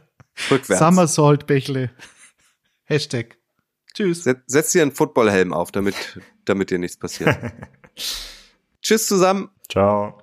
Rückwärts. 0.50 0.80
Summersault 0.80 1.48
Bächle. 1.48 1.92
Hashtag. 2.86 3.38
Tschüss. 3.94 4.24
Setz, 4.24 4.40
setz 4.48 4.72
dir 4.72 4.82
einen 4.82 4.92
Footballhelm 4.92 5.54
auf, 5.54 5.72
damit, 5.72 5.96
damit 6.46 6.70
dir 6.72 6.80
nichts 6.80 6.98
passiert. 6.98 7.36
Tschüss 8.82 9.08
zusammen. 9.08 9.50
Ciao. 9.70 10.18